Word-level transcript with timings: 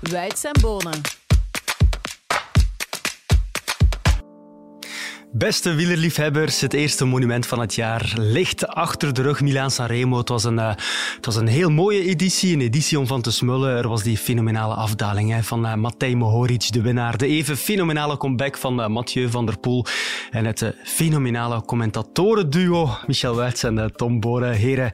Weids 0.00 0.44
en 0.44 0.60
Bonen. 0.60 1.00
Beste 5.32 5.74
wielerliefhebbers, 5.74 6.60
het 6.60 6.72
eerste 6.72 7.04
monument 7.04 7.46
van 7.46 7.60
het 7.60 7.74
jaar 7.74 8.12
ligt 8.16 8.66
achter 8.66 9.14
de 9.14 9.22
rug. 9.22 9.40
Milaan 9.40 9.70
Sanremo. 9.70 10.18
Het 10.18 10.28
was, 10.28 10.44
een, 10.44 10.58
uh, 10.58 10.68
het 11.16 11.26
was 11.26 11.36
een 11.36 11.46
heel 11.46 11.70
mooie 11.70 12.04
editie, 12.04 12.54
een 12.54 12.60
editie 12.60 12.98
om 12.98 13.06
van 13.06 13.22
te 13.22 13.30
smullen. 13.30 13.76
Er 13.76 13.88
was 13.88 14.02
die 14.02 14.18
fenomenale 14.18 14.74
afdaling 14.74 15.32
hè, 15.32 15.42
van 15.42 15.66
uh, 15.66 15.74
Matej 15.74 16.14
Mohoric, 16.14 16.72
de 16.72 16.82
winnaar. 16.82 17.16
De 17.16 17.26
even 17.26 17.56
fenomenale 17.56 18.16
comeback 18.16 18.56
van 18.56 18.80
uh, 18.80 18.86
Mathieu 18.86 19.30
van 19.30 19.46
der 19.46 19.58
Poel. 19.58 19.86
En 20.30 20.44
het 20.44 20.74
fenomenale 20.84 21.62
commentatorenduo 21.62 22.96
Michel 23.06 23.34
Wuits 23.34 23.62
en 23.62 23.92
Tom 23.96 24.20
Boren. 24.20 24.52
Heren, 24.52 24.90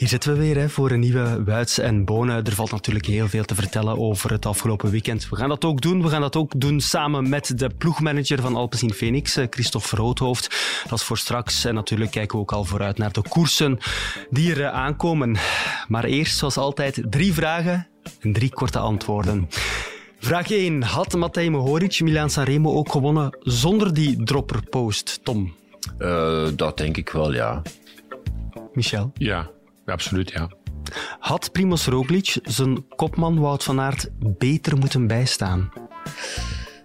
hier 0.00 0.08
zitten 0.08 0.32
we 0.32 0.38
weer 0.38 0.56
hè, 0.56 0.68
voor 0.68 0.90
een 0.90 1.00
nieuwe 1.00 1.44
Wuits 1.44 1.78
en 1.78 2.04
Bonen. 2.04 2.44
Er 2.44 2.52
valt 2.54 2.70
natuurlijk 2.70 3.06
heel 3.06 3.28
veel 3.28 3.44
te 3.44 3.54
vertellen 3.54 3.98
over 3.98 4.30
het 4.30 4.46
afgelopen 4.46 4.90
weekend. 4.90 5.28
We 5.28 5.36
gaan 5.36 5.48
dat 5.48 5.64
ook 5.64 5.80
doen. 5.80 6.02
We 6.02 6.08
gaan 6.08 6.20
dat 6.20 6.36
ook 6.36 6.60
doen 6.60 6.80
samen 6.80 7.28
met 7.28 7.58
de 7.58 7.68
ploegmanager 7.78 8.40
van 8.40 8.56
Alpecin 8.56 8.92
Phoenix, 8.92 9.38
Christophe 9.50 9.96
Roodhoofd. 9.96 10.56
Dat 10.88 10.98
is 10.98 11.04
voor 11.04 11.18
straks. 11.18 11.64
En 11.64 11.74
natuurlijk 11.74 12.10
kijken 12.10 12.36
we 12.36 12.42
ook 12.42 12.52
al 12.52 12.64
vooruit 12.64 12.98
naar 12.98 13.12
de 13.12 13.22
koersen 13.28 13.78
die 14.30 14.54
er 14.54 14.70
aankomen. 14.70 15.36
Maar 15.88 16.04
eerst, 16.04 16.38
zoals 16.38 16.56
altijd, 16.56 17.02
drie 17.10 17.32
vragen 17.32 17.88
en 18.20 18.32
drie 18.32 18.50
korte 18.50 18.78
antwoorden. 18.78 19.48
Vraag 20.18 20.50
1. 20.50 20.82
Had 20.82 21.16
Matej 21.16 21.48
Mohoric 21.48 22.00
Milan 22.00 22.30
Sanremo 22.30 22.74
ook 22.74 22.90
gewonnen 22.90 23.36
zonder 23.40 23.94
die 23.94 24.22
dropperpost, 24.22 25.20
Tom? 25.22 25.54
Uh, 25.98 26.48
dat 26.56 26.76
denk 26.76 26.96
ik 26.96 27.10
wel, 27.10 27.32
ja. 27.32 27.62
Michel? 28.72 29.12
Ja, 29.14 29.50
absoluut, 29.90 30.30
ja. 30.30 30.50
Had 31.18 31.52
Primoz 31.52 31.86
Roglic 31.86 32.38
zijn 32.42 32.88
kopman 32.96 33.40
Wout 33.40 33.64
van 33.64 33.80
Aert 33.80 34.08
beter 34.18 34.76
moeten 34.76 35.06
bijstaan? 35.06 35.72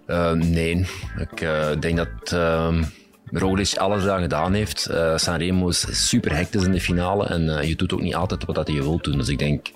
Uh, 0.06 0.32
nee, 0.32 0.86
ik 1.18 1.40
uh, 1.40 1.68
denk 1.80 1.96
dat 1.96 2.32
uh, 2.34 2.82
Roglic 3.24 3.76
alles 3.76 4.06
aan 4.06 4.20
gedaan 4.20 4.52
heeft. 4.52 4.88
Uh, 4.90 5.16
Sanremo 5.16 5.68
is 5.68 6.08
super 6.08 6.36
hectisch 6.36 6.64
in 6.64 6.72
de 6.72 6.80
finale 6.80 7.26
en 7.26 7.66
je 7.66 7.76
doet 7.76 7.92
ook 7.92 8.00
niet 8.00 8.14
altijd 8.14 8.44
wat 8.44 8.68
je 8.68 8.82
wilt 8.82 9.04
doen. 9.04 9.18
Dus 9.18 9.28
ik 9.28 9.38
denk, 9.38 9.66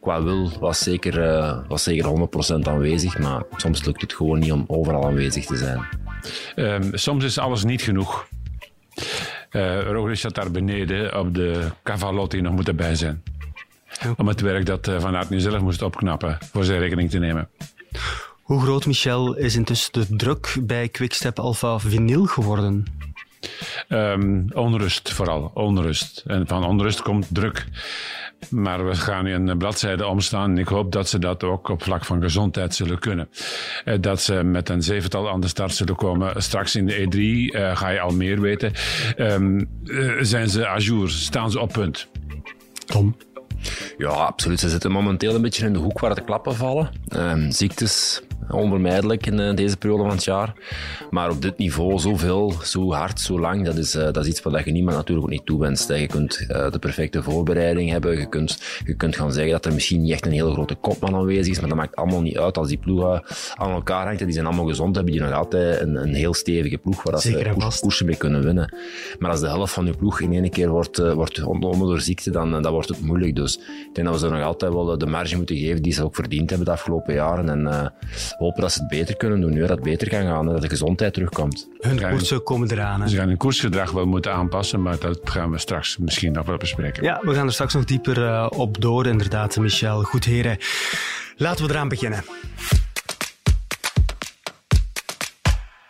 qua 0.00 0.22
wil 0.22 0.52
was 0.60 0.78
zeker, 0.78 1.64
was 1.68 1.82
zeker 1.82 2.28
100% 2.54 2.68
aanwezig, 2.68 3.18
maar 3.18 3.42
soms 3.56 3.84
lukt 3.84 4.00
het 4.00 4.14
gewoon 4.14 4.38
niet 4.38 4.52
om 4.52 4.64
overal 4.66 5.04
aanwezig 5.06 5.44
te 5.46 5.56
zijn. 5.56 5.86
Um, 6.56 6.90
soms 6.96 7.24
is 7.24 7.38
alles 7.38 7.64
niet 7.64 7.82
genoeg. 7.82 8.28
Uh, 9.52 9.82
Roglic 9.82 10.16
zat 10.16 10.34
daar 10.34 10.50
beneden 10.50 11.18
op 11.18 11.34
de 11.34 11.68
Cavalotti 11.82 12.40
nog 12.40 12.52
moeten 12.52 12.76
bij 12.76 12.94
zijn. 12.94 13.22
Om 14.16 14.28
het 14.28 14.40
werk 14.40 14.66
dat 14.66 14.90
Van 14.98 15.16
Aert 15.16 15.30
nu 15.30 15.40
zelf 15.40 15.60
moest 15.60 15.82
opknappen 15.82 16.38
voor 16.52 16.64
zijn 16.64 16.78
rekening 16.78 17.10
te 17.10 17.18
nemen. 17.18 17.48
Hoe 18.42 18.60
groot, 18.60 18.86
Michel, 18.86 19.36
is 19.36 19.56
intussen 19.56 19.92
de 19.92 20.16
druk 20.16 20.56
bij 20.62 20.88
Quickstep 20.88 21.38
Alpha 21.38 21.78
Vinyl 21.78 22.24
geworden? 22.24 22.84
Um, 23.88 24.46
onrust 24.52 25.12
vooral, 25.12 25.50
onrust. 25.54 26.22
En 26.26 26.46
van 26.46 26.64
onrust 26.64 27.02
komt 27.02 27.26
druk. 27.30 27.66
Maar 28.50 28.86
we 28.86 28.94
gaan 28.94 29.24
nu 29.24 29.32
een 29.32 29.58
bladzijde 29.58 30.06
omstaan 30.06 30.50
en 30.50 30.58
ik 30.58 30.68
hoop 30.68 30.92
dat 30.92 31.08
ze 31.08 31.18
dat 31.18 31.44
ook 31.44 31.68
op 31.68 31.82
vlak 31.82 32.04
van 32.04 32.22
gezondheid 32.22 32.74
zullen 32.74 32.98
kunnen. 32.98 33.28
Dat 34.00 34.20
ze 34.20 34.34
met 34.34 34.68
een 34.68 34.82
zevental 34.82 35.30
aan 35.30 35.40
de 35.40 35.48
start 35.48 35.74
zullen 35.74 35.96
komen. 35.96 36.42
Straks 36.42 36.76
in 36.76 36.86
de 36.86 36.94
E3 36.94 37.18
uh, 37.18 37.76
ga 37.76 37.88
je 37.88 38.00
al 38.00 38.10
meer 38.10 38.40
weten. 38.40 38.72
Um, 39.18 39.68
uh, 39.84 40.12
zijn 40.20 40.48
ze 40.48 40.68
à 40.68 40.78
jour? 40.78 41.10
Staan 41.10 41.50
ze 41.50 41.60
op 41.60 41.72
punt? 41.72 42.08
Tom? 42.86 43.16
Ja, 43.98 44.08
absoluut. 44.08 44.60
Ze 44.60 44.68
zitten 44.68 44.90
momenteel 44.90 45.34
een 45.34 45.42
beetje 45.42 45.66
in 45.66 45.72
de 45.72 45.78
hoek 45.78 46.00
waar 46.00 46.14
de 46.14 46.24
klappen 46.24 46.54
vallen. 46.54 46.90
Um, 47.16 47.50
ziektes, 47.50 48.22
onvermijdelijk 48.50 49.26
in 49.26 49.54
deze 49.54 49.76
periode 49.76 50.02
van 50.02 50.10
het 50.10 50.24
jaar. 50.24 50.54
Maar 51.10 51.30
op 51.30 51.42
dit 51.42 51.58
niveau, 51.58 51.98
zoveel, 51.98 52.52
zo 52.62 52.92
hard, 52.92 53.20
zo 53.20 53.40
lang, 53.40 53.64
dat 53.64 53.76
is, 53.76 53.94
uh, 53.94 54.02
dat 54.02 54.16
is 54.16 54.26
iets 54.26 54.42
wat 54.42 54.64
je 54.64 54.70
niemand 54.70 54.96
natuurlijk 54.96 55.26
ook 55.26 55.32
niet 55.32 55.46
toewenst. 55.46 55.88
Je 55.88 56.06
kunt 56.06 56.46
uh, 56.48 56.70
de 56.70 56.78
perfecte 56.78 57.22
voorbereiding 57.22 57.90
hebben. 57.90 58.18
Je 58.18 58.28
kunt, 58.28 58.62
je 58.84 58.94
kunt 58.94 59.16
gaan 59.16 59.32
zeggen 59.32 59.52
dat 59.52 59.64
er 59.64 59.72
misschien 59.72 60.02
niet 60.02 60.12
echt 60.12 60.26
een 60.26 60.32
hele 60.32 60.52
grote 60.52 60.74
kopman 60.74 61.14
aanwezig 61.14 61.52
is, 61.52 61.60
maar 61.60 61.68
dat 61.68 61.78
maakt 61.78 61.96
allemaal 61.96 62.22
niet 62.22 62.38
uit 62.38 62.58
als 62.58 62.68
die 62.68 62.78
ploegen 62.78 63.22
aan 63.54 63.70
elkaar 63.70 64.06
hangt. 64.06 64.18
Die 64.18 64.32
zijn 64.32 64.46
allemaal 64.46 64.66
gezond, 64.66 64.94
hebben 64.94 65.12
die 65.12 65.22
nog 65.22 65.32
altijd 65.32 65.80
een, 65.80 65.94
een 65.94 66.14
heel 66.14 66.34
stevige 66.34 66.78
ploeg 66.78 67.02
waar 67.02 67.20
ze 67.20 67.52
koers, 67.58 67.80
koersen 67.80 68.06
mee 68.06 68.16
kunnen 68.16 68.42
winnen. 68.42 68.74
Maar 69.18 69.30
als 69.30 69.40
de 69.40 69.46
helft 69.46 69.72
van 69.72 69.86
je 69.86 69.96
ploeg 69.96 70.20
in 70.20 70.32
één 70.32 70.50
keer 70.50 70.68
wordt, 70.68 70.98
wordt 70.98 71.42
ontnomen 71.42 71.86
door 71.86 72.00
ziekte, 72.00 72.30
dan, 72.30 72.62
dan 72.62 72.72
wordt 72.72 72.88
het 72.88 73.00
moeilijk. 73.00 73.36
Dus 73.36 73.56
ik 73.56 73.90
denk 73.94 74.06
dat 74.06 74.20
we 74.20 74.26
ze 74.26 74.34
nog 74.34 74.42
altijd 74.42 74.72
wel 74.72 74.98
de 74.98 75.06
marge 75.06 75.36
moeten 75.36 75.56
geven 75.56 75.82
die 75.82 75.92
ze 75.92 76.04
ook 76.04 76.14
verdiend 76.14 76.48
hebben 76.48 76.66
de 76.66 76.72
afgelopen 76.72 77.14
jaren. 77.14 77.48
En 77.48 77.92
hopen 78.38 78.60
dat 78.60 78.72
ze 78.72 78.78
het 78.78 78.88
beter 78.88 79.16
kunnen 79.16 79.40
doen, 79.40 79.52
nu 79.52 79.60
dat 79.60 79.68
het 79.68 79.82
beter 79.82 80.08
kan 80.08 80.22
gaan 80.22 80.46
en 80.46 80.52
dat 80.52 80.62
de 80.62 80.68
gezondheid 80.68 81.14
terugkomt. 81.14 81.68
Hun 81.78 82.10
koersen 82.10 82.42
komen 82.42 82.70
eraan. 82.70 83.00
Hè? 83.00 83.08
Ze 83.08 83.16
gaan 83.16 83.28
hun 83.28 83.36
koersgedrag 83.36 83.90
wel 83.90 84.06
moeten 84.06 84.32
aanpassen, 84.32 84.82
maar 84.82 84.98
dat 84.98 85.20
gaan 85.24 85.50
we 85.50 85.58
straks 85.58 85.96
misschien 85.96 86.32
nog 86.32 86.46
wel 86.46 86.56
bespreken. 86.56 87.02
Ja, 87.02 87.20
we 87.22 87.34
gaan 87.34 87.46
er 87.46 87.52
straks 87.52 87.74
nog 87.74 87.84
dieper 87.84 88.18
uh, 88.18 88.46
op 88.50 88.80
door, 88.80 89.06
inderdaad, 89.06 89.56
Michel. 89.56 90.02
Goed, 90.02 90.24
heren. 90.24 90.58
Laten 91.36 91.66
we 91.66 91.72
eraan 91.72 91.88
beginnen. 91.88 92.24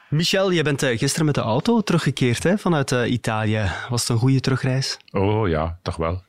Michel, 0.08 0.50
je 0.50 0.62
bent 0.62 0.82
uh, 0.82 0.98
gisteren 0.98 1.26
met 1.26 1.34
de 1.34 1.40
auto 1.40 1.80
teruggekeerd 1.80 2.42
hè, 2.42 2.58
vanuit 2.58 2.90
uh, 2.90 3.10
Italië. 3.10 3.70
Was 3.88 4.00
het 4.00 4.08
een 4.10 4.18
goede 4.18 4.40
terugreis? 4.40 4.96
Oh 5.10 5.48
ja, 5.48 5.78
toch 5.82 5.96
wel 5.96 6.22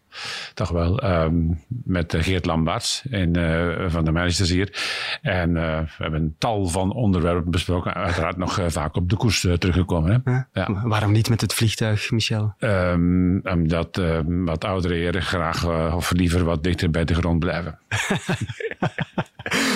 toch 0.54 0.70
wel, 0.70 1.04
um, 1.04 1.64
met 1.68 2.16
Geert 2.18 2.46
Lamberts 2.46 3.04
en, 3.10 3.38
uh, 3.38 3.90
van 3.90 4.06
de 4.06 4.12
managers 4.12 4.50
hier. 4.50 4.70
En 5.22 5.50
uh, 5.50 5.80
we 5.80 6.04
hebben 6.04 6.22
een 6.22 6.36
tal 6.38 6.68
van 6.68 6.94
onderwerpen 6.94 7.52
besproken. 7.52 7.94
Uiteraard 7.94 8.38
nog 8.38 8.60
vaak 8.68 8.96
op 8.96 9.10
de 9.10 9.16
koers 9.18 9.40
teruggekomen. 9.40 10.24
Hè? 10.24 10.32
Ja. 10.32 10.48
Ja. 10.54 10.88
Waarom 10.88 11.12
niet 11.12 11.30
met 11.30 11.42
het 11.42 11.54
vliegtuig, 11.54 12.12
Michel? 12.12 12.54
Um, 12.60 13.42
omdat 13.44 14.02
wat 14.26 14.66
oudere 14.66 14.94
heren 14.94 15.22
graag 15.22 15.66
of 15.94 16.12
liever 16.12 16.44
wat 16.44 16.64
dichter 16.64 16.90
bij 16.90 17.06
de 17.06 17.14
grond 17.14 17.40
blijven. 17.40 17.80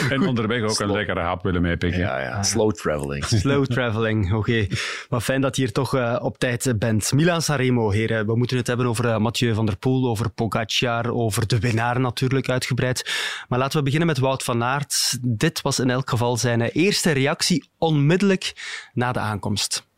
En 0.09 0.27
onderweg 0.27 0.63
ook 0.63 0.69
Slow. 0.69 0.89
een 0.89 0.95
lekkere 0.95 1.19
hap 1.19 1.43
willen 1.43 1.61
meepikken. 1.61 1.99
Ja, 1.99 2.19
ja. 2.19 2.43
Slow 2.43 2.71
traveling. 2.71 3.25
Slow 3.41 3.65
traveling, 3.65 4.25
oké. 4.33 4.37
Okay. 4.37 4.71
Maar 5.09 5.21
fijn 5.21 5.41
dat 5.41 5.55
je 5.55 5.61
hier 5.61 5.71
toch 5.71 5.95
uh, 5.95 6.17
op 6.21 6.37
tijd 6.37 6.73
bent. 6.79 7.11
Milan 7.13 7.41
Sanremo, 7.41 7.89
heren. 7.89 8.25
We 8.25 8.37
moeten 8.37 8.57
het 8.57 8.67
hebben 8.67 8.85
over 8.85 9.05
uh, 9.05 9.17
Mathieu 9.17 9.53
van 9.53 9.65
der 9.65 9.77
Poel, 9.77 10.09
over 10.09 10.29
Pogacar, 10.29 11.11
over 11.13 11.47
de 11.47 11.59
winnaar 11.59 11.99
natuurlijk 11.99 12.49
uitgebreid. 12.49 13.11
Maar 13.47 13.59
laten 13.59 13.77
we 13.77 13.83
beginnen 13.83 14.07
met 14.07 14.17
Wout 14.17 14.43
van 14.43 14.63
Aert. 14.63 15.17
Dit 15.21 15.61
was 15.61 15.79
in 15.79 15.89
elk 15.89 16.09
geval 16.09 16.37
zijn 16.37 16.61
eerste 16.61 17.11
reactie 17.11 17.69
onmiddellijk 17.77 18.53
na 18.93 19.11
de 19.11 19.19
aankomst. 19.19 19.89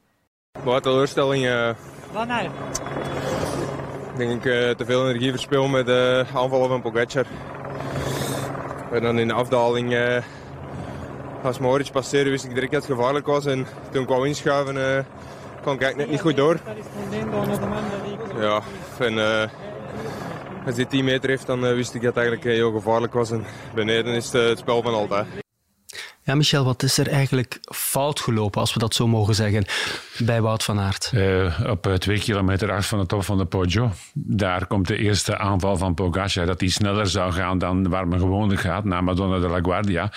Wat 0.63 0.83
teleurstelling. 0.83 1.45
Uh... 1.45 1.69
Wat 2.11 2.27
nou? 2.27 2.45
Ik 4.11 4.17
denk 4.17 4.31
ik 4.31 4.45
uh, 4.45 4.69
te 4.69 4.85
veel 4.85 5.07
energie 5.07 5.31
verspil 5.31 5.67
met 5.67 5.85
de 5.85 6.25
uh, 6.27 6.35
aanvallen 6.35 6.67
van 6.67 6.81
Pogacar. 6.81 7.25
En 8.93 9.01
dan 9.01 9.19
in 9.19 9.27
de 9.27 9.33
afdaling, 9.33 9.93
uh, 9.93 10.17
als 11.43 11.59
Moritz 11.59 11.89
passeerde, 11.89 12.29
wist 12.29 12.45
ik 12.45 12.53
direct 12.53 12.71
dat 12.71 12.87
het 12.87 12.91
gevaarlijk 12.91 13.25
was. 13.25 13.45
En 13.45 13.65
toen 13.91 14.01
ik 14.01 14.07
wou 14.07 14.27
inschuiven, 14.27 14.75
uh, 14.75 14.99
kwam 15.61 15.75
ik 15.75 15.81
eigenlijk 15.81 15.97
net 15.97 16.09
niet 16.09 16.21
goed 16.21 16.35
door. 16.35 16.59
Ja, 18.39 18.61
en 18.99 19.13
uh, 19.13 19.43
als 20.65 20.75
die 20.75 20.87
10 20.87 21.05
meter 21.05 21.29
heeft, 21.29 21.45
dan 21.45 21.61
wist 21.61 21.93
ik 21.93 22.01
dat 22.01 22.15
het 22.15 22.23
eigenlijk 22.23 22.55
heel 22.55 22.71
gevaarlijk 22.71 23.13
was. 23.13 23.31
En 23.31 23.45
beneden 23.75 24.13
is 24.13 24.31
het, 24.31 24.49
het 24.49 24.57
spel 24.57 24.81
van 24.81 24.93
altijd. 24.93 25.42
Ja, 26.25 26.35
Michel, 26.35 26.63
wat 26.63 26.83
is 26.83 26.97
er 26.97 27.07
eigenlijk 27.07 27.59
fout 27.61 28.19
gelopen, 28.19 28.61
als 28.61 28.73
we 28.73 28.79
dat 28.79 28.95
zo 28.95 29.07
mogen 29.07 29.35
zeggen, 29.35 29.65
bij 30.17 30.41
Wout 30.41 30.63
van 30.63 30.79
Aert? 30.79 31.11
Uh, 31.15 31.59
op 31.69 31.95
twee 31.97 32.19
kilometer 32.19 32.71
af 32.71 32.87
van 32.87 32.99
de 32.99 33.05
top 33.05 33.23
van 33.23 33.37
de 33.37 33.45
Poggio. 33.45 33.91
Daar 34.13 34.67
komt 34.67 34.87
de 34.87 34.97
eerste 34.97 35.37
aanval 35.37 35.77
van 35.77 35.93
Pogacar. 35.93 36.45
Dat 36.45 36.59
hij 36.59 36.69
sneller 36.69 37.07
zou 37.07 37.31
gaan 37.31 37.57
dan 37.57 37.89
waar 37.89 38.07
men 38.07 38.19
gewoonlijk 38.19 38.61
gaat, 38.61 38.83
naar 38.83 39.03
Madonna 39.03 39.39
de 39.39 39.47
la 39.47 39.59
Guardia. 39.61 40.11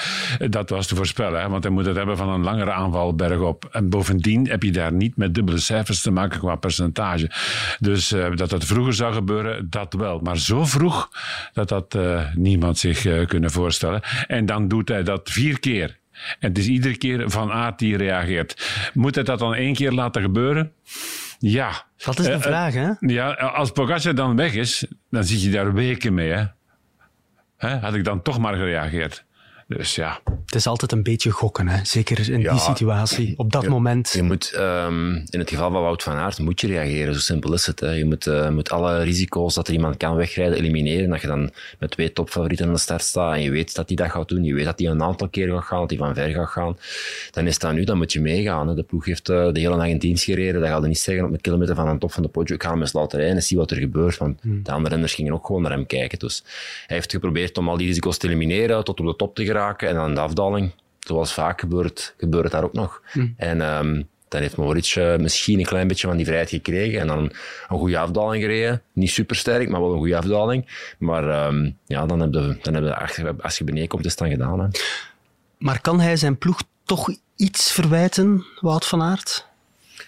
Dat 0.48 0.70
was 0.70 0.86
te 0.86 0.96
voorspellen, 0.96 1.50
want 1.50 1.62
hij 1.62 1.72
moet 1.72 1.86
het 1.86 1.96
hebben 1.96 2.16
van 2.16 2.28
een 2.28 2.42
langere 2.42 2.72
aanval 2.72 3.14
bergop. 3.14 3.68
En 3.72 3.88
bovendien 3.88 4.48
heb 4.48 4.62
je 4.62 4.72
daar 4.72 4.92
niet 4.92 5.16
met 5.16 5.34
dubbele 5.34 5.58
cijfers 5.58 6.00
te 6.00 6.10
maken 6.10 6.38
qua 6.38 6.56
percentage. 6.56 7.30
Dus 7.78 8.08
dat 8.34 8.50
dat 8.50 8.64
vroeger 8.64 8.94
zou 8.94 9.14
gebeuren, 9.14 9.66
dat 9.70 9.92
wel. 9.92 10.18
Maar 10.18 10.38
zo 10.38 10.64
vroeg 10.64 11.10
dat 11.52 11.68
dat 11.68 11.98
niemand 12.34 12.78
zich 12.78 13.26
kunnen 13.26 13.50
voorstellen. 13.50 14.02
En 14.26 14.46
dan 14.46 14.68
doet 14.68 14.88
hij 14.88 15.02
dat 15.02 15.30
vier 15.30 15.60
keer. 15.60 15.95
En 16.38 16.48
het 16.48 16.58
is 16.58 16.66
iedere 16.66 16.96
keer 16.96 17.30
Van 17.30 17.52
Aert 17.52 17.78
die 17.78 17.96
reageert. 17.96 18.90
Moet 18.94 19.14
hij 19.14 19.24
dat 19.24 19.38
dan 19.38 19.54
één 19.54 19.74
keer 19.74 19.92
laten 19.92 20.22
gebeuren? 20.22 20.72
Ja. 21.38 21.84
Dat 21.96 22.18
is 22.18 22.24
de 22.24 22.32
uh, 22.32 22.40
vraag, 22.40 22.74
hè? 22.74 22.90
Ja, 23.00 23.32
als 23.32 23.70
Pogacar 23.70 24.14
dan 24.14 24.36
weg 24.36 24.54
is, 24.54 24.86
dan 25.10 25.24
zit 25.24 25.42
je 25.42 25.50
daar 25.50 25.72
weken 25.72 26.14
mee, 26.14 26.30
hè? 26.30 26.44
hè? 27.56 27.76
Had 27.76 27.94
ik 27.94 28.04
dan 28.04 28.22
toch 28.22 28.38
maar 28.38 28.54
gereageerd. 28.54 29.24
Dus 29.68 29.94
ja, 29.94 30.20
Het 30.44 30.54
is 30.54 30.66
altijd 30.66 30.92
een 30.92 31.02
beetje 31.02 31.30
gokken, 31.30 31.68
hè? 31.68 31.84
zeker 31.84 32.30
in 32.30 32.40
die 32.40 32.58
situatie, 32.58 33.34
op 33.36 33.52
dat 33.52 33.68
moment. 33.68 34.12
Je 34.12 34.22
moet, 34.22 34.52
um, 34.56 35.14
in 35.14 35.38
het 35.38 35.48
geval 35.48 35.70
van 35.70 35.82
Wout 35.82 36.02
van 36.02 36.14
Aert, 36.14 36.38
moet 36.38 36.60
je 36.60 36.66
reageren. 36.66 37.14
Zo 37.14 37.20
simpel 37.20 37.52
is 37.52 37.66
het. 37.66 37.80
Hè. 37.80 37.90
Je 37.90 38.04
moet, 38.04 38.26
uh, 38.26 38.48
moet 38.48 38.70
alle 38.70 39.02
risico's 39.02 39.54
dat 39.54 39.68
er 39.68 39.74
iemand 39.74 39.96
kan 39.96 40.16
wegrijden 40.16 40.58
elimineren. 40.58 41.10
Dat 41.10 41.20
je 41.20 41.26
dan 41.26 41.50
met 41.78 41.90
twee 41.90 42.12
topfavorieten 42.12 42.66
aan 42.66 42.72
de 42.72 42.78
start 42.78 43.02
staat 43.02 43.34
en 43.34 43.42
je 43.42 43.50
weet 43.50 43.74
dat 43.74 43.86
hij 43.86 43.96
dat 43.96 44.10
gaat 44.10 44.28
doen. 44.28 44.44
Je 44.44 44.54
weet 44.54 44.64
dat 44.64 44.78
hij 44.78 44.88
een 44.88 45.02
aantal 45.02 45.28
keer 45.28 45.48
gaat 45.48 45.64
gaan, 45.64 45.80
dat 45.80 45.90
hij 45.90 45.98
van 45.98 46.14
ver 46.14 46.28
gaat 46.28 46.48
gaan. 46.48 46.78
Dan 47.30 47.46
is 47.46 47.58
dat 47.58 47.72
nu, 47.72 47.84
dan 47.84 47.96
moet 47.96 48.12
je 48.12 48.20
meegaan. 48.20 48.68
Hè. 48.68 48.74
De 48.74 48.82
ploeg 48.82 49.04
heeft 49.04 49.28
uh, 49.28 49.52
de 49.52 49.60
hele 49.60 49.76
dag 49.76 49.86
in 49.86 49.98
dienst 49.98 50.24
gereden. 50.24 50.60
Dat 50.60 50.70
gaat 50.70 50.82
er 50.82 50.88
niet 50.88 50.98
zeggen 50.98 51.24
op 51.24 51.32
een 51.32 51.40
kilometer 51.40 51.74
van 51.74 51.88
een 51.88 51.98
top 51.98 52.12
van 52.12 52.22
de 52.22 52.28
Poggio. 52.28 52.54
Ik 52.54 52.62
ga 52.62 52.70
hem 52.70 52.80
eens 52.80 52.92
laten 52.92 53.18
rijden 53.18 53.36
en 53.36 53.42
zie 53.42 53.56
wat 53.56 53.70
er 53.70 53.76
gebeurt. 53.76 54.16
Want 54.16 54.40
hmm. 54.40 54.62
de 54.62 54.72
andere 54.72 54.90
renners 54.90 55.14
gingen 55.14 55.32
ook 55.32 55.46
gewoon 55.46 55.62
naar 55.62 55.70
hem 55.70 55.86
kijken. 55.86 56.18
Dus 56.18 56.42
hij 56.86 56.96
heeft 56.96 57.10
geprobeerd 57.10 57.58
om 57.58 57.68
al 57.68 57.76
die 57.76 57.86
risico's 57.86 58.18
te 58.18 58.26
elimineren, 58.26 58.84
tot 58.84 59.00
op 59.00 59.06
de 59.06 59.16
top 59.16 59.34
te 59.34 59.44
geraken. 59.44 59.54
En 59.56 59.94
dan 59.94 60.14
de 60.14 60.20
afdaling, 60.20 60.72
zoals 60.98 61.32
vaak 61.32 61.60
gebeurt, 61.60 62.14
gebeurt 62.18 62.50
daar 62.50 62.64
ook 62.64 62.72
nog. 62.72 63.02
Hmm. 63.12 63.34
En 63.36 63.60
um, 63.60 64.08
dan 64.28 64.40
heeft 64.40 64.56
Moritz 64.56 64.96
uh, 64.96 65.16
misschien 65.16 65.58
een 65.58 65.64
klein 65.64 65.88
beetje 65.88 66.06
van 66.06 66.16
die 66.16 66.26
vrijheid 66.26 66.50
gekregen 66.50 67.00
en 67.00 67.06
dan 67.06 67.18
een 67.68 67.78
goede 67.78 67.98
afdaling 67.98 68.42
gereden. 68.42 68.82
Niet 68.92 69.10
super 69.10 69.36
sterk, 69.36 69.68
maar 69.68 69.80
wel 69.80 69.92
een 69.92 69.98
goede 69.98 70.16
afdaling. 70.16 70.94
Maar 70.98 71.46
um, 71.46 71.76
ja, 71.86 72.06
dan 72.06 72.20
heb 72.20 72.32
je, 72.32 72.56
dan 72.62 72.74
heb 72.74 72.82
je, 72.82 73.42
als 73.42 73.58
je 73.58 73.64
beneden 73.64 73.88
komt, 73.88 74.04
is 74.04 74.10
het 74.10 74.20
dan 74.20 74.30
gedaan. 74.30 74.60
Hè. 74.60 74.68
Maar 75.58 75.80
kan 75.80 76.00
hij 76.00 76.16
zijn 76.16 76.38
ploeg 76.38 76.62
toch 76.84 77.16
iets 77.36 77.72
verwijten, 77.72 78.44
Wout 78.60 78.86
van 78.86 79.02
Aert? 79.02 79.46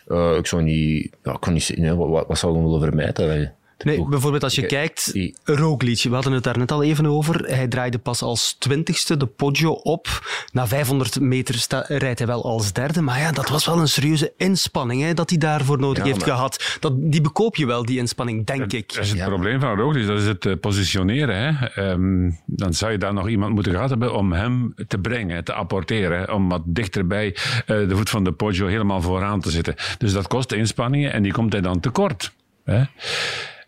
Uh, 0.08 0.36
ik 0.36 0.46
zou 0.46 0.62
niet, 0.62 1.16
ja, 1.22 1.32
ik 1.32 1.40
kan 1.40 1.52
niet 1.52 1.72
nee, 1.76 1.94
wat, 1.94 2.26
wat 2.26 2.38
zou 2.38 2.56
ik 2.56 2.62
willen 2.62 2.80
vermijden? 2.80 3.54
Nee, 3.84 4.08
bijvoorbeeld 4.08 4.42
als 4.42 4.54
je 4.54 4.66
kijkt, 4.66 5.12
Roglic, 5.44 6.02
we 6.02 6.14
hadden 6.14 6.32
het 6.32 6.42
daar 6.42 6.58
net 6.58 6.72
al 6.72 6.82
even 6.82 7.06
over, 7.06 7.40
hij 7.40 7.68
draaide 7.68 7.98
pas 7.98 8.22
als 8.22 8.56
twintigste 8.58 9.16
de 9.16 9.26
Poggio 9.26 9.70
op. 9.70 10.06
Na 10.52 10.66
500 10.66 11.20
meter 11.20 11.66
rijdt 11.86 12.18
hij 12.18 12.28
wel 12.28 12.44
als 12.44 12.72
derde, 12.72 13.00
maar 13.00 13.18
ja, 13.18 13.32
dat 13.32 13.48
was 13.48 13.66
wel 13.66 13.78
een 13.78 13.88
serieuze 13.88 14.32
inspanning 14.36 15.02
hè, 15.02 15.14
dat 15.14 15.30
hij 15.30 15.38
daarvoor 15.38 15.78
nodig 15.78 16.04
heeft 16.04 16.22
gehad. 16.22 16.76
Dat, 16.80 16.92
die 16.96 17.20
bekoop 17.20 17.56
je 17.56 17.66
wel, 17.66 17.84
die 17.84 17.98
inspanning, 17.98 18.46
denk 18.46 18.72
ik. 18.72 18.94
Dat 18.94 19.04
is 19.04 19.10
het 19.10 19.24
probleem 19.24 19.60
van 19.60 19.76
Roglic, 19.76 20.06
dat 20.06 20.18
is 20.18 20.26
het 20.26 20.44
uh, 20.44 20.54
positioneren. 20.60 21.36
Hè. 21.36 21.82
Um, 21.90 22.38
dan 22.46 22.74
zou 22.74 22.92
je 22.92 22.98
daar 22.98 23.14
nog 23.14 23.28
iemand 23.28 23.54
moeten 23.54 23.72
gehad 23.72 23.90
hebben 23.90 24.14
om 24.14 24.32
hem 24.32 24.74
te 24.88 24.98
brengen, 24.98 25.44
te 25.44 25.52
apporteren, 25.52 26.34
om 26.34 26.48
wat 26.48 26.62
dichterbij 26.64 27.26
uh, 27.26 27.66
de 27.66 27.96
voet 27.96 28.10
van 28.10 28.24
de 28.24 28.32
Poggio 28.32 28.66
helemaal 28.66 29.00
vooraan 29.00 29.40
te 29.40 29.50
zitten. 29.50 29.74
Dus 29.98 30.12
dat 30.12 30.26
kost 30.26 30.52
inspanningen 30.52 31.12
en 31.12 31.22
die 31.22 31.32
komt 31.32 31.52
hij 31.52 31.62
dan 31.62 31.80
tekort. 31.80 32.32
Hè. 32.64 32.82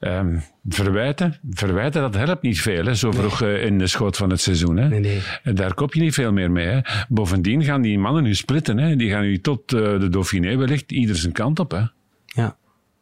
Um, 0.01 0.43
verwijten, 0.69 1.39
verwijten, 1.51 2.01
dat 2.03 2.15
helpt 2.15 2.43
niet 2.43 2.61
veel, 2.61 2.85
hè, 2.85 2.95
zo 2.95 3.11
vroeg 3.11 3.43
uh, 3.43 3.65
in 3.65 3.79
de 3.79 3.87
schoot 3.87 4.17
van 4.17 4.31
het 4.31 4.41
seizoen. 4.41 4.77
Hè. 4.77 4.89
Nee, 4.89 5.01
nee. 5.01 5.55
Daar 5.55 5.75
kop 5.75 5.95
je 5.95 6.01
niet 6.01 6.15
veel 6.15 6.33
meer 6.33 6.51
mee. 6.51 6.67
Hè. 6.67 6.81
Bovendien 7.09 7.65
gaan 7.65 7.83
die 7.83 7.99
mannen 7.99 8.23
nu 8.23 8.35
splitten. 8.35 8.79
Hè. 8.79 8.97
Die 8.97 9.11
gaan 9.11 9.23
nu 9.23 9.41
tot 9.41 9.73
uh, 9.73 9.81
de 10.01 10.09
Dauphiné 10.09 10.57
wellicht 10.57 10.93
ieder 10.93 11.17
zijn 11.17 11.33
kant 11.33 11.59
op. 11.59 11.71
Hè. 11.71 11.83
Ja, 12.27 12.57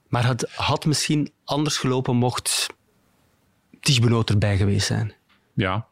maar 0.09 0.27
het 0.27 0.51
had 0.55 0.87
misschien 0.87 1.31
anders 1.45 1.77
gelopen 1.77 2.17
mocht 2.17 2.67
Ties 3.81 4.01
erbij 4.25 4.57
geweest 4.57 4.87
zijn. 4.87 5.13
Ja. 5.55 5.87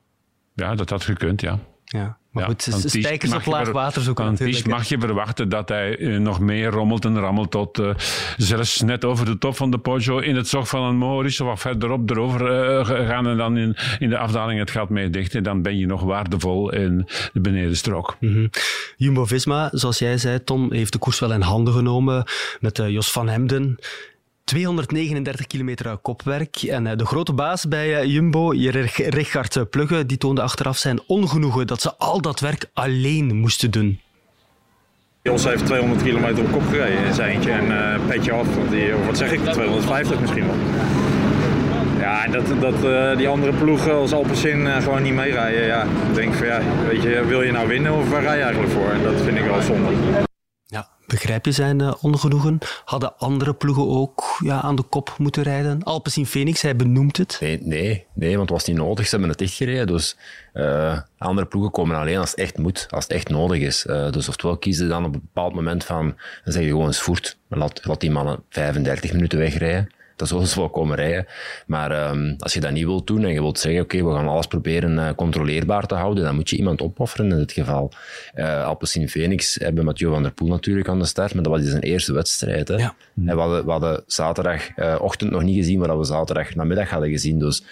ja, 0.54 0.74
dat 0.74 0.90
had 0.90 1.04
gekund, 1.04 1.40
ja. 1.40 1.58
Ja. 1.84 2.18
Maar 2.36 2.44
ja, 2.44 2.54
goed, 2.70 2.90
spijkers 2.90 3.32
op 3.32 3.46
laag 3.46 3.70
water 3.70 4.02
zoeken 4.02 4.24
natuurlijk. 4.24 4.66
mag 4.66 4.88
je 4.88 4.98
verwachten 4.98 5.48
dat 5.48 5.68
hij 5.68 5.98
uh, 5.98 6.18
nog 6.18 6.40
meer 6.40 6.70
rommelt 6.70 7.04
en 7.04 7.18
rammelt 7.18 7.50
tot 7.50 7.78
uh, 7.78 7.90
zelfs 8.36 8.80
net 8.80 9.04
over 9.04 9.24
de 9.24 9.38
top 9.38 9.56
van 9.56 9.70
de 9.70 9.78
Poggio 9.78 10.18
in 10.18 10.36
het 10.36 10.48
zog 10.48 10.68
van 10.68 10.82
een 10.82 10.96
Moris 10.96 11.40
of 11.40 11.46
wat 11.46 11.60
verderop 11.60 12.10
erover 12.10 12.40
uh, 12.40 13.08
gaan 13.08 13.26
en 13.26 13.36
dan 13.36 13.56
in, 13.56 13.76
in 13.98 14.08
de 14.08 14.18
afdaling 14.18 14.58
het 14.58 14.70
gaat 14.70 14.88
mee 14.88 15.10
dichten. 15.10 15.42
Dan 15.42 15.62
ben 15.62 15.78
je 15.78 15.86
nog 15.86 16.02
waardevol 16.02 16.72
in 16.72 17.08
de 17.32 17.40
benedenstrook. 17.40 18.16
Mm 18.20 18.32
-hmm. 18.32 18.50
Jumbo-Visma, 18.96 19.68
zoals 19.72 19.98
jij 19.98 20.18
zei, 20.18 20.44
Tom, 20.44 20.72
heeft 20.72 20.92
de 20.92 20.98
koers 20.98 21.18
wel 21.18 21.32
in 21.32 21.40
handen 21.40 21.74
genomen 21.74 22.24
met 22.60 22.76
Jos 22.76 23.12
van 23.12 23.28
Hemden. 23.28 23.78
239 24.46 25.46
kilometer 25.46 25.96
kopwerk. 25.96 26.56
En 26.62 26.86
eh, 26.86 26.96
de 26.96 27.06
grote 27.06 27.32
baas 27.32 27.68
bij 27.68 27.98
eh, 27.98 28.04
Jumbo, 28.04 28.48
Richard 29.08 29.70
Plugge, 29.70 30.06
die 30.06 30.18
toonde 30.18 30.42
achteraf 30.42 30.76
zijn 30.76 31.00
ongenoegen 31.06 31.66
dat 31.66 31.80
ze 31.80 31.96
al 31.96 32.20
dat 32.20 32.40
werk 32.40 32.70
alleen 32.72 33.36
moesten 33.36 33.70
doen. 33.70 34.00
Jos 35.22 35.44
heeft 35.44 35.66
200 35.66 36.02
kilometer 36.02 36.44
op 36.44 36.52
kop 36.52 36.62
gereden 36.68 37.04
in 37.04 37.14
zijn 37.14 37.30
eentje 37.30 37.50
en 37.50 37.66
uh, 37.66 38.06
petje 38.06 38.32
af, 38.32 38.46
die, 38.70 38.92
wat 39.06 39.18
zeg 39.18 39.32
ik, 39.32 39.40
250 39.40 40.20
misschien 40.20 40.46
wel. 40.46 40.56
Ja, 41.98 42.24
en 42.24 42.32
dat, 42.32 42.60
dat 42.60 43.16
die 43.18 43.28
andere 43.28 43.52
ploegen 43.52 43.94
als 43.94 44.12
Alpecin 44.12 44.60
uh, 44.60 44.76
gewoon 44.76 45.02
niet 45.02 45.14
meerijden, 45.14 45.66
ja, 45.66 45.82
ik 45.82 46.14
denk 46.14 46.34
van 46.34 46.46
ja, 46.46 46.60
weet 46.88 47.02
je, 47.02 47.24
wil 47.24 47.42
je 47.42 47.52
nou 47.52 47.68
winnen 47.68 47.94
of 47.94 48.10
waar 48.10 48.22
rij 48.22 48.36
je 48.36 48.42
eigenlijk 48.42 48.72
voor? 48.72 48.90
En 48.90 49.02
dat 49.02 49.20
vind 49.22 49.38
ik 49.38 49.44
wel 49.44 49.62
zonde 49.62 49.92
begrijp 51.06 51.44
je 51.44 51.52
zijn 51.52 51.80
uh, 51.80 51.94
ongenoegen? 52.00 52.58
Hadden 52.84 53.18
andere 53.18 53.54
ploegen 53.54 53.88
ook 53.88 54.38
ja, 54.42 54.60
aan 54.60 54.76
de 54.76 54.82
kop 54.82 55.14
moeten 55.18 55.42
rijden? 55.42 55.82
Alpecin 55.82 56.26
Phoenix, 56.26 56.62
hij 56.62 56.76
benoemt 56.76 57.16
het. 57.16 57.38
Nee, 57.40 57.58
nee, 57.62 58.06
nee 58.14 58.36
want 58.36 58.50
het 58.50 58.58
was 58.58 58.66
niet 58.66 58.76
nodig. 58.76 59.04
Ze 59.04 59.10
hebben 59.10 59.28
het 59.28 59.40
echt 59.40 59.52
gereden. 59.52 59.86
Dus 59.86 60.16
uh, 60.54 60.98
andere 61.18 61.46
ploegen 61.46 61.70
komen 61.70 61.96
alleen 61.96 62.18
als 62.18 62.30
het 62.30 62.38
echt 62.38 62.58
moet, 62.58 62.86
als 62.90 63.04
het 63.04 63.12
echt 63.12 63.28
nodig 63.28 63.60
is. 63.60 63.86
Uh, 63.86 64.10
dus 64.10 64.28
oftewel 64.28 64.56
kiezen 64.56 64.88
dan 64.88 65.04
op 65.04 65.14
een 65.14 65.20
bepaald 65.20 65.54
moment 65.54 65.84
van, 65.84 66.04
dan 66.44 66.52
zeg 66.52 66.62
je 66.62 66.68
gewoon 66.68 66.86
eens 66.86 67.00
voert. 67.00 67.38
Laat, 67.48 67.84
laat 67.84 68.00
die 68.00 68.10
mannen 68.10 68.42
35 68.48 69.12
minuten 69.12 69.38
wegrijden 69.38 69.94
dat 70.16 70.28
ze 70.28 70.60
wel 70.60 70.70
komen 70.70 70.96
rijden. 70.96 71.26
Maar 71.66 72.10
um, 72.10 72.34
als 72.38 72.52
je 72.54 72.60
dat 72.60 72.70
niet 72.70 72.84
wilt 72.84 73.06
doen 73.06 73.24
en 73.24 73.32
je 73.32 73.40
wilt 73.40 73.58
zeggen, 73.58 73.82
oké, 73.82 73.96
okay, 73.96 74.08
we 74.08 74.14
gaan 74.16 74.28
alles 74.28 74.46
proberen 74.46 74.92
uh, 74.92 75.10
controleerbaar 75.16 75.86
te 75.86 75.94
houden, 75.94 76.24
dan 76.24 76.34
moet 76.34 76.50
je 76.50 76.56
iemand 76.56 76.82
opofferen 76.82 77.30
in 77.30 77.36
dit 77.36 77.52
geval. 77.52 77.92
Uh, 78.34 78.64
Alpecin 78.64 79.08
Phoenix 79.08 79.54
hebben 79.54 79.84
Mathieu 79.84 80.10
van 80.10 80.22
der 80.22 80.32
Poel 80.32 80.48
natuurlijk 80.48 80.88
aan 80.88 80.98
de 80.98 81.04
start, 81.04 81.34
maar 81.34 81.42
dat 81.42 81.52
was 81.52 81.62
zijn 81.62 81.82
eerste 81.82 82.12
wedstrijd. 82.12 82.68
Hè. 82.68 82.76
Ja. 82.76 82.94
En 83.16 83.34
we 83.34 83.40
hadden, 83.40 83.64
we 83.64 83.70
hadden 83.70 84.02
zaterdagochtend 84.06 85.30
uh, 85.30 85.36
nog 85.36 85.46
niet 85.46 85.56
gezien, 85.56 85.78
maar 85.78 85.98
we 85.98 86.04
zaterdag 86.04 86.54
namiddag 86.54 86.90
hadden 86.90 87.10
gezien. 87.10 87.38
Dus 87.38 87.62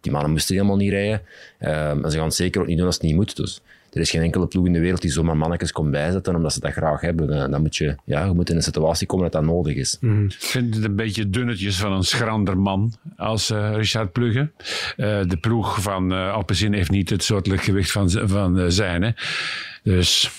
die 0.00 0.12
mannen 0.12 0.30
moesten 0.30 0.54
helemaal 0.54 0.76
niet 0.76 0.90
rijden. 0.90 1.20
Um, 1.60 2.04
en 2.04 2.10
ze 2.10 2.16
gaan 2.16 2.26
het 2.26 2.34
zeker 2.34 2.60
ook 2.60 2.66
niet 2.66 2.76
doen 2.76 2.86
als 2.86 2.94
het 2.94 3.04
niet 3.04 3.14
moet. 3.14 3.36
Dus 3.36 3.60
er 3.94 4.00
is 4.00 4.10
geen 4.10 4.22
enkele 4.22 4.46
ploeg 4.46 4.66
in 4.66 4.72
de 4.72 4.80
wereld 4.80 5.02
die 5.02 5.10
zomaar 5.10 5.36
mannetjes 5.36 5.72
komt 5.72 5.90
bijzetten 5.90 6.36
omdat 6.36 6.52
ze 6.52 6.60
dat 6.60 6.72
graag 6.72 7.00
hebben. 7.00 7.50
Dan 7.50 7.60
moet 7.60 7.76
je, 7.76 7.96
ja, 8.04 8.24
je 8.24 8.32
moet 8.32 8.50
in 8.50 8.56
een 8.56 8.62
situatie 8.62 9.06
komen 9.06 9.30
dat 9.30 9.42
dat 9.42 9.50
nodig 9.50 9.76
is. 9.76 9.96
Mm. 10.00 10.24
Ik 10.24 10.36
vind 10.38 10.74
het 10.74 10.84
een 10.84 10.96
beetje 10.96 11.30
dunnetjes 11.30 11.78
van 11.78 11.92
een 11.92 12.04
schrander 12.04 12.58
man 12.58 12.92
als 13.16 13.50
uh, 13.50 13.74
Richard 13.74 14.12
Plugge. 14.12 14.50
Uh, 14.96 15.20
de 15.26 15.36
ploeg 15.40 15.82
van 15.82 16.12
uh, 16.12 16.32
Alpecin 16.32 16.72
heeft 16.72 16.90
niet 16.90 17.10
het 17.10 17.24
soortelijk 17.24 17.62
gewicht 17.62 17.90
van, 17.90 18.10
van 18.10 18.72
zijn. 18.72 19.02
Hè. 19.02 19.10
Dus... 19.82 20.30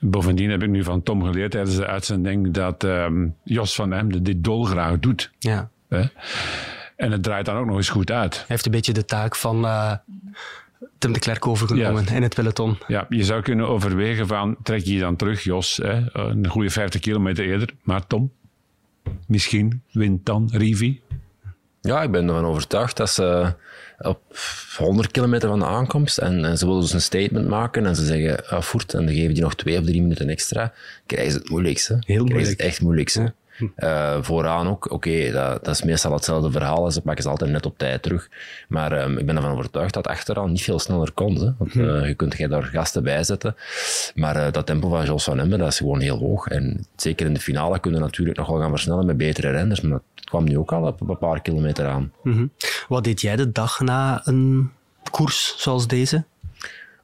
Bovendien 0.00 0.50
heb 0.50 0.62
ik 0.62 0.68
nu 0.68 0.84
van 0.84 1.02
Tom 1.02 1.24
geleerd 1.24 1.50
tijdens 1.50 1.76
de 1.76 1.86
uitzending 1.86 2.50
dat 2.50 2.84
um, 2.84 3.34
Jos 3.44 3.74
van 3.74 3.92
Emden 3.92 4.22
dit 4.22 4.44
dolgraag 4.44 4.98
doet. 4.98 5.30
Ja. 5.38 5.70
En 6.96 7.12
het 7.12 7.22
draait 7.22 7.44
dan 7.44 7.56
ook 7.56 7.66
nog 7.66 7.76
eens 7.76 7.88
goed 7.88 8.10
uit. 8.10 8.34
Hij 8.34 8.44
heeft 8.46 8.66
een 8.66 8.72
beetje 8.72 8.92
de 8.92 9.04
taak 9.04 9.36
van 9.36 9.64
uh, 9.64 9.92
Tim 10.98 11.12
de 11.12 11.18
Klerk 11.18 11.46
overgenomen 11.46 12.08
in 12.08 12.22
het 12.22 12.34
peloton. 12.34 12.78
Ja, 12.86 13.06
je 13.08 13.24
zou 13.24 13.42
kunnen 13.42 13.68
overwegen 13.68 14.26
van, 14.26 14.56
trek 14.62 14.84
je 14.84 14.98
dan 14.98 15.16
terug, 15.16 15.42
Jos, 15.42 15.76
hè, 15.76 16.02
een 16.12 16.48
goede 16.48 16.70
50 16.70 17.00
kilometer 17.00 17.44
eerder. 17.44 17.68
Maar 17.82 18.06
Tom, 18.06 18.32
misschien 19.26 19.82
wint 19.92 20.26
dan 20.26 20.48
Rivi? 20.52 21.00
Ja, 21.80 22.02
ik 22.02 22.10
ben 22.10 22.28
ervan 22.28 22.44
overtuigd 22.44 22.96
dat 22.96 23.10
ze 23.10 23.54
op 23.98 24.20
100 24.76 25.10
kilometer 25.10 25.48
van 25.48 25.58
de 25.58 25.66
aankomst 25.66 26.18
en, 26.18 26.58
ze 26.58 26.66
willen 26.66 26.80
dus 26.80 26.92
een 26.92 27.00
statement 27.00 27.48
maken 27.48 27.86
en 27.86 27.96
ze 27.96 28.04
zeggen, 28.04 28.48
ah, 28.48 28.62
voert, 28.62 28.94
en 28.94 29.06
dan 29.06 29.14
geven 29.14 29.34
die 29.34 29.42
nog 29.42 29.54
twee 29.54 29.78
of 29.78 29.84
drie 29.84 30.02
minuten 30.02 30.28
extra, 30.28 30.72
krijgen 31.06 31.32
ze 31.32 31.38
het 31.38 31.48
moeilijkste. 31.48 31.92
Heel 31.92 32.24
moeilijk. 32.24 32.28
Krijgen 32.28 32.46
ze 32.46 32.52
het 32.56 32.60
echt 32.60 32.80
moeilijkste. 32.80 33.34
Uh, 33.76 34.16
vooraan 34.20 34.68
ook, 34.68 34.90
oké, 34.90 35.32
dat, 35.32 35.64
dat, 35.64 35.74
is 35.74 35.82
meestal 35.82 36.12
hetzelfde 36.12 36.50
verhaal. 36.50 36.90
Ze 36.90 37.00
pakken 37.00 37.22
ze 37.22 37.28
altijd 37.28 37.50
net 37.50 37.66
op 37.66 37.78
tijd 37.78 38.02
terug. 38.02 38.28
Maar 38.68 39.02
um, 39.02 39.18
ik 39.18 39.26
ben 39.26 39.36
ervan 39.36 39.52
overtuigd 39.52 39.94
dat 39.94 40.06
achteraan 40.06 40.50
niet 40.50 40.62
veel 40.62 40.78
sneller 40.78 41.12
kon. 41.12 41.34
Hè? 41.34 41.50
Want 41.58 41.74
uh, 41.74 42.06
je 42.06 42.14
kunt 42.14 42.48
daar 42.48 42.62
gasten 42.62 43.02
bij 43.02 43.24
zetten. 43.24 43.56
Maar 44.14 44.36
uh, 44.36 44.52
dat 44.52 44.66
tempo 44.66 44.88
van 44.88 45.04
Jos 45.04 45.24
van 45.24 45.38
Emmen, 45.38 45.58
dat 45.58 45.68
is 45.68 45.76
gewoon 45.76 46.00
heel 46.00 46.18
hoog. 46.18 46.46
En 46.46 46.86
zeker 46.96 47.26
in 47.26 47.34
de 47.34 47.40
finale 47.40 47.78
kunnen 47.78 48.00
we 48.00 48.06
natuurlijk 48.06 48.38
nog 48.38 48.48
wel 48.48 48.60
gaan 48.60 48.70
versnellen 48.70 49.06
met 49.06 49.16
betere 49.16 49.50
renners. 49.50 49.80
Maar 49.80 49.90
dat 49.90 50.24
kwam 50.24 50.44
nu 50.44 50.58
ook 50.58 50.72
al 50.72 50.86
op 50.86 51.08
een 51.08 51.18
paar 51.18 51.42
kilometer 51.42 51.86
aan. 51.86 52.12
-hmm. 52.22 52.50
Wat 52.88 53.04
deed 53.04 53.20
jij 53.20 53.36
de 53.36 53.52
dag 53.52 53.80
na 53.80 54.20
een 54.24 54.70
koers 55.10 55.54
zoals 55.56 55.86
deze? 55.86 56.24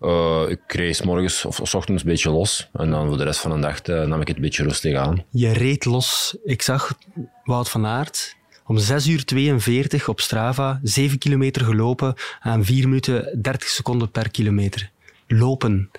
Uh, 0.02 0.42
ik 0.48 0.60
kreeg 0.66 1.04
morgens 1.04 1.44
of, 1.44 1.60
of 1.60 1.74
ochtends 1.74 2.02
een 2.02 2.08
beetje 2.08 2.30
los. 2.30 2.68
En 2.72 2.90
dan 2.90 3.08
voor 3.08 3.16
de 3.16 3.24
rest 3.24 3.40
van 3.40 3.50
de 3.54 3.60
dag 3.60 3.86
uh, 3.86 4.04
nam 4.04 4.20
ik 4.20 4.26
het 4.26 4.36
een 4.36 4.42
beetje 4.42 4.62
rustig 4.62 4.96
aan. 4.96 5.24
Je 5.30 5.52
reed 5.52 5.84
los. 5.84 6.36
Ik 6.44 6.62
zag 6.62 6.98
Wout 7.44 7.68
van 7.68 7.86
Aert 7.86 8.36
om 8.66 8.78
6 8.78 9.06
uur 9.06 9.24
42 9.24 10.08
op 10.08 10.20
Strava, 10.20 10.80
7 10.82 11.18
kilometer 11.18 11.64
gelopen 11.64 12.14
aan 12.40 12.64
4 12.64 12.88
minuten 12.88 13.38
30 13.42 13.68
seconden 13.68 14.10
per 14.10 14.30
kilometer. 14.30 14.90
Lopen. 15.26 15.90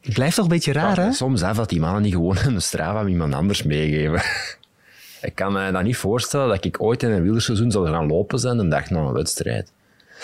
Blijft 0.00 0.34
toch 0.34 0.44
een 0.44 0.50
beetje 0.50 0.72
raar, 0.72 0.96
ja, 1.00 1.04
hè? 1.04 1.12
Soms 1.12 1.40
hè, 1.40 1.52
dat 1.52 1.68
die 1.68 1.80
mannen 1.80 2.02
niet 2.02 2.12
gewoon 2.12 2.36
een 2.44 2.62
Strava 2.62 2.98
aan 2.98 3.08
iemand 3.08 3.34
anders 3.34 3.62
meegeven. 3.62 4.22
ik 5.28 5.34
kan 5.34 5.52
me 5.52 5.72
dat 5.72 5.82
niet 5.82 5.96
voorstellen 5.96 6.48
dat 6.48 6.64
ik 6.64 6.82
ooit 6.82 7.02
in 7.02 7.10
een 7.10 7.22
wielerseizoen 7.22 7.70
zou 7.70 7.88
gaan 7.88 8.06
lopen 8.06 8.38
zijn 8.38 8.56
de 8.56 8.68
dag 8.68 8.90
na 8.90 9.00
een 9.00 9.12
wedstrijd. 9.12 9.72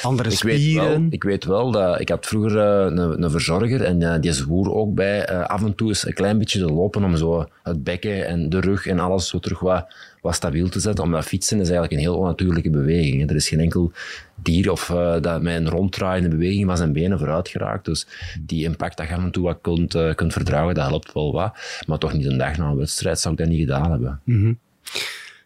Andere 0.03 0.31
Ik 0.31 0.43
weet, 0.43 0.61
spieren. 0.61 0.89
wel, 0.89 1.07
ik 1.11 1.23
weet 1.25 1.45
wel 1.45 1.71
dat 1.71 2.01
ik 2.01 2.09
had 2.09 2.27
vroeger 2.27 2.59
eh, 2.59 2.85
een, 2.85 3.23
een 3.23 3.31
verzorger 3.31 3.85
en 3.85 4.03
eh, 4.03 4.21
die 4.21 4.33
zwoer 4.33 4.75
ook 4.75 4.95
bij 4.95 5.25
eh, 5.25 5.47
af 5.47 5.63
en 5.63 5.75
toe 5.75 5.89
eens 5.89 6.07
een 6.07 6.15
klein 6.15 6.39
beetje 6.39 6.59
te 6.59 6.73
lopen 6.73 7.05
om 7.05 7.17
zo 7.17 7.49
het 7.63 7.85
bekken 7.85 8.27
en 8.27 8.49
de 8.49 8.61
rug 8.61 8.87
en 8.87 8.99
alles 8.99 9.29
zo 9.29 9.39
terug 9.39 9.59
wat, 9.61 9.87
wat 10.21 10.35
stabiel 10.35 10.69
te 10.69 10.81
zetten. 10.81 11.05
Omdat 11.05 11.25
fietsen 11.25 11.57
is 11.61 11.69
eigenlijk 11.69 11.93
een 11.93 11.99
heel 12.09 12.17
onnatuurlijke 12.17 12.71
beweging. 12.71 13.21
hè. 13.21 13.27
Er 13.29 13.35
is 13.35 13.49
geen 13.49 13.61
enkel 13.61 13.93
dier 14.35 14.71
of 14.71 14.87
dat 15.21 15.43
met 15.43 15.57
een 15.57 15.69
ronddraaiende 15.69 16.29
beweging 16.29 16.67
van 16.67 16.77
zijn 16.77 16.93
benen 16.93 17.19
vooruit 17.19 17.49
geraakt. 17.49 17.85
Dus 17.85 18.07
die 18.41 18.65
impact 18.65 18.97
dat 18.97 19.09
je 19.09 19.15
af 19.15 19.23
en 19.23 19.31
toe 19.31 19.43
wat 19.45 19.59
kunt, 19.61 20.15
kunt 20.15 20.33
verdragen, 20.33 20.75
dat 20.75 20.89
helpt 20.89 21.13
wel 21.13 21.33
wat. 21.33 21.53
Maar 21.87 21.99
toch 21.99 22.13
niet 22.13 22.27
een 22.27 22.39
dag 22.39 22.57
na 22.57 22.67
een 22.67 22.77
wedstrijd 22.77 23.21
zou 23.21 23.35
ik 23.35 23.41
dat 23.41 23.49
niet 23.49 23.61
gedaan 23.61 23.91
hebben. 23.91 24.21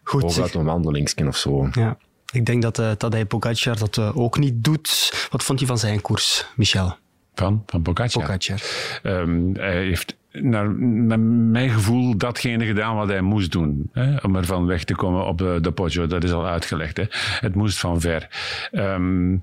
Goed. 0.03 0.23
Ook 0.23 0.37
uit 0.39 0.53
een 0.53 0.63
wandelingsken 0.65 1.27
of 1.27 1.37
zo. 1.37 1.69
Ja. 1.71 1.97
Ik 2.35 2.45
denk 2.45 2.61
dat 2.61 2.79
uh, 2.79 2.91
Tadej 2.91 3.25
Pogacar 3.25 3.77
dat 3.77 3.97
eh, 3.97 4.17
ook 4.17 4.37
niet 4.37 4.63
doet. 4.63 5.13
Wat 5.29 5.43
vond 5.43 5.59
je 5.59 5.65
van 5.65 5.77
zijn 5.77 6.01
koers, 6.01 6.45
Michel? 6.55 6.97
Van, 7.33 7.63
van 7.65 7.81
Pogacar. 7.81 8.21
Pogacar. 8.21 8.61
Ehm, 9.03 9.53
hij 9.53 9.83
heeft 9.83 10.15
naar, 10.41 10.69
mijn 10.69 11.69
gevoel 11.69 12.17
datgene 12.17 12.65
gedaan 12.65 12.95
wat 12.95 13.07
hij 13.07 13.21
moest 13.21 13.51
doen. 13.51 13.89
Hè, 13.91 14.15
om 14.21 14.35
ervan 14.35 14.65
weg 14.65 14.83
te 14.83 14.95
komen 14.95 15.25
op 15.25 15.37
de, 15.37 15.57
de. 15.61 16.07
Dat 16.07 16.23
is 16.23 16.31
al 16.31 16.47
uitgelegd. 16.47 16.97
Hè. 16.97 17.03
Het 17.39 17.55
moest 17.55 17.79
van 17.79 18.01
ver. 18.01 18.27
Ehm, 18.71 19.37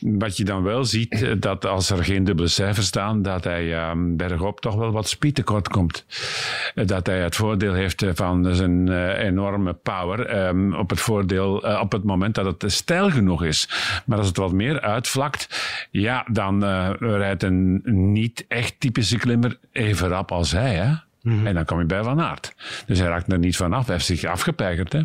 wat 0.00 0.36
je 0.36 0.44
dan 0.44 0.62
wel 0.62 0.84
ziet, 0.84 1.22
eh, 1.22 1.32
dat 1.38 1.66
als 1.66 1.90
er 1.90 2.04
geen 2.04 2.24
dubbele 2.24 2.48
cijfers 2.48 2.86
staan, 2.86 3.22
dat 3.22 3.44
hij 3.44 3.74
ehm, 3.74 4.16
bergop 4.16 4.60
toch 4.60 4.74
wel 4.74 4.90
wat 4.90 5.08
speed 5.08 5.34
tekort 5.34 5.68
komt. 5.68 6.06
Eh, 6.74 6.86
Dat 6.86 7.06
hij 7.06 7.18
het 7.18 7.36
voordeel 7.36 7.72
heeft 7.72 8.02
eh, 8.02 8.10
van 8.14 8.54
zijn 8.54 8.88
enorme 9.18 9.72
power 9.72 10.26
ehm, 10.26 10.74
op, 10.74 10.90
het 10.90 11.00
voordeel, 11.00 11.56
op 11.80 11.92
het 11.92 12.04
moment 12.04 12.34
dat 12.34 12.62
het 12.62 12.72
stijl 12.72 13.10
genoeg 13.10 13.44
is. 13.44 13.68
Maar 14.06 14.18
als 14.18 14.26
het 14.26 14.36
wat 14.36 14.52
meer 14.52 14.80
uitvlakt, 14.80 15.48
ja, 15.90 16.26
dan 16.30 16.64
rijdt 16.98 17.42
een 17.42 17.80
niet 18.12 18.44
echt 18.48 18.74
typische 18.78 19.18
klimmer 19.18 19.58
even 19.72 20.08
rap 20.08 20.32
als 20.36 20.52
hij. 20.52 20.74
Hè? 20.74 20.94
En 21.44 21.54
dan 21.54 21.64
kom 21.64 21.78
je 21.78 21.84
bij 21.84 22.02
Van 22.02 22.20
Aert. 22.20 22.54
Dus 22.86 22.98
hij 22.98 23.08
raakt 23.08 23.32
er 23.32 23.38
niet 23.38 23.56
vanaf. 23.56 23.86
Hij 23.86 23.94
heeft 23.94 24.06
zich 24.06 24.24
afgepeigerd. 24.24 24.92
Hè? 24.92 24.98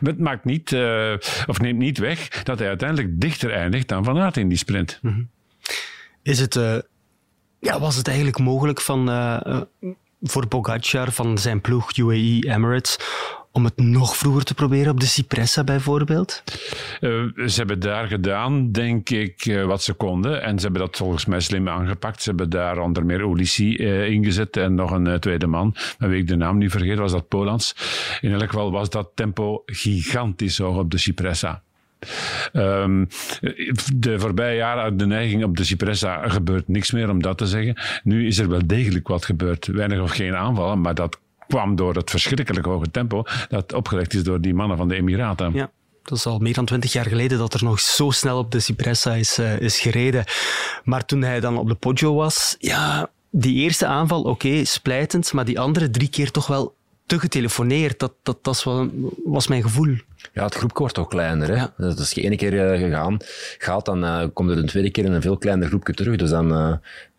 Maar 0.00 0.12
het 0.12 0.18
maakt 0.18 0.44
niet, 0.44 0.72
eh, 0.72 1.12
of 1.46 1.60
neemt 1.60 1.78
niet 1.78 1.98
weg 1.98 2.42
dat 2.42 2.58
hij 2.58 2.68
uiteindelijk 2.68 3.20
dichter 3.20 3.52
eindigt 3.52 3.88
dan 3.88 4.04
Van 4.04 4.18
Aert 4.18 4.36
in 4.36 4.48
die 4.48 4.58
sprint. 4.58 5.00
Is 6.22 6.38
het, 6.38 6.56
eh, 6.56 6.78
ja, 7.60 7.80
was 7.80 7.96
het 7.96 8.06
eigenlijk 8.06 8.38
mogelijk 8.38 8.80
van, 8.80 9.10
eh, 9.10 9.60
voor 10.22 10.46
Pogacar 10.46 11.12
van 11.12 11.38
zijn 11.38 11.60
ploeg 11.60 11.96
UAE 11.96 12.54
Emirates 12.54 12.98
om 13.56 13.64
het 13.64 13.76
nog 13.76 14.16
vroeger 14.16 14.44
te 14.44 14.54
proberen 14.54 14.92
op 14.92 15.00
de 15.00 15.06
Cipressa 15.06 15.64
bijvoorbeeld? 15.64 16.42
Eh, 17.00 17.10
ze 17.46 17.54
hebben 17.56 17.80
daar 17.80 18.06
gedaan, 18.06 18.72
denk 18.72 19.10
ik, 19.10 19.46
eh, 19.46 19.64
wat 19.64 19.82
ze 19.82 19.92
konden. 19.92 20.42
En 20.42 20.58
ze 20.58 20.64
hebben 20.64 20.80
dat 20.80 20.96
volgens 20.96 21.26
mij 21.26 21.40
slim 21.40 21.68
aangepakt. 21.68 22.22
Ze 22.22 22.28
hebben 22.28 22.50
daar 22.50 22.78
onder 22.78 23.06
meer 23.06 23.20
Ulissi 23.20 23.76
eh, 23.76 24.08
ingezet 24.08 24.56
en 24.56 24.74
nog 24.74 24.90
een 24.90 25.20
tweede 25.20 25.46
man. 25.46 25.74
Maar 25.98 26.14
ik 26.14 26.26
de 26.26 26.36
naam 26.36 26.58
niet 26.58 26.70
vergeet, 26.70 26.98
was 26.98 27.12
dat 27.12 27.28
Polans. 27.28 27.76
In 28.20 28.32
elk 28.32 28.50
geval 28.50 28.70
was 28.70 28.90
dat 28.90 29.10
tempo 29.14 29.62
gigantisch 29.66 30.58
hoog 30.58 30.76
op 30.76 30.90
de 30.90 30.98
Cipressa. 30.98 31.62
Ehm, 32.52 33.04
de 33.94 34.18
voorbije 34.18 34.56
jaren 34.56 34.82
had 34.82 34.98
de 34.98 35.06
neiging 35.06 35.44
op 35.44 35.56
de 35.56 35.64
Cipressa 35.64 36.28
gebeurt 36.28 36.68
niks 36.68 36.92
meer, 36.92 37.10
om 37.10 37.22
dat 37.22 37.38
te 37.38 37.46
zeggen. 37.46 37.76
Nu 38.02 38.26
is 38.26 38.38
er 38.38 38.48
wel 38.48 38.66
degelijk 38.66 39.08
wat 39.08 39.24
gebeurd. 39.24 39.66
Weinig 39.66 40.00
of 40.00 40.10
geen 40.10 40.36
aanvallen, 40.36 40.80
maar 40.80 40.94
dat 40.94 41.18
kwam 41.48 41.76
door 41.76 41.94
het 41.94 42.10
verschrikkelijk 42.10 42.66
hoge 42.66 42.90
tempo 42.90 43.22
dat 43.48 43.72
opgelegd 43.72 44.14
is 44.14 44.22
door 44.22 44.40
die 44.40 44.54
mannen 44.54 44.76
van 44.76 44.88
de 44.88 44.94
Emiraten. 44.94 45.52
Ja. 45.52 45.70
Dat 46.02 46.18
is 46.18 46.26
al 46.26 46.38
meer 46.38 46.54
dan 46.54 46.64
twintig 46.64 46.92
jaar 46.92 47.06
geleden 47.06 47.38
dat 47.38 47.54
er 47.54 47.64
nog 47.64 47.80
zo 47.80 48.10
snel 48.10 48.38
op 48.38 48.50
de 48.50 48.60
Cipressa 48.60 49.12
is, 49.12 49.38
eh, 49.38 49.60
is 49.60 49.80
gereden. 49.80 50.24
Maar 50.84 51.04
toen 51.04 51.22
hij 51.22 51.40
dan 51.40 51.58
op 51.58 51.68
de 51.68 51.74
Poggio 51.74 52.14
was, 52.14 52.56
ja, 52.58 53.10
die 53.30 53.54
eerste 53.54 53.86
aanval, 53.86 54.22
oké, 54.22 54.64
splijtend, 54.64 55.32
maar 55.32 55.44
die 55.44 55.60
andere 55.60 55.90
drie 55.90 56.08
keer 56.08 56.30
toch 56.30 56.46
wel 56.46 56.74
te 57.06 57.18
getelefoneerd. 57.18 57.98
Dat, 57.98 58.12
dat, 58.22 58.44
dat 58.44 58.62
was, 58.62 58.64
wel, 58.64 58.90
was 59.24 59.46
mijn 59.46 59.62
gevoel. 59.62 59.96
Ja, 60.32 60.44
het 60.44 60.54
groepje 60.54 60.78
wordt 60.78 60.98
ook 60.98 61.10
kleiner. 61.10 61.48
Hè? 61.48 61.54
Ja. 61.54 61.72
Dus 61.76 61.98
als 61.98 62.10
je 62.10 62.22
één 62.22 62.36
keer 62.36 62.70
eh, 62.72 62.80
gegaan 62.80 63.16
gaat, 63.58 63.84
dan 63.84 64.04
eh, 64.04 64.26
komt 64.32 64.50
er 64.50 64.58
een 64.58 64.66
tweede 64.66 64.90
keer 64.90 65.04
in 65.04 65.12
een 65.12 65.22
veel 65.22 65.38
kleiner 65.38 65.68
groepje 65.68 65.94
terug. 65.94 66.16
Dus 66.16 66.30
dan 66.30 66.52
eh 66.52 66.72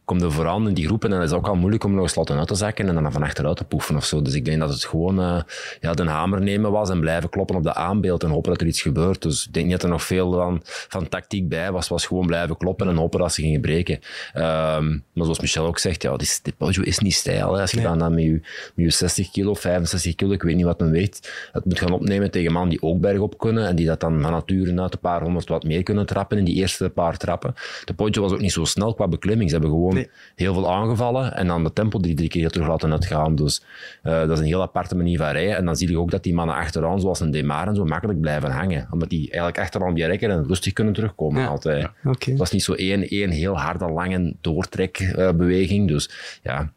komt 0.07 0.21
er 0.21 0.31
vooraan 0.31 0.67
in 0.67 0.73
die 0.73 0.85
groep 0.85 1.03
en 1.03 1.09
dan 1.09 1.21
is 1.21 1.29
het 1.29 1.39
ook 1.39 1.47
al 1.47 1.55
moeilijk 1.55 1.83
om 1.83 1.93
nog 1.93 2.03
eens 2.03 2.15
laten 2.15 2.37
uit 2.37 2.47
te 2.47 2.55
zakken 2.55 2.87
en 2.87 2.95
dan 2.95 3.11
van 3.11 3.23
achteruit 3.23 3.57
te 3.57 3.63
poefen 3.63 3.95
of 3.95 4.05
zo. 4.05 4.21
Dus 4.21 4.33
ik 4.33 4.45
denk 4.45 4.59
dat 4.59 4.69
het 4.69 4.85
gewoon 4.85 5.19
eh, 5.19 5.41
ja, 5.81 5.93
de 5.93 6.07
hamer 6.07 6.41
nemen 6.41 6.71
was 6.71 6.89
en 6.89 6.99
blijven 6.99 7.29
kloppen 7.29 7.55
op 7.55 7.63
de 7.63 7.73
aanbeeld 7.73 8.23
en 8.23 8.29
hopen 8.29 8.51
dat 8.51 8.61
er 8.61 8.67
iets 8.67 8.81
gebeurt. 8.81 9.21
Dus 9.21 9.45
ik 9.45 9.53
denk 9.53 9.65
niet 9.65 9.75
dat 9.75 9.83
er 9.83 9.89
nog 9.89 10.03
veel 10.03 10.31
van, 10.31 10.59
van 10.63 11.09
tactiek 11.09 11.49
bij 11.49 11.71
was. 11.71 11.87
Was 11.87 12.05
gewoon 12.05 12.25
blijven 12.25 12.57
kloppen 12.57 12.87
en 12.87 12.95
hopen 12.95 13.19
dat 13.19 13.33
ze 13.33 13.41
gingen 13.41 13.61
breken. 13.61 13.99
Ehm, 14.33 14.89
maar 14.89 15.23
zoals 15.23 15.39
Michel 15.39 15.65
ook 15.65 15.79
zegt, 15.79 16.01
ja, 16.01 16.15
die 16.17 16.53
Poggio 16.57 16.83
is 16.83 16.99
niet 16.99 17.13
stijl. 17.13 17.53
Hè. 17.53 17.61
Als 17.61 17.71
je 17.71 17.77
Nee. 17.77 17.85
dan, 17.85 17.99
dan 17.99 18.13
met, 18.13 18.23
je, 18.23 18.31
met 18.75 18.85
je 18.85 18.89
60 18.89 19.31
kilo, 19.31 19.53
65 19.53 20.15
kilo, 20.15 20.31
ik 20.31 20.41
weet 20.41 20.55
niet 20.55 20.65
wat 20.65 20.79
men 20.79 20.91
weegt, 20.91 21.49
het 21.51 21.65
moet 21.65 21.79
gaan 21.79 21.91
opnemen 21.91 22.31
tegen 22.31 22.51
mannen 22.51 22.69
die 22.69 22.81
ook 22.81 22.99
bergop 22.99 23.37
kunnen 23.37 23.67
en 23.67 23.75
die 23.75 23.85
dat 23.85 23.99
dan 23.99 24.21
van 24.21 24.31
nature 24.31 24.81
uit 24.81 24.93
een 24.93 24.99
paar 24.99 25.21
honderd 25.21 25.49
wat 25.49 25.63
meer 25.63 25.83
kunnen 25.83 26.05
trappen 26.05 26.37
in 26.37 26.43
die 26.43 26.55
eerste 26.55 26.89
paar 26.89 27.17
trappen. 27.17 27.53
De 27.85 27.93
Poggio 27.93 28.21
was 28.21 28.31
ook 28.31 28.41
niet 28.41 28.51
zo 28.51 28.65
snel 28.65 28.93
qua 28.93 29.07
beklimming. 29.07 29.49
Ze 29.49 29.55
hebben 29.55 29.73
gewoon 29.75 29.96
Nee. 29.97 30.09
heel 30.35 30.53
veel 30.53 30.71
aangevallen 30.73 31.35
en 31.35 31.47
dan 31.47 31.63
de 31.63 31.73
tempo 31.73 31.99
die 31.99 32.15
drie 32.15 32.29
keer 32.29 32.49
terug 32.49 32.67
laten 32.67 32.91
uitgaan. 32.91 33.35
Dus 33.35 33.63
eh, 34.03 34.19
dat 34.19 34.29
is 34.31 34.39
een 34.39 34.45
heel 34.45 34.61
aparte 34.61 34.95
manier 34.95 35.17
van 35.17 35.29
rijden. 35.31 35.55
En 35.55 35.65
dan 35.65 35.75
zie 35.75 35.89
je 35.89 35.99
ook 35.99 36.11
dat 36.11 36.23
die 36.23 36.33
mannen 36.33 36.55
achteraan, 36.55 36.99
zoals 36.99 37.19
een 37.19 37.31
Demar 37.31 37.67
en 37.67 37.75
zo, 37.75 37.85
makkelijk 37.85 38.19
blijven 38.21 38.51
hangen. 38.51 38.87
Omdat 38.91 39.09
die 39.09 39.21
eigenlijk 39.21 39.59
achteraan 39.59 39.93
die 39.93 40.05
rekken 40.05 40.31
en 40.31 40.47
rustig 40.47 40.73
kunnen 40.73 40.93
terugkomen 40.93 41.41
Ja. 41.41 41.47
altijd. 41.47 41.87
Het 42.19 42.37
was 42.37 42.51
niet 42.51 42.63
zo 42.63 42.73
één, 42.73 43.07
één 43.07 43.29
heel 43.29 43.59
harde, 43.59 43.89
lange 43.89 44.35
doortrekbeweging. 44.41 45.87
dus 45.87 46.09
ja, 46.43 46.71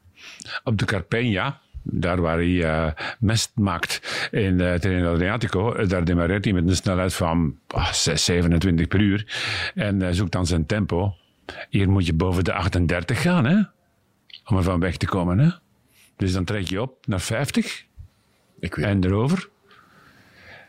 Op 0.64 0.78
de 0.78 0.84
Carpegna, 0.84 1.60
daar 1.82 2.20
waar 2.20 2.36
hij 2.36 2.64
eh, 2.64 2.92
mest 3.18 3.50
maakt 3.54 4.28
in 4.30 4.60
uh, 4.60 4.74
Terreno 4.74 5.12
Adriatico, 5.12 5.72
eh, 5.74 5.88
daar 5.88 6.04
demareert 6.04 6.44
hij 6.44 6.52
met 6.54 6.68
een 6.68 6.76
snelheid 6.76 7.14
van 7.14 7.56
ah, 7.66 7.92
6, 7.92 8.24
27 8.24 8.88
per 8.88 9.00
uur 9.00 9.26
en 9.74 10.02
eh, 10.02 10.08
zoekt 10.12 10.32
dan 10.32 10.46
zijn 10.46 10.66
tempo. 10.66 11.14
Hier 11.68 11.90
moet 11.90 12.06
je 12.06 12.14
boven 12.14 12.44
de 12.44 12.52
38 12.52 13.22
gaan, 13.22 13.44
hè? 13.44 13.56
Om 14.44 14.56
er 14.56 14.62
van 14.62 14.80
weg 14.80 14.96
te 14.96 15.06
komen, 15.06 15.38
hè? 15.38 15.50
Dus 16.16 16.32
dan 16.32 16.44
trek 16.44 16.68
je 16.68 16.82
op 16.82 17.06
naar 17.06 17.20
50 17.20 17.88
ik 18.60 18.74
weet 18.74 18.86
en 18.86 19.04
erover. 19.04 19.48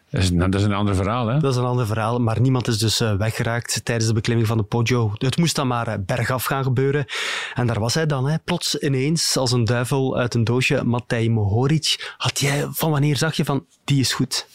Dat 0.10 0.22
is, 0.22 0.32
dat 0.32 0.56
is 0.56 0.64
een 0.64 0.74
ander 0.74 0.96
verhaal, 0.96 1.28
hè? 1.28 1.40
Dat 1.40 1.52
is 1.52 1.58
een 1.58 1.66
ander 1.66 1.86
verhaal, 1.86 2.20
maar 2.20 2.42
niemand 2.42 2.68
is 2.68 2.78
dus 2.78 3.00
eh, 3.00 3.16
weggeraakt 3.16 3.86
tijdens 3.86 4.08
de 4.08 4.14
beklimming 4.14 4.48
van 4.48 4.58
de 4.58 4.64
Poggio. 4.64 5.12
Het 5.18 5.38
moest 5.38 5.56
dan 5.56 5.68
maar 5.68 5.88
eh, 5.88 5.98
bergaf 6.06 6.44
gaan 6.44 6.64
gebeuren. 6.64 7.06
En 7.54 7.68
daar 7.68 7.80
was 7.80 7.94
hij 7.94 8.06
dan, 8.06 8.28
hè, 8.28 8.40
plots 8.40 8.76
ineens, 8.76 9.38
als 9.38 9.52
een 9.52 9.66
duivel 9.66 10.18
uit 10.18 10.34
een 10.34 10.44
doosje, 10.44 10.84
Matej 10.84 11.30
Mohoric. 11.30 12.14
Had 12.18 12.40
jij, 12.40 12.68
van 12.70 12.92
wanneer 12.92 13.18
zag 13.18 13.36
je 13.36 13.46
van, 13.46 13.66
die 13.84 14.00
is 14.00 14.14
goed? 14.14 14.48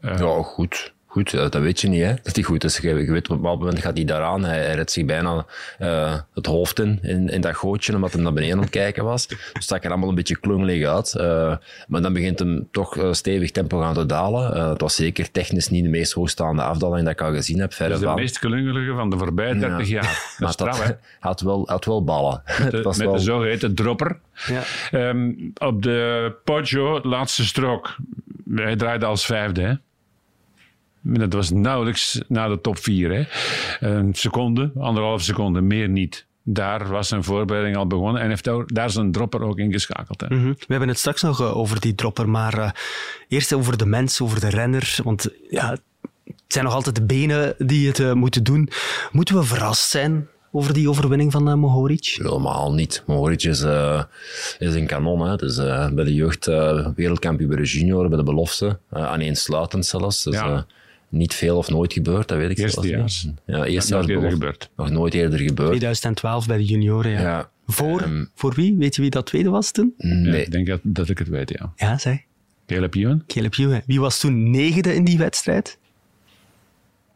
Ja, 0.00 0.42
goed. 0.42 0.94
Goed, 1.10 1.30
dat 1.30 1.54
weet 1.54 1.80
je 1.80 1.88
niet, 1.88 2.02
hè. 2.02 2.14
Dat 2.22 2.34
hij 2.34 2.44
goed 2.44 2.64
is. 2.64 2.78
Je, 2.78 2.94
weet, 2.94 3.08
op 3.08 3.30
een 3.30 3.42
bepaald 3.42 3.58
moment 3.58 3.78
gaat 3.78 3.96
hij 3.96 4.04
daaraan. 4.04 4.44
Hij, 4.44 4.64
hij 4.64 4.74
redt 4.74 4.90
zich 4.90 5.04
bijna 5.04 5.46
uh, 5.80 6.14
het 6.34 6.46
hoofd 6.46 6.80
in, 6.80 6.98
in, 7.02 7.28
in, 7.28 7.40
dat 7.40 7.54
gootje, 7.54 7.94
omdat 7.94 8.12
hij 8.12 8.22
naar 8.22 8.32
beneden 8.32 8.56
aan 8.56 8.62
het 8.62 8.70
kijken 8.70 9.04
was. 9.04 9.26
Dus 9.52 9.66
dat 9.66 9.84
er 9.84 9.90
allemaal 9.90 10.08
een 10.08 10.14
beetje 10.14 10.38
klungelig 10.38 10.86
uit. 10.86 11.14
Uh, 11.16 11.56
maar 11.88 12.02
dan 12.02 12.12
begint 12.12 12.38
hem 12.38 12.68
toch 12.70 12.96
uh, 12.96 13.12
stevig 13.12 13.50
tempo 13.50 13.78
gaan 13.78 13.94
te 13.94 14.06
dalen. 14.06 14.56
Uh, 14.56 14.68
het 14.68 14.80
was 14.80 14.94
zeker 14.94 15.30
technisch 15.30 15.68
niet 15.68 15.82
de 15.82 15.90
meest 15.90 16.12
hoogstaande 16.12 16.62
afdaling 16.62 17.02
dat 17.02 17.12
ik 17.12 17.20
al 17.20 17.32
gezien 17.32 17.58
heb. 17.58 17.76
Dat 17.78 17.90
is 17.90 17.98
de 17.98 18.04
van. 18.04 18.14
meest 18.14 18.38
klungelige 18.38 18.94
van 18.94 19.10
de 19.10 19.18
voorbije 19.18 19.58
30 19.58 19.88
ja. 19.88 19.94
jaar. 19.94 20.24
maar 20.38 20.56
dat 20.56 20.76
had, 20.76 20.96
had, 21.20 21.40
wel, 21.40 21.68
had 21.68 21.84
wel 21.84 22.04
ballen. 22.04 22.42
Met 22.62 22.70
de, 22.70 22.82
met 22.84 22.96
wel... 22.96 23.12
de 23.12 23.18
zogeheten 23.18 23.74
dropper. 23.74 24.18
Ja. 24.46 24.62
Um, 25.08 25.52
op 25.54 25.82
de 25.82 26.32
Poggio, 26.44 27.00
laatste 27.02 27.44
strook. 27.44 27.96
Hij 28.54 28.76
draaide 28.76 29.06
als 29.06 29.26
vijfde, 29.26 29.60
hè. 29.60 29.74
Dat 31.02 31.32
was 31.32 31.50
nauwelijks 31.50 32.20
na 32.28 32.48
de 32.48 32.60
top 32.60 32.78
4. 32.78 33.10
Hè. 33.10 33.24
Een 33.88 34.14
seconde, 34.14 34.72
anderhalf 34.78 35.22
seconde, 35.22 35.60
meer 35.60 35.88
niet. 35.88 36.26
Daar 36.42 36.88
was 36.88 37.08
zijn 37.08 37.24
voorbereiding 37.24 37.76
al 37.76 37.86
begonnen 37.86 38.22
en 38.22 38.28
heeft 38.28 38.50
daar 38.66 38.90
zijn 38.90 39.12
dropper 39.12 39.42
ook 39.42 39.58
ingeschakeld. 39.58 40.20
Hè. 40.20 40.26
Mm 40.34 40.42
-hmm. 40.42 40.54
We 40.58 40.66
hebben 40.66 40.88
het 40.88 40.98
straks 40.98 41.22
nog 41.22 41.40
uh, 41.40 41.56
over 41.56 41.80
die 41.80 41.94
dropper, 41.94 42.28
maar 42.28 42.58
uh, 42.58 42.70
eerst 43.28 43.52
over 43.52 43.76
de 43.76 43.86
mens, 43.86 44.20
over 44.20 44.40
de 44.40 44.48
renner. 44.48 44.98
Want 45.04 45.28
ja, 45.50 45.70
het 45.70 45.82
zijn 46.48 46.64
nog 46.64 46.74
altijd 46.74 46.94
de 46.94 47.04
benen 47.04 47.54
die 47.58 47.88
het 47.88 47.98
uh, 47.98 48.12
moeten 48.12 48.44
doen. 48.44 48.68
Moeten 49.12 49.34
we 49.34 49.42
verrast 49.42 49.90
zijn 49.90 50.28
over 50.52 50.72
die 50.72 50.88
overwinning 50.88 51.32
van 51.32 51.48
uh, 51.48 51.54
Mohoric? 51.54 52.04
Helemaal 52.04 52.74
niet. 52.74 53.02
Mohoric 53.06 53.42
is, 53.42 53.62
uh, 53.62 54.02
is 54.58 54.74
een 54.74 54.86
kanon. 54.86 55.20
Hè. 55.20 55.36
Dus, 55.36 55.58
uh, 55.58 55.90
bij 55.90 56.04
de 56.04 56.14
jeugd 56.14 56.46
wereldkampioen 56.94 57.48
bij 57.48 57.58
de 57.58 57.64
junior, 57.64 58.08
bij 58.08 58.18
de 58.18 58.24
belofte. 58.24 58.78
aaneensluitend 58.90 59.86
zelfs. 59.86 60.22
Dus, 60.22 60.34
ja. 60.34 60.66
Niet 61.10 61.34
veel 61.34 61.56
of 61.56 61.68
nooit 61.68 61.92
gebeurd, 61.92 62.28
dat 62.28 62.38
weet 62.38 62.50
ik 62.50 62.58
eerste 62.58 62.86
zelfs 62.86 63.24
niet. 63.24 63.34
Ja, 63.46 63.64
eerste 63.64 63.94
jaar 63.94 64.08
eerder 64.08 64.30
gebeurd. 64.30 64.70
Nog 64.76 64.90
nooit 64.90 65.14
eerder 65.14 65.38
gebeurd. 65.38 65.68
2012 65.68 66.46
bij 66.46 66.56
de 66.56 66.64
junioren, 66.64 67.10
ja. 67.10 67.20
ja 67.20 67.50
voor, 67.66 68.02
um, 68.02 68.30
voor 68.34 68.54
wie? 68.54 68.76
Weet 68.76 68.94
je 68.94 69.00
wie 69.02 69.10
dat 69.10 69.26
tweede 69.26 69.50
was 69.50 69.70
toen? 69.70 69.94
Nee. 69.96 70.24
Ja, 70.24 70.34
ik 70.34 70.50
denk 70.50 70.66
dat, 70.66 70.80
dat, 70.82 71.08
ik 71.08 71.18
het 71.18 71.28
weet, 71.28 71.50
ja. 71.50 71.72
Ja, 71.76 71.98
zeg. 71.98 72.18
Caleb 72.66 72.94
Ewan. 72.94 73.22
Caleb 73.26 73.54
Ewan. 73.58 73.82
Wie 73.86 74.00
was 74.00 74.20
toen 74.20 74.50
negende 74.50 74.94
in 74.94 75.04
die 75.04 75.18
wedstrijd? 75.18 75.78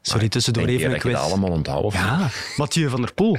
Sorry, 0.06 0.28
tussendoor 0.28 0.66
even 0.66 0.92
een 0.92 0.99
quiz. 0.99 1.14
allemaal 1.14 1.50
onthouden. 1.50 1.92
Ja, 1.92 2.28
Mathieu 2.56 2.88
van 2.88 3.00
der 3.00 3.14
Poel. 3.14 3.37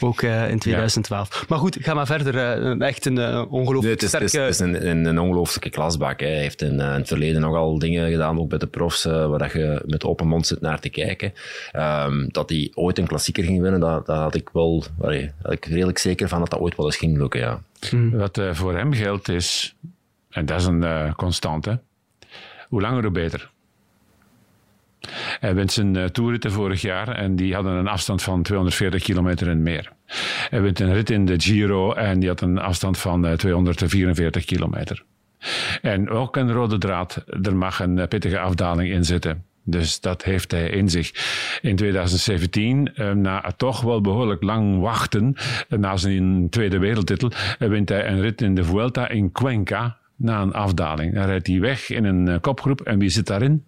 Ook 0.00 0.22
uh, 0.22 0.50
in 0.50 0.58
2012. 0.58 1.48
Maar 1.48 1.58
goed, 1.58 1.76
ga 1.80 1.94
maar 1.94 2.06
verder. 2.06 2.34
Uh, 2.34 2.86
echt 2.86 3.06
een 3.06 3.16
uh, 3.16 3.52
ongelooflijk 3.52 4.00
nee, 4.00 4.08
sterke... 4.08 4.24
Het 4.24 4.34
is, 4.34 4.40
het 4.40 4.50
is 4.50 4.58
een, 4.58 4.88
een, 4.88 5.04
een, 5.04 5.18
ongelooflijke 5.18 5.70
klasbak. 5.70 6.20
Hè. 6.20 6.26
Hij 6.26 6.40
heeft 6.40 6.62
in, 6.62 6.72
in, 6.72 6.78
het 6.80 7.08
verleden 7.08 7.40
nogal 7.40 7.78
dingen 7.78 8.10
gedaan, 8.10 8.38
ook 8.38 8.48
bij 8.48 8.58
de 8.58 8.66
profs, 8.66 9.04
waar 9.04 9.38
dat 9.38 9.52
je 9.52 9.82
met 9.86 10.04
open 10.04 10.26
mond 10.26 10.46
zit 10.46 10.60
naar 10.60 10.80
te 10.80 10.88
kijken. 10.88 11.32
Um, 11.72 12.28
dat 12.30 12.48
hij 12.48 12.70
ooit 12.74 12.98
een 12.98 13.06
klassieker 13.06 13.44
ging 13.44 13.60
winnen, 13.60 13.80
dat, 13.80 14.06
dat 14.06 14.16
had 14.16 14.34
ik 14.34 14.48
wel... 14.52 14.84
Allee, 15.00 15.32
had 15.42 15.52
ik 15.52 15.64
redelijk 15.64 15.98
zeker 15.98 16.28
van 16.28 16.38
dat 16.38 16.50
dat 16.50 16.60
ooit 16.60 16.76
wel 16.76 16.86
eens 16.86 16.96
ging 16.96 17.18
lukken, 17.18 17.40
ja. 17.40 17.60
Hmm. 17.90 18.10
Wat 18.10 18.40
voor 18.52 18.76
hem 18.76 18.92
geldt 18.92 19.28
is, 19.28 19.74
en 20.30 20.46
dat 20.46 20.60
is 20.60 20.66
een 20.66 21.14
constante, 21.16 21.80
hoe 22.68 22.80
langer 22.80 23.02
hoe 23.02 23.12
beter. 23.12 23.52
Hij 25.40 25.54
wint 25.54 25.72
zijn 25.72 25.94
uh, 25.94 26.04
toerritten 26.04 26.52
vorig 26.52 26.80
jaar 26.80 27.08
en 27.08 27.36
die 27.36 27.54
hadden 27.54 27.72
een 27.72 27.88
afstand 27.88 28.22
van 28.22 28.42
240 28.42 29.02
kilometer 29.02 29.48
en 29.48 29.62
meer. 29.62 29.92
Hij 30.50 30.62
wint 30.62 30.80
een 30.80 30.92
rit 30.92 31.10
in 31.10 31.24
de 31.24 31.40
Giro 31.40 31.92
en 31.92 32.20
die 32.20 32.28
had 32.28 32.40
een 32.40 32.58
afstand 32.58 32.98
van 32.98 33.24
uh, 33.24 33.32
eh, 33.32 33.38
244 33.38 34.44
kilometer. 34.44 35.04
En 35.82 36.10
ook 36.10 36.36
een 36.36 36.52
rode 36.52 36.78
draad, 36.78 37.24
er 37.42 37.56
mag 37.56 37.80
een 37.80 37.96
uh, 37.96 38.06
pittige 38.06 38.38
afdaling 38.38 38.92
in 38.92 39.04
zitten. 39.04 39.44
Dus 39.66 40.00
dat 40.00 40.24
heeft 40.24 40.50
hij 40.50 40.68
in 40.68 40.88
zich. 40.88 41.10
In 41.60 41.76
2017, 41.76 42.92
na 43.14 43.52
toch 43.56 43.80
wel 43.80 44.00
behoorlijk 44.00 44.42
lang 44.42 44.80
wachten, 44.80 45.36
na 45.68 45.96
zijn 45.96 46.48
tweede 46.50 46.78
wereldtitel, 46.78 47.30
wint 47.58 47.88
hij 47.88 48.08
een 48.08 48.20
rit 48.20 48.42
in 48.42 48.54
de 48.54 48.64
Vuelta 48.64 49.08
in 49.08 49.32
Cuenca 49.32 49.96
na 50.16 50.42
een 50.42 50.52
afdaling. 50.52 51.14
Dan 51.14 51.24
rijdt 51.24 51.46
hij 51.46 51.60
weg 51.60 51.90
in 51.90 52.04
een 52.04 52.40
kopgroep 52.40 52.80
en 52.80 52.98
wie 52.98 53.08
zit 53.08 53.26
daarin? 53.26 53.64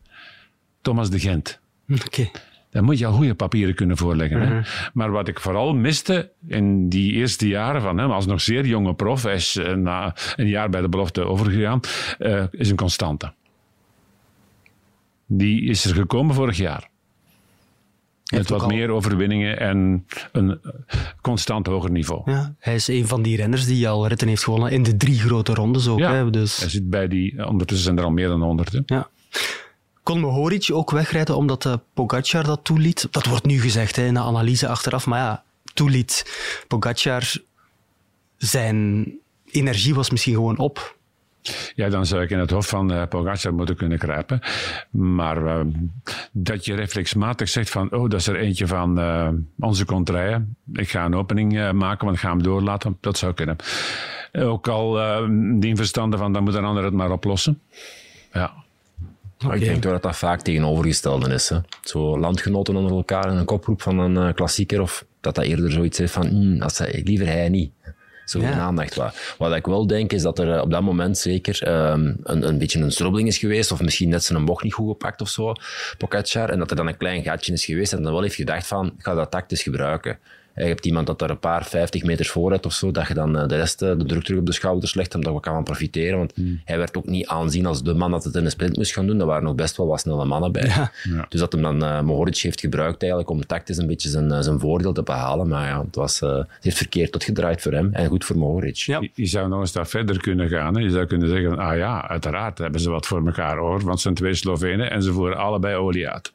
Thomas 0.86 1.10
de 1.10 1.18
Gent. 1.18 1.60
Oké. 2.04 2.30
Dan 2.70 2.84
moet 2.84 2.98
je 2.98 3.06
al 3.06 3.12
goede 3.12 3.34
papieren 3.34 3.74
kunnen 3.74 3.96
voorleggen. 3.96 4.40
hè? 4.40 4.54
Mhm. 4.54 4.64
Maar 4.92 5.10
wat 5.10 5.28
ik 5.28 5.40
vooral 5.40 5.74
miste 5.74 6.30
in 6.46 6.88
die 6.88 7.12
eerste 7.12 7.48
jaren 7.48 7.82
van 7.82 7.98
hem, 7.98 8.10
als 8.10 8.26
nog 8.26 8.40
zeer 8.40 8.66
jonge 8.66 8.94
prof, 8.94 9.22
hij 9.22 9.34
is 9.34 9.56
uh, 9.56 9.72
na 9.72 10.16
een 10.36 10.48
jaar 10.48 10.70
bij 10.70 10.80
de 10.80 10.88
belofte 10.88 11.24
overgegaan, 11.24 11.80
uh, 12.18 12.44
is 12.50 12.70
een 12.70 12.76
constante. 12.76 13.32
Die 15.26 15.62
is 15.62 15.84
er 15.84 15.94
gekomen 15.94 16.34
vorig 16.34 16.56
jaar. 16.56 16.88
Met 18.34 18.48
wat 18.48 18.66
meer 18.66 18.90
overwinningen 18.90 19.58
en 19.58 20.06
een 20.32 20.60
constant 21.20 21.66
hoger 21.66 21.90
niveau. 21.90 22.30
Ja, 22.30 22.54
hij 22.58 22.74
is 22.74 22.88
een 22.88 23.06
van 23.06 23.22
die 23.22 23.36
renners 23.36 23.66
die 23.66 23.88
al 23.88 24.06
ritten 24.06 24.28
heeft 24.28 24.44
gewonnen 24.44 24.70
in 24.70 24.82
de 24.82 24.96
drie 24.96 25.18
grote 25.18 25.54
rondes 25.54 25.88
ook. 25.88 25.98
Ja, 25.98 26.12
hè, 26.12 26.30
dus... 26.30 26.58
hij 26.58 26.68
zit 26.68 26.90
bij 26.90 27.08
die, 27.08 27.46
ondertussen 27.46 27.84
zijn 27.86 27.98
er 27.98 28.04
al 28.04 28.10
meer 28.10 28.28
dan 28.28 28.42
honderd. 28.42 28.80
Ja. 28.86 29.08
Kon 30.06 30.20
Mohoric 30.20 30.68
ook 30.72 30.90
wegrijden 30.90 31.36
omdat 31.36 31.64
uh, 31.64 31.74
Pogacar 31.94 32.44
dat 32.44 32.64
toeliet? 32.64 33.08
Dat 33.10 33.26
wordt 33.26 33.44
nu 33.44 33.60
gezegd 33.60 33.96
hè, 33.96 34.06
in 34.06 34.14
de 34.14 34.20
analyse 34.20 34.68
achteraf, 34.68 35.06
maar 35.06 35.18
ja, 35.18 35.44
toeliet. 35.74 36.24
Pogacar, 36.68 37.34
zijn 38.36 39.06
energie 39.44 39.94
was 39.94 40.10
misschien 40.10 40.34
gewoon 40.34 40.58
op. 40.58 40.96
Ja, 41.74 41.88
dan 41.88 42.06
zou 42.06 42.22
ik 42.22 42.30
in 42.30 42.38
het 42.38 42.50
hoofd 42.50 42.68
van 42.68 42.92
uh, 42.92 43.02
Pogacar 43.08 43.54
moeten 43.54 43.76
kunnen 43.76 43.98
kruipen. 43.98 44.40
Maar 44.90 45.42
uh, 45.42 45.60
dat 46.32 46.64
je 46.64 46.74
reflexmatig 46.74 47.48
zegt 47.48 47.70
van, 47.70 47.92
oh, 47.92 48.10
dat 48.10 48.20
is 48.20 48.26
er 48.26 48.36
eentje 48.36 48.66
van 48.66 48.98
onze 49.58 49.84
contraien. 49.84 50.56
Ik 50.72 50.90
ga 50.90 51.04
een 51.04 51.14
opening 51.14 51.72
maken, 51.72 52.04
want 52.04 52.16
ik 52.16 52.22
ga 52.22 52.30
hem 52.30 52.42
doorlaten. 52.42 52.96
Dat 53.00 53.18
zou 53.18 53.34
kunnen. 53.34 53.56
Ook 54.32 54.68
al 54.68 54.92
die 55.58 55.76
verstanden 55.76 56.18
van, 56.18 56.32
dan 56.32 56.44
moet 56.44 56.54
een 56.54 56.64
ander 56.64 56.84
het 56.84 56.94
maar 56.94 57.10
oplossen. 57.10 57.60
Ja. 58.32 58.64
Okay. 59.44 59.56
Ik 59.56 59.64
denk 59.64 59.82
dat 59.82 60.02
dat 60.02 60.16
vaak 60.16 60.40
tegenovergestelde 60.40 61.34
is. 61.34 61.48
Hè. 61.48 61.58
Zo 61.82 62.18
landgenoten 62.18 62.76
onder 62.76 62.92
elkaar 62.92 63.30
in 63.30 63.36
een 63.36 63.44
koproep 63.44 63.82
van 63.82 63.98
een 63.98 64.14
uh, 64.28 64.34
klassieker, 64.34 64.80
of 64.80 65.04
dat 65.20 65.34
dat 65.34 65.44
eerder 65.44 65.72
zoiets 65.72 66.00
is 66.00 66.10
van, 66.10 66.28
mm, 66.32 66.62
als 66.62 66.78
hij, 66.78 67.00
liever 67.04 67.26
hij 67.26 67.48
niet. 67.48 67.72
Zo 68.24 68.40
ja. 68.40 68.52
aandacht. 68.52 68.94
Wat, 68.94 69.34
wat 69.38 69.54
ik 69.54 69.66
wel 69.66 69.86
denk, 69.86 70.12
is 70.12 70.22
dat 70.22 70.38
er 70.38 70.54
eh, 70.54 70.60
op 70.60 70.70
dat 70.70 70.82
moment 70.82 71.18
zeker 71.18 71.68
um, 71.68 72.16
een, 72.22 72.48
een 72.48 72.58
beetje 72.58 72.80
een 72.80 72.92
strobbeling 72.92 73.28
is 73.28 73.38
geweest, 73.38 73.72
of 73.72 73.80
misschien 73.80 74.08
net 74.08 74.24
zijn 74.24 74.44
bocht 74.44 74.62
niet 74.62 74.74
goed 74.74 74.88
gepakt 74.88 75.20
of 75.20 75.28
zo, 75.28 75.52
Pogacar, 75.98 76.50
en 76.50 76.58
dat 76.58 76.70
er 76.70 76.76
dan 76.76 76.86
een 76.86 76.96
klein 76.96 77.22
gatje 77.22 77.52
is 77.52 77.64
geweest, 77.64 77.92
en 77.92 78.02
dan 78.02 78.12
wel 78.12 78.22
heeft 78.22 78.34
gedacht 78.34 78.66
van, 78.66 78.86
ik 78.86 79.04
ga 79.04 79.14
dat 79.14 79.30
tactisch 79.30 79.62
gebruiken. 79.62 80.18
Je 80.56 80.62
hebt 80.62 80.86
iemand 80.86 81.06
dat 81.06 81.22
er 81.22 81.30
een 81.30 81.38
paar 81.38 81.64
50 81.64 82.02
meter 82.02 82.26
voor 82.26 82.50
hebt 82.50 82.66
of 82.66 82.72
zo, 82.72 82.90
dat 82.90 83.08
je 83.08 83.14
dan 83.14 83.38
eh, 83.38 83.48
de 83.48 83.56
rest 83.56 83.78
de 83.78 84.04
druk 84.06 84.22
terug 84.22 84.40
op 84.40 84.46
de 84.46 84.52
schouders 84.52 84.94
legt, 84.94 85.14
omdat 85.14 85.34
we 85.34 85.40
kan 85.40 85.64
profiteren. 85.64 86.18
Want 86.18 86.32
hmm. 86.34 86.60
hij 86.64 86.78
werd 86.78 86.96
ook 86.96 87.06
niet 87.06 87.26
aanzien 87.26 87.66
als 87.66 87.82
de 87.82 87.94
man 87.94 88.10
dat 88.10 88.24
het 88.24 88.34
in 88.34 88.44
een 88.44 88.50
sprint 88.50 88.76
moest 88.76 88.92
gaan 88.92 89.06
doen. 89.06 89.20
Er 89.20 89.26
waren 89.26 89.44
nog 89.44 89.54
best 89.54 89.76
wel 89.76 89.86
wat 89.86 90.00
snelle 90.00 90.24
mannen 90.24 90.52
bij. 90.52 90.64
Ja. 90.66 91.26
Dus 91.28 91.40
dat 91.40 91.52
hem 91.52 91.62
dan 91.62 91.84
uh, 91.84 92.00
Mohoric 92.00 92.38
heeft 92.38 92.60
gebruikt 92.60 93.00
eigenlijk 93.00 93.30
om 93.30 93.46
tactisch 93.46 93.76
een 93.76 93.86
beetje 93.86 94.08
zijn, 94.08 94.44
zijn 94.44 94.58
voordeel 94.58 94.92
te 94.92 95.02
behalen. 95.02 95.48
Maar 95.48 95.66
ja, 95.68 95.80
het, 95.80 95.94
was, 95.94 96.22
uh, 96.22 96.36
het 96.36 96.46
heeft 96.60 96.76
verkeerd 96.76 97.12
tot 97.12 97.24
gedraaid 97.24 97.62
voor 97.62 97.72
hem 97.72 97.92
en 97.92 98.08
goed 98.08 98.24
voor 98.24 98.36
Mohoric. 98.36 98.76
Ja. 98.76 99.00
Je, 99.00 99.10
je, 99.14 99.26
zou 99.26 99.48
nog 99.48 99.60
een 99.60 99.66
stap 99.66 99.86
verder 99.86 100.20
kunnen 100.20 100.48
gaan. 100.48 100.74
Hè. 100.74 100.80
Je 100.80 100.90
zou 100.90 101.06
kunnen 101.06 101.28
zeggen, 101.28 101.58
ah 101.58 101.76
ja, 101.76 102.08
uiteraard 102.08 102.58
hebben 102.58 102.80
ze 102.80 102.90
wat 102.90 103.06
voor 103.06 103.26
elkaar 103.26 103.58
over, 103.58 103.78
want 103.78 103.90
het 103.90 104.00
zijn 104.00 104.14
twee 104.14 104.34
Slovenen 104.34 104.90
en 104.90 105.02
ze 105.02 105.12
voeren 105.12 105.36
allebei 105.36 105.74
olie 105.74 106.08
uit. 106.08 106.32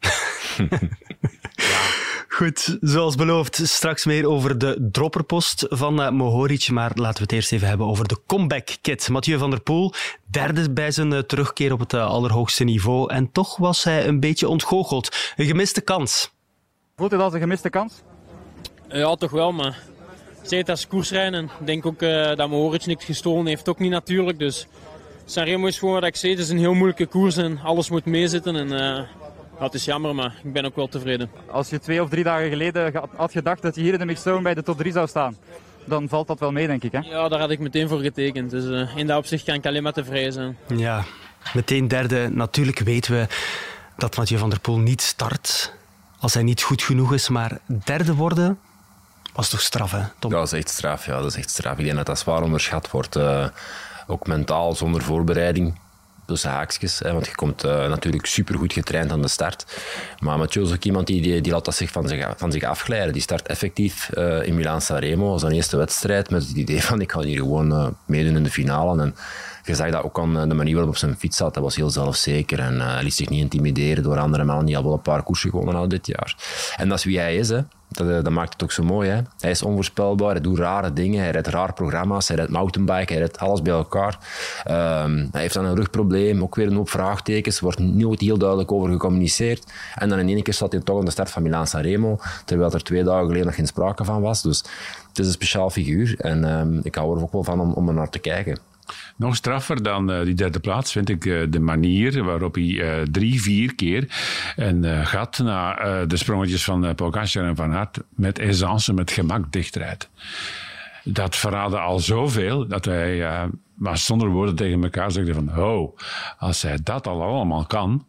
Goed, 2.32 2.78
zoals 2.80 3.14
beloofd, 3.14 3.60
straks 3.62 4.04
meer 4.04 4.28
over 4.28 4.58
de 4.58 4.88
dropperpost 4.92 5.66
van 5.68 6.00
uh, 6.00 6.10
Mohoric. 6.10 6.68
Maar 6.68 6.90
laten 6.94 7.16
we 7.16 7.22
het 7.22 7.32
eerst 7.32 7.52
even 7.52 7.68
hebben 7.68 7.86
over 7.86 8.08
de 8.08 8.16
comeback-kit. 8.26 9.08
Mathieu 9.08 9.38
van 9.38 9.50
der 9.50 9.60
Poel, 9.60 9.92
derde 10.24 10.72
bij 10.72 10.90
zijn 10.90 11.12
uh, 11.12 11.18
terugkeer 11.18 11.72
op 11.72 11.78
het 11.78 11.92
uh, 11.92 12.06
allerhoogste 12.06 12.64
niveau. 12.64 13.12
En 13.12 13.32
toch 13.32 13.56
was 13.56 13.84
hij 13.84 14.06
een 14.06 14.20
beetje 14.20 14.48
ontgoocheld. 14.48 15.16
Een 15.36 15.46
gemiste 15.46 15.80
kans. 15.80 16.32
Voelt 16.96 17.10
het 17.10 17.20
als 17.20 17.32
een 17.32 17.40
gemiste 17.40 17.70
kans? 17.70 17.94
Ja, 18.88 19.14
toch 19.14 19.30
wel, 19.30 19.52
maar 19.52 19.78
zeker 20.42 20.70
als 20.70 20.86
koersrijden. 20.86 21.44
Ik 21.44 21.66
denk 21.66 21.86
ook 21.86 22.00
dat 22.36 22.48
Mohoric 22.48 22.86
niks 22.86 23.04
gestolen 23.04 23.46
heeft, 23.46 23.68
ook 23.68 23.78
niet 23.78 23.90
natuurlijk. 23.90 24.38
Dus 24.38 24.66
Sanremo 25.24 25.66
is 25.66 25.78
gewoon 25.78 25.94
wat 25.94 26.04
ik 26.04 26.16
zei, 26.16 26.32
het 26.32 26.42
is 26.42 26.48
een 26.48 26.58
heel 26.58 26.74
moeilijke 26.74 27.06
koers 27.06 27.36
en 27.36 27.58
alles 27.62 27.90
moet 27.90 28.04
meezitten. 28.04 28.56
En 28.56 28.68
ja, 29.60 29.66
het 29.66 29.74
is 29.74 29.84
jammer, 29.84 30.14
maar 30.14 30.34
ik 30.44 30.52
ben 30.52 30.64
ook 30.64 30.76
wel 30.76 30.88
tevreden. 30.88 31.30
Als 31.50 31.68
je 31.68 31.78
twee 31.78 32.02
of 32.02 32.08
drie 32.08 32.24
dagen 32.24 32.48
geleden 32.48 32.92
had 33.16 33.32
gedacht 33.32 33.62
dat 33.62 33.74
je 33.74 33.80
hier 33.80 33.92
in 33.92 33.98
de 33.98 34.04
mixzone 34.04 34.42
bij 34.42 34.54
de 34.54 34.62
top 34.62 34.78
3 34.78 34.92
zou 34.92 35.06
staan, 35.06 35.36
dan 35.84 36.08
valt 36.08 36.26
dat 36.26 36.38
wel 36.38 36.52
mee, 36.52 36.66
denk 36.66 36.82
ik. 36.82 36.92
Hè? 36.92 36.98
Ja, 36.98 37.28
daar 37.28 37.40
had 37.40 37.50
ik 37.50 37.58
meteen 37.58 37.88
voor 37.88 38.00
getekend. 38.00 38.50
Dus 38.50 38.64
uh, 38.64 38.96
in 38.96 39.06
dat 39.06 39.18
opzicht 39.18 39.44
kan 39.44 39.54
ik 39.54 39.66
alleen 39.66 39.82
maar 39.82 39.92
tevreden 39.92 40.32
zijn. 40.32 40.56
Ja, 40.76 41.04
meteen 41.54 41.88
derde. 41.88 42.28
Natuurlijk 42.32 42.78
weten 42.78 43.12
we 43.12 43.26
dat 43.96 44.16
Mathieu 44.16 44.38
van 44.38 44.50
der 44.50 44.60
Poel 44.60 44.78
niet 44.78 45.02
start 45.02 45.74
als 46.18 46.34
hij 46.34 46.42
niet 46.42 46.62
goed 46.62 46.82
genoeg 46.82 47.12
is. 47.12 47.28
Maar 47.28 47.58
derde 47.84 48.14
worden 48.14 48.58
was 49.32 49.48
toch 49.48 49.60
straf, 49.60 49.90
hè, 49.90 50.02
Tom? 50.18 50.30
Ja, 50.30 50.36
dat 50.36 50.52
is 50.52 50.58
echt 50.58 50.68
straf. 50.70 51.06
Ja, 51.06 51.16
dat 51.16 51.30
is 51.30 51.36
echt 51.36 51.50
straf. 51.50 51.78
Ik 51.78 51.84
denk 51.84 51.96
dat 51.96 52.06
dat 52.06 52.18
zwaar 52.18 52.42
onderschat 52.42 52.90
wordt. 52.90 53.16
Uh, 53.16 53.46
ook 54.06 54.26
mentaal, 54.26 54.74
zonder 54.74 55.02
voorbereiding 55.02 55.78
tussen 56.30 56.50
haakjes. 56.50 57.00
Want 57.00 57.26
je 57.26 57.34
komt 57.34 57.64
uh, 57.64 57.88
natuurlijk 57.88 58.26
supergoed 58.26 58.72
getraind 58.72 59.10
aan 59.12 59.22
de 59.22 59.28
start. 59.28 59.66
Maar 60.18 60.38
Mathieu 60.38 60.64
is 60.64 60.72
ook 60.72 60.84
iemand 60.84 61.06
die, 61.06 61.40
die, 61.40 61.52
laat 61.52 61.64
dat 61.64 61.74
zich 61.74 61.90
van, 61.90 62.08
zich 62.08 62.28
van 62.36 62.52
zich 62.52 62.62
afglijden. 62.62 63.12
Die 63.12 63.22
start 63.22 63.46
effectief 63.46 64.10
uh, 64.14 64.46
in 64.46 64.54
Milaan-Sanremo 64.54 65.32
als 65.32 65.42
een 65.42 65.52
eerste 65.52 65.76
wedstrijd 65.76 66.30
met 66.30 66.48
het 66.48 66.56
idee 66.56 66.82
van 66.82 67.00
ik 67.00 67.12
ga 67.12 67.20
hier 67.20 67.38
gewoon 67.38 67.72
uh, 67.72 67.86
meedoen 68.06 68.36
in 68.36 68.42
de 68.42 68.50
finale. 68.50 69.02
En 69.02 69.14
je 69.64 69.74
zag 69.74 69.90
dat 69.90 70.02
ook 70.02 70.18
aan 70.18 70.48
de 70.48 70.54
manier 70.54 70.74
waarop 70.74 70.92
op 70.92 70.98
zijn 70.98 71.16
fiets 71.16 71.36
zat. 71.36 71.54
Hij 71.54 71.62
was 71.62 71.76
heel 71.76 71.90
zelfzeker 71.90 72.58
en 72.58 73.02
liet 73.02 73.14
zich 73.14 73.28
niet 73.28 73.40
intimideren 73.40 74.02
door 74.02 74.18
andere 74.18 74.44
mannen 74.44 74.66
die 74.66 74.76
al 74.76 74.84
wel 74.84 74.92
een 74.92 75.02
paar 75.02 75.22
koersen 75.22 75.50
gewonnen 75.50 75.74
hadden 75.74 75.98
dit 75.98 76.06
jaar. 76.06 76.36
En 76.76 76.88
dat 76.88 76.98
is 76.98 77.04
wie 77.04 77.18
hij 77.18 77.36
is. 77.36 77.48
Hè. 77.48 77.60
Dat, 77.90 78.08
eh, 78.08 78.22
dat, 78.22 78.30
maakt 78.30 78.52
het 78.52 78.62
ook 78.62 78.72
zo 78.72 78.82
mooi. 78.82 79.08
Hè? 79.08 79.20
Hij 79.40 79.50
is 79.50 79.62
onvoorspelbaar, 79.62 80.30
hij 80.30 80.40
doet 80.40 80.58
rare 80.58 80.92
dingen, 80.92 81.22
hij 81.22 81.30
rijdt 81.30 81.46
rare 81.46 81.72
programma's, 81.72 82.28
hij 82.28 82.36
rijdt 82.36 82.50
mountainbike, 82.50 83.12
hij 83.12 83.18
rijdt 83.18 83.38
alles 83.38 83.62
bij 83.62 83.72
elkaar. 83.72 84.18
Um, 85.04 85.28
hij 85.32 85.40
heeft 85.40 85.54
dan 85.54 85.64
een 85.64 85.76
rugprobleem, 85.76 86.42
ook 86.42 86.54
weer 86.54 86.66
een 86.66 86.76
hoop 86.76 86.90
vraagtekens, 86.90 87.60
wordt 87.60 87.78
nooit 87.78 88.20
heel 88.20 88.38
duidelijk 88.38 88.72
over 88.72 88.90
gecommuniceerd. 88.90 89.72
En 89.94 90.08
dan 90.08 90.18
in 90.18 90.28
één 90.28 90.42
keer 90.42 90.54
staat 90.54 90.72
hij 90.72 90.80
toch 90.80 90.98
aan 90.98 91.04
de 91.04 91.10
start 91.10 91.30
van 91.30 91.42
Milaan 91.42 91.66
Sanremo, 91.66 92.18
terwijl 92.44 92.72
er 92.72 92.82
twee 92.82 93.04
dagen 93.04 93.26
geleden 93.26 93.46
nog 93.46 93.54
geen 93.54 93.66
sprake 93.66 94.04
van 94.04 94.20
was. 94.20 94.42
Dus 94.42 94.58
het 95.08 95.18
is 95.18 95.26
een 95.26 95.32
speciaal 95.32 95.70
figuur 95.70 96.14
en 96.18 96.58
um, 96.58 96.80
ik 96.82 96.94
hou 96.94 97.16
er 97.16 97.22
ook 97.22 97.32
wel 97.32 97.44
van 97.44 97.60
om, 97.60 97.72
om 97.72 97.88
er 97.88 97.94
naar 97.94 98.10
te 98.10 98.18
kijken. 98.18 98.69
Nog 99.16 99.36
straffer 99.36 99.82
dan 99.82 100.10
uh, 100.10 100.24
die 100.24 100.34
derde 100.34 100.60
plaats 100.60 100.92
vind 100.92 101.08
ik 101.08 101.24
uh, 101.24 101.46
de 101.48 101.60
manier 101.60 102.24
waarop 102.24 102.54
hij 102.54 102.64
uh, 102.64 103.02
drie, 103.02 103.42
vier 103.42 103.74
keer 103.74 104.04
een 104.56 105.06
gat 105.06 105.38
na 105.38 105.74
de 106.06 106.16
sprongetjes 106.16 106.64
van 106.64 106.94
Pogacar 106.94 107.44
en 107.44 107.56
Van 107.56 107.72
Aert 107.72 107.98
met 108.08 108.40
aisance, 108.40 108.92
met 108.92 109.10
gemak 109.10 109.52
dichtrijdt. 109.52 110.10
Dat 111.04 111.36
verraadde 111.36 111.78
al 111.78 111.98
zoveel 111.98 112.66
dat 112.66 112.84
wij 112.84 113.26
maar 113.74 113.98
zonder 113.98 114.28
woorden 114.28 114.54
tegen 114.54 114.82
elkaar 114.82 115.10
zeggen 115.10 115.34
van 115.34 115.48
ho, 115.48 115.94
als 116.38 116.62
hij 116.62 116.78
dat 116.82 117.06
al 117.06 117.22
allemaal 117.22 117.66
kan, 117.66 118.06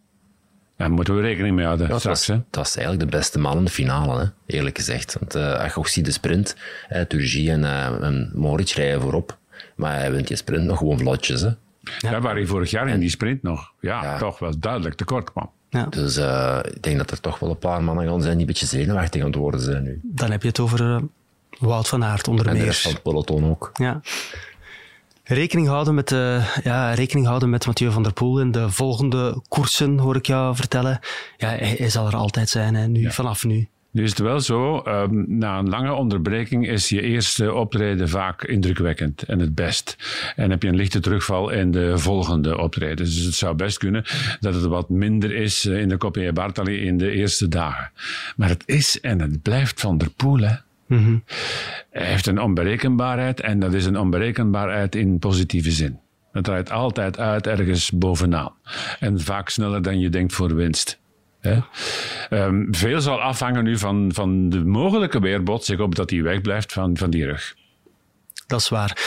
dan 0.78 0.92
moeten 0.92 1.16
we 1.16 1.22
rekening 1.22 1.56
mee 1.56 1.66
houden 1.66 1.88
ja, 1.88 2.00
straks. 2.00 2.26
Dat, 2.26 2.38
was, 2.52 2.74
dat 2.74 2.76
eigenlijk 2.76 3.12
de 3.12 3.18
beste 3.18 3.40
man 3.40 3.58
in 3.58 3.66
de 3.66 3.72
finale, 3.72 4.20
hè, 4.20 4.56
eerlijk 4.56 4.78
gezegd. 4.78 5.18
Want 5.20 5.36
als 5.36 5.74
je 5.74 5.80
ook 5.80 5.88
ziet 5.88 6.06
de 6.06 6.12
sprint, 6.12 6.56
Turgie 7.08 7.52
en, 7.52 7.64
en 8.04 8.32
Moritz 8.34 8.76
rijden 8.76 9.02
voorop. 9.02 9.40
Maar 9.82 9.98
hij 9.98 10.12
wint 10.12 10.28
je 10.28 10.36
sprint 10.36 10.64
nog 10.64 10.78
gewoon 10.78 10.98
vlotjes. 10.98 11.42
Hè? 11.42 11.50
Ja, 11.98 12.22
waar 12.22 12.36
hij 12.36 12.46
vorig 12.46 12.72
jaar 12.72 12.88
in 12.88 13.00
die 13.00 13.10
sprint 13.10 13.44
nog 13.44 13.72
ja, 13.80 14.18
toch 14.18 14.40
wel 14.40 14.60
duidelijk 14.60 14.96
tekort 14.96 15.32
kwam. 15.32 15.50
Ja. 15.70 15.86
Dus 15.86 16.18
uh, 16.18 16.60
ik 16.64 16.84
denk 16.84 16.98
dat 16.98 17.12
er 17.12 17.20
toch 17.20 17.40
wel 17.40 17.50
een 17.50 17.58
paar 17.58 17.84
mannen 17.84 18.08
gaan 18.08 18.22
zijn 18.22 18.32
die 18.32 18.42
een 18.42 18.46
beetje 18.46 18.66
zenuwachtig 18.66 19.22
aan 19.22 19.28
het 19.28 19.36
worden 19.36 19.60
zijn 19.60 19.84
nu. 19.84 20.00
Dan 20.04 20.32
heb 20.32 20.42
je 20.42 20.48
het 20.48 20.60
over 20.60 20.82
uh, 20.82 21.02
Wout 21.60 21.88
van 21.88 22.04
Aert 22.04 22.28
onder 22.28 22.48
en 22.48 22.52
meer. 22.52 22.62
En 22.62 22.68
de 22.68 22.72
rest 22.72 22.84
van 22.84 22.92
het 22.92 23.04
peloton 23.04 23.50
ook. 23.50 23.70
Ja. 23.74 24.02
Rekening 25.24 25.68
houden 25.68 25.96
met, 25.96 26.12
uh, 26.12 26.56
ja, 26.64 26.94
rekening 26.94 27.28
houden 27.28 27.50
met 27.50 27.66
Mathieu 27.66 27.92
van 27.92 28.04
der 28.04 28.14
Poel 28.14 28.40
in 28.40 28.52
de 28.52 28.70
volgende 28.70 29.42
koersen, 29.48 29.98
hoor 29.98 30.16
ik 30.16 30.26
jou 30.26 30.56
vertellen. 30.56 31.00
Ja, 31.38 31.48
hij, 31.48 31.76
hij 31.78 31.90
zal 31.90 32.08
er 32.08 32.16
altijd 32.16 32.50
zijn, 32.50 32.76
hè, 32.76 32.88
nu, 32.88 33.02
ja. 33.02 33.12
vanaf 33.12 33.44
nu. 33.44 33.68
Nu 33.92 34.04
is 34.04 34.10
het 34.10 34.20
wel 34.20 34.40
zo, 34.40 34.84
um, 34.88 35.26
na 35.28 35.58
een 35.58 35.70
lange 35.70 35.94
onderbreking 35.94 36.68
is 36.68 36.90
je 36.90 37.02
eerste 37.02 37.54
optreden 37.54 38.10
vaak 38.10 38.44
indrukwekkend 38.44 39.24
en 39.24 39.40
het 39.40 39.56
best. 39.56 39.96
En 40.36 40.50
heb 40.50 40.64
je 40.64 40.70
een 40.70 40.76
lichte 40.76 41.00
terugval 41.00 41.50
in 41.50 41.72
de 41.72 41.98
volgende 41.98 42.58
optredens. 42.58 43.16
Dus 43.16 43.26
het 43.26 43.34
zou 43.34 43.56
best 43.56 43.78
kunnen 43.78 44.04
dat 44.40 44.54
het 44.54 44.66
wat 44.66 44.90
minder 44.90 45.36
is 45.36 45.66
in 45.66 45.90
de 45.90 45.98
Copé 45.98 46.34
Bartali 46.34 46.86
in 46.86 46.98
de 46.98 47.12
eerste 47.12 47.48
dagen. 47.48 47.92
Maar 48.36 48.50
het 48.50 48.64
is 48.66 49.00
en 49.00 49.20
het 49.20 49.42
blijft 49.42 49.80
Van 49.80 49.98
der 49.98 50.10
Poel, 50.10 50.40
hè. 50.40 50.56
Mm 50.88 50.98
-hmm. 50.98 51.24
Hij 51.90 52.08
heeft 52.08 52.28
een 52.28 52.42
onberekenbaarheid 52.42 53.40
en 53.40 53.60
dat 53.60 53.74
is 53.74 53.86
een 53.86 54.00
onberekenbaarheid 54.00 54.96
in 54.96 55.20
positieve 55.20 55.72
zin. 55.72 56.00
Het 56.32 56.44
draait 56.44 56.72
altijd 56.72 57.20
uit 57.20 57.48
ergens 57.48 57.92
bovenaan. 57.92 58.54
En 59.00 59.20
vaak 59.20 59.50
sneller 59.50 59.82
dan 59.82 60.00
je 60.00 60.10
denkt 60.10 60.34
voor 60.34 60.56
winst. 60.56 61.01
Um, 62.30 62.68
veel 62.72 63.02
zal 63.02 63.22
afhangen 63.22 63.64
nu 63.64 63.78
van, 63.78 64.12
van 64.14 64.50
de 64.50 64.66
mogelijke 64.66 65.20
weerbots. 65.20 65.70
Ik 65.70 65.78
hoop 65.78 65.96
dat 65.96 66.10
hij 66.10 66.22
wegblijft 66.24 66.74
van, 66.74 66.98
van 66.98 67.10
die 67.10 67.26
rug. 67.26 67.56
Dat 68.48 68.60
is 68.60 68.70
waar. 68.70 68.98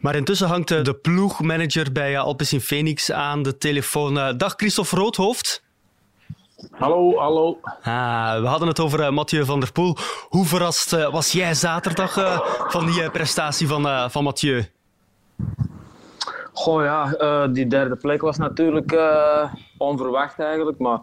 Maar 0.00 0.16
intussen 0.16 0.48
hangt 0.48 0.68
de 0.68 0.94
ploegmanager 0.94 1.92
bij 1.92 2.18
Alpecin 2.18 2.60
Phoenix 2.60 3.12
aan 3.12 3.42
de 3.42 3.58
telefoon. 3.58 4.36
Dag 4.36 4.54
Christophe 4.56 4.96
Roodhoofd. 4.96 5.62
Hallo, 6.70 7.18
hallo. 7.18 7.60
Ah, 7.82 8.40
we 8.40 8.46
hadden 8.46 8.68
het 8.68 8.80
over 8.80 9.00
uh, 9.00 9.10
Mathieu 9.10 9.44
van 9.44 9.60
der 9.60 9.72
Poel. 9.72 9.96
Hoe 10.28 10.46
verrast 10.46 10.92
uh, 10.92 11.12
was 11.12 11.32
jij 11.32 11.54
zaterdag 11.54 12.16
uh, 12.16 12.40
van 12.68 12.86
die 12.86 13.10
prestatie 13.10 13.68
van, 13.68 14.10
van 14.10 14.24
Mathieu? 14.24 14.64
Goh 16.52 16.84
ja, 16.84 17.46
die 17.46 17.66
derde 17.66 17.96
plek 17.96 18.20
was 18.20 18.36
natuurlijk 18.36 18.98
onverwacht 19.78 20.38
eigenlijk. 20.38 20.78
Maar 20.78 21.00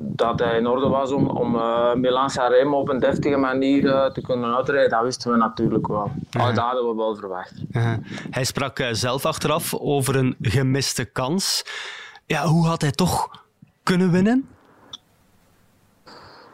dat 0.00 0.38
hij 0.38 0.56
in 0.56 0.66
orde 0.66 0.88
was 0.88 1.10
om, 1.10 1.28
om 1.28 1.54
uh, 1.54 1.94
Milan 1.94 2.30
Sanremo 2.30 2.78
op 2.78 2.88
een 2.88 2.98
deftige 2.98 3.36
manier 3.36 3.84
uh, 3.84 4.06
te 4.06 4.20
kunnen 4.20 4.56
uitrijden, 4.56 4.90
dat 4.90 5.02
wisten 5.02 5.30
we 5.30 5.36
natuurlijk 5.36 5.86
wel. 5.86 6.04
Uh 6.04 6.42
-huh. 6.42 6.54
Dat 6.54 6.64
hadden 6.64 6.88
we 6.88 6.94
wel 6.94 7.16
verwacht. 7.16 7.54
-huh. 7.72 7.92
Hij 8.30 8.44
sprak 8.44 8.88
zelf 8.92 9.26
achteraf 9.26 9.74
over 9.74 10.16
een 10.16 10.36
gemiste 10.40 11.04
kans. 11.04 11.64
Ja, 12.26 12.44
hoe 12.46 12.66
had 12.66 12.80
hij 12.80 12.90
toch 12.90 13.28
kunnen 13.82 14.10
winnen? 14.10 14.48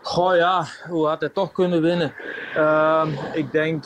Goh 0.03 0.37
ja, 0.37 0.67
hoe 0.89 1.07
had 1.07 1.21
hij 1.21 1.29
toch 1.29 1.53
kunnen 1.53 1.83
winnen? 1.83 2.15
Ehm, 2.55 3.09
ik 3.33 3.53
denk, 3.53 3.85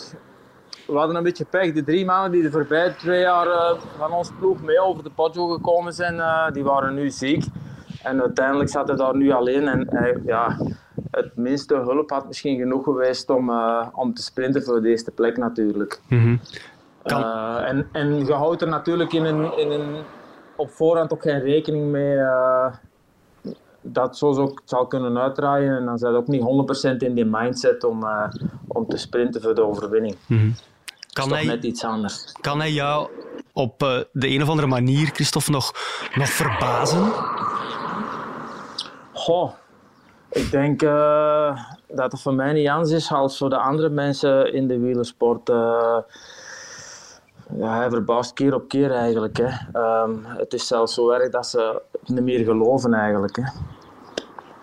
we 0.87 0.97
hadden 0.97 1.17
een 1.17 1.23
beetje 1.23 1.45
pech. 1.45 1.73
De 1.73 1.85
drie 1.85 2.05
mannen 2.05 2.31
die 2.31 2.43
de 2.43 2.51
voorbije 2.51 2.95
twee 2.97 3.21
jaar 3.21 3.77
van 3.99 4.13
ons 4.13 4.31
ploeg 4.39 4.63
mee 4.63 4.81
over 4.81 5.03
de 5.03 5.11
Poggio 5.11 5.49
gekomen 5.49 5.93
zijn, 5.93 6.53
die 6.53 6.65
waren 6.65 6.95
nu 6.95 7.11
ziek. 7.11 7.45
En 8.09 8.21
uiteindelijk 8.21 8.71
zat 8.71 8.89
hij 8.89 8.97
daar 8.97 9.17
nu 9.17 9.31
alleen 9.31 9.69
en 9.69 9.87
hij, 9.91 10.17
ja, 10.27 10.57
het 11.11 11.37
minste 11.37 11.75
hulp 11.75 12.11
had 12.11 12.27
misschien 12.27 12.59
genoeg 12.59 12.85
geweest 12.85 13.31
om, 13.31 13.51
uh, 13.51 13.87
om 13.93 14.15
te 14.15 14.23
sprinten 14.23 14.63
voor 14.63 14.83
de 14.83 14.89
eerste 14.89 15.11
plek 15.11 15.37
natuurlijk. 15.37 16.01
Mm 16.09 16.21
-hmm. 16.21 16.41
kan... 17.03 17.21
uh, 17.21 17.69
en, 17.69 17.89
en 17.93 18.27
je 18.27 18.33
houdt 18.33 18.63
er 18.63 18.69
natuurlijk 18.69 19.13
in 19.13 19.25
een, 19.25 19.59
in 19.59 19.71
een, 19.71 19.97
op 20.57 20.71
voorhand 20.71 21.13
ook 21.13 21.23
geen 21.23 21.41
rekening 21.41 21.91
mee 21.91 22.17
uh, 22.17 22.67
dat 23.81 24.19
zo 24.19 24.35
ook 24.35 24.63
zal 24.65 24.87
kunnen 24.87 25.19
uitdraaien. 25.19 25.77
En 25.77 25.85
dan 25.85 25.99
zit 25.99 26.09
ook 26.09 26.27
niet 26.27 26.43
100% 26.93 26.97
in 26.97 27.15
die 27.15 27.25
mindset 27.25 27.85
om, 27.85 28.07
om 28.67 28.89
te 28.89 28.97
sprinten 28.97 29.43
voor 29.43 29.55
de 29.55 29.63
overwinning. 29.63 30.17
Mm 30.27 30.39
-hmm. 30.39 30.55
Kan 31.13 31.33
hij, 31.33 31.45
net 31.45 31.65
iets 31.65 31.85
anders. 31.85 32.33
Kan 32.41 32.59
hij 32.59 32.73
jou 32.73 33.09
op 33.53 33.79
de 34.13 34.29
een 34.29 34.43
of 34.43 34.49
andere 34.49 34.69
manier, 34.69 35.07
Christophe, 35.07 35.51
nog, 35.51 35.73
nog 36.15 36.29
verbazen? 36.29 37.13
Goh, 39.29 39.53
ik 40.31 40.51
denk 40.51 40.83
uh, 40.83 41.61
dat 41.89 42.13
het 42.13 42.21
voor 42.21 42.35
mij 42.35 42.53
niet 42.53 42.69
anders 42.69 42.91
is 42.91 43.13
als 43.13 43.39
voor 43.39 43.51
de 43.51 43.57
andere 43.57 43.89
mensen 43.89 44.53
in 44.53 44.69
de 44.69 44.79
wielersport. 44.79 45.49
Uh, 45.49 45.97
ja, 47.59 47.77
hij 47.77 47.91
verbaast 47.91 48.33
keer 48.33 48.55
op 48.55 48.69
keer 48.69 48.91
eigenlijk. 48.91 49.37
Hè. 49.37 49.81
Um, 50.03 50.25
het 50.25 50.53
is 50.53 50.67
zelfs 50.67 50.95
zo 50.95 51.11
erg 51.11 51.31
dat 51.31 51.47
ze 51.47 51.83
niet 52.05 52.23
meer 52.23 52.45
geloven 52.45 52.95
eigenlijk. 52.95 53.37
Hè. 53.37 53.43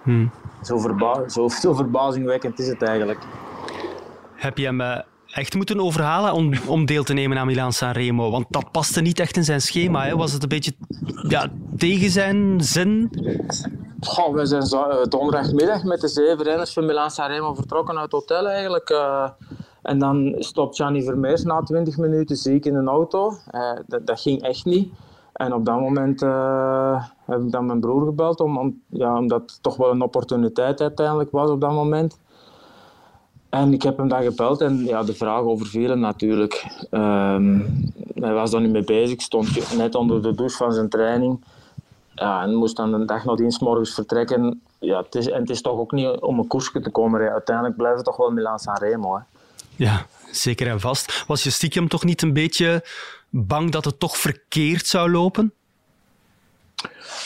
Hmm. 0.03 0.31
Zo, 0.61 0.77
verba 0.77 1.29
zo, 1.29 1.47
zo, 1.61 1.73
verbazingwekkend 1.73 2.59
is 2.59 2.67
het 2.67 2.81
eigenlijk. 2.81 3.19
Heb 4.35 4.57
je 4.57 4.65
hem 4.65 4.81
echt 5.35 5.55
moeten 5.55 5.79
overhalen 5.79 6.33
om, 6.33 6.53
om 6.67 6.85
deel 6.85 7.03
te 7.03 7.13
nemen 7.13 7.37
aan 7.37 7.45
Milaan 7.47 7.73
Sanremo? 7.73 8.31
Want 8.31 8.45
dat 8.49 8.71
paste 8.71 9.01
niet 9.01 9.19
echt 9.19 9.37
in 9.37 9.43
zijn 9.43 9.61
schema. 9.61 10.05
Hè? 10.05 10.15
Was 10.15 10.31
het 10.31 10.43
een 10.43 10.49
beetje 10.49 10.73
ja, 11.27 11.51
tegen 11.77 12.09
zijn 12.09 12.61
zin? 12.61 13.09
We 14.33 14.45
zijn 14.45 14.65
zo, 14.65 15.05
donderdagmiddag 15.09 15.83
met 15.83 16.01
de 16.01 16.07
zeven 16.07 16.43
renners 16.43 16.73
van 16.73 16.85
Milaan 16.85 17.11
Sanremo 17.11 17.53
vertrokken 17.53 17.95
uit 17.95 18.03
het 18.03 18.11
hotel 18.11 18.47
eigenlijk. 18.47 18.89
Uh, 18.89 19.29
en 19.81 19.99
dan 19.99 20.35
stopt 20.37 20.75
Gianni 20.75 21.03
Vermeers 21.03 21.43
na 21.43 21.61
20 21.61 21.97
minuten 21.97 22.35
ziek 22.35 22.65
in 22.65 22.75
een 22.75 22.87
auto. 22.87 23.37
Uh, 23.51 23.71
dat, 23.87 24.21
ging 24.21 24.41
echt 24.41 24.65
niet. 24.65 24.93
En 25.33 25.53
op 25.53 25.65
dat 25.65 25.79
moment 25.79 26.19
heb 27.25 27.41
ik 27.41 27.51
dan 27.51 27.65
mijn 27.65 27.79
broer 27.79 28.05
gebeld, 28.05 28.39
om, 28.39 28.57
om, 28.57 28.81
ja, 28.89 29.17
omdat 29.17 29.41
het 29.41 29.63
toch 29.63 29.77
wel 29.77 29.91
een 29.91 30.01
opportuniteit 30.01 30.81
uiteindelijk 30.81 31.31
was 31.31 31.49
op 31.49 31.61
dat 31.61 31.71
moment. 31.71 32.17
En 33.55 33.73
ik 33.73 33.81
heb 33.81 33.97
hem 33.97 34.07
dan 34.07 34.23
gebeld 34.23 34.61
en 34.61 34.85
ja, 34.85 35.03
de 35.03 35.13
vraag 35.13 35.41
overviel 35.41 35.89
hem 35.89 35.99
natuurlijk. 35.99 36.65
Um, 36.91 37.65
hij 38.13 38.33
was 38.33 38.51
daar 38.51 38.61
niet 38.61 38.71
mee 38.71 38.83
bezig, 38.83 39.21
stond 39.21 39.77
net 39.77 39.95
onder 39.95 40.21
de 40.21 40.35
douche 40.35 40.57
van 40.57 40.73
zijn 40.73 40.89
training. 40.89 41.43
Ja, 42.13 42.41
en 42.41 42.53
moest 42.53 42.75
dan 42.75 42.93
een 42.93 43.05
dag 43.05 43.25
nadien 43.25 43.55
morgens 43.59 43.93
vertrekken. 43.93 44.61
Ja, 44.79 45.01
het 45.01 45.15
is, 45.15 45.29
en 45.29 45.41
het 45.41 45.49
is 45.49 45.61
toch 45.61 45.79
ook 45.79 45.91
niet 45.91 46.07
om 46.07 46.39
een 46.39 46.47
koersje 46.47 46.81
te 46.81 46.89
komen. 46.89 47.23
Ja, 47.23 47.31
uiteindelijk 47.31 47.77
blijft 47.77 47.95
het 47.95 48.05
toch 48.05 48.17
wel 48.17 48.31
Milaan 48.31 48.59
Sanremo. 48.59 49.15
Hè. 49.15 49.21
Ja, 49.75 50.05
zeker 50.31 50.67
en 50.67 50.79
vast. 50.79 51.23
Was 51.27 51.43
je 51.43 51.49
stiekem 51.49 51.87
toch 51.87 52.03
niet 52.03 52.21
een 52.21 52.33
beetje 52.33 52.85
bang 53.29 53.71
dat 53.71 53.85
het 53.85 53.99
toch 53.99 54.17
verkeerd 54.17 54.87
zou 54.87 55.11
lopen? 55.11 55.53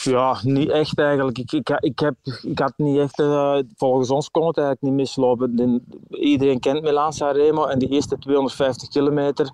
Ja, 0.04 0.40
niet 0.44 0.70
echt 0.70 1.00
eigenlijk. 1.00 1.38
Ik, 1.38 1.52
ik, 1.52 1.70
ik, 1.80 2.00
heb, 2.00 2.16
ik 2.42 2.60
had 2.60 2.74
niet 2.76 2.98
echt, 2.98 3.20
uh, 3.20 3.58
volgens 3.76 4.10
ons 4.10 4.32
kon 4.32 4.48
het 4.48 4.58
eigenlijk 4.58 4.88
niet 4.88 4.96
mislopen. 4.96 5.56
De, 5.56 5.82
iedereen 6.10 6.60
kent 6.60 6.82
Milaan 6.82 7.14
Sanremo 7.14 7.66
en 7.66 7.80
die 7.80 7.90
eerste 7.90 8.18
250 8.18 8.90
kilometer, 8.90 9.50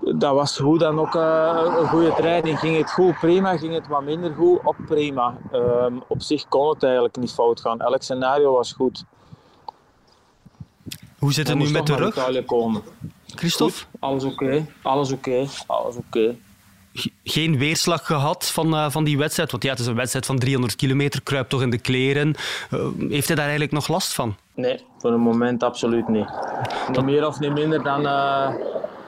dat 0.00 0.34
was 0.34 0.58
hoe 0.58 0.78
dan 0.78 0.98
ook 0.98 1.14
uh, 1.14 1.60
een 1.78 1.88
goede 1.88 2.14
training. 2.14 2.58
Ging 2.58 2.76
het 2.76 2.90
goed, 2.90 3.18
prima. 3.18 3.56
Ging 3.56 3.74
het 3.74 3.86
wat 3.86 4.02
minder 4.02 4.34
goed, 4.34 4.58
ook 4.64 4.86
prima. 4.86 5.36
Um, 5.52 6.02
op 6.08 6.22
zich 6.22 6.48
kon 6.48 6.68
het 6.68 6.82
eigenlijk 6.82 7.16
niet 7.16 7.32
fout 7.32 7.60
gaan. 7.60 7.80
Elk 7.80 8.02
scenario 8.02 8.52
was 8.52 8.72
goed. 8.72 9.04
Hoe 11.18 11.32
zit 11.32 11.48
het 11.48 11.58
nu 11.58 11.70
met 11.70 11.86
de 11.86 11.94
rug? 11.94 12.44
Komen. 12.44 12.82
Christophe? 13.26 13.74
Goed, 13.74 14.00
alles 14.00 14.24
oké, 14.24 14.44
okay. 14.44 14.66
alles 14.82 15.12
oké, 15.12 15.30
okay. 15.30 15.48
alles 15.66 15.96
oké. 15.96 16.18
Okay. 16.18 16.38
Geen 17.24 17.58
weerslag 17.58 18.06
gehad 18.06 18.50
van, 18.50 18.74
uh, 18.74 18.90
van 18.90 19.04
die 19.04 19.18
wedstrijd? 19.18 19.50
Want 19.50 19.62
ja, 19.62 19.70
het 19.70 19.78
is 19.78 19.86
een 19.86 19.94
wedstrijd 19.94 20.26
van 20.26 20.38
300 20.38 20.76
kilometer, 20.76 21.22
kruipt 21.22 21.50
toch 21.50 21.62
in 21.62 21.70
de 21.70 21.78
kleren. 21.78 22.34
Uh, 22.70 22.86
heeft 22.98 23.26
hij 23.26 23.36
daar 23.36 23.44
eigenlijk 23.44 23.72
nog 23.72 23.88
last 23.88 24.14
van? 24.14 24.36
Nee, 24.54 24.84
voor 24.98 25.10
een 25.12 25.20
moment 25.20 25.62
absoluut 25.62 26.08
niet. 26.08 26.28
Niet 26.86 26.94
Dat... 26.94 27.04
meer 27.04 27.26
of 27.26 27.38
niet 27.38 27.52
minder 27.52 27.82
dan, 27.82 28.00
uh, 28.00 28.54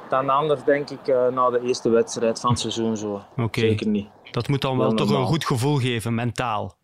dan 0.08 0.28
anders, 0.28 0.64
denk 0.64 0.90
ik, 0.90 1.06
na 1.06 1.50
de 1.50 1.60
eerste 1.64 1.88
wedstrijd 1.88 2.40
van 2.40 2.50
het 2.50 2.60
seizoen. 2.60 2.96
Zo. 2.96 3.22
Okay. 3.36 3.64
Zeker 3.68 3.86
niet. 3.86 4.08
Dat 4.30 4.48
moet 4.48 4.60
dan 4.60 4.76
wel, 4.76 4.86
wel 4.86 4.96
toch 4.96 5.06
normaal. 5.06 5.26
een 5.26 5.32
goed 5.32 5.46
gevoel 5.46 5.76
geven, 5.76 6.14
mentaal? 6.14 6.74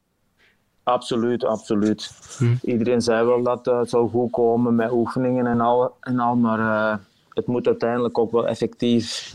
Absoluut, 0.82 1.44
absoluut. 1.44 2.10
Hm. 2.38 2.54
Iedereen 2.62 3.00
zei 3.00 3.26
wel 3.26 3.42
dat 3.42 3.66
het 3.66 3.90
zou 3.90 4.10
goed 4.10 4.30
komen 4.30 4.74
met 4.74 4.92
oefeningen 4.92 5.46
en 5.46 5.60
al, 5.60 5.96
en 6.00 6.18
al 6.18 6.36
maar 6.36 7.00
het 7.28 7.46
moet 7.46 7.66
uiteindelijk 7.66 8.18
ook 8.18 8.32
wel 8.32 8.48
effectief 8.48 9.34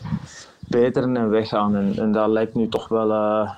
beteren 0.67 1.17
en 1.17 1.30
weggaan. 1.30 1.75
En, 1.75 1.93
en 1.97 2.12
dat 2.12 2.30
lijkt 2.30 2.56
nu 2.56 2.67
toch 2.67 2.88
wel 2.88 3.12
uh, 3.12 3.51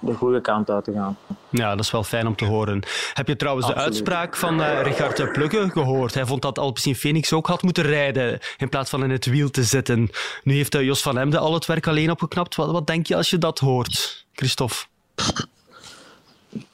de 0.00 0.14
goede 0.14 0.40
kant 0.40 0.70
uit 0.70 0.84
te 0.84 0.92
gaan. 0.92 1.16
Ja, 1.48 1.70
dat 1.70 1.84
is 1.84 1.90
wel 1.90 2.02
fijn 2.02 2.26
om 2.26 2.36
te 2.36 2.44
horen. 2.44 2.82
Heb 3.14 3.28
je 3.28 3.36
trouwens 3.36 3.66
Absoluut. 3.66 3.92
de 3.92 3.94
uitspraak 3.94 4.36
van 4.36 4.60
uh, 4.60 4.82
Richard 4.82 5.32
Plugge 5.32 5.70
gehoord? 5.70 6.14
Hij 6.14 6.26
vond 6.26 6.42
dat 6.42 6.58
Alpecin 6.58 6.94
Phoenix 6.94 7.32
ook 7.32 7.46
had 7.46 7.62
moeten 7.62 7.84
rijden 7.84 8.38
in 8.56 8.68
plaats 8.68 8.90
van 8.90 9.04
in 9.04 9.10
het 9.10 9.26
wiel 9.26 9.50
te 9.50 9.64
zitten. 9.64 10.10
Nu 10.42 10.54
heeft 10.54 10.74
uh, 10.74 10.82
Jos 10.82 11.02
van 11.02 11.18
Emden 11.18 11.40
al 11.40 11.54
het 11.54 11.66
werk 11.66 11.86
alleen 11.86 12.10
opgeknapt. 12.10 12.54
Wat, 12.54 12.70
wat 12.70 12.86
denk 12.86 13.06
je 13.06 13.16
als 13.16 13.30
je 13.30 13.38
dat 13.38 13.58
hoort, 13.58 14.26
Christophe? 14.32 14.84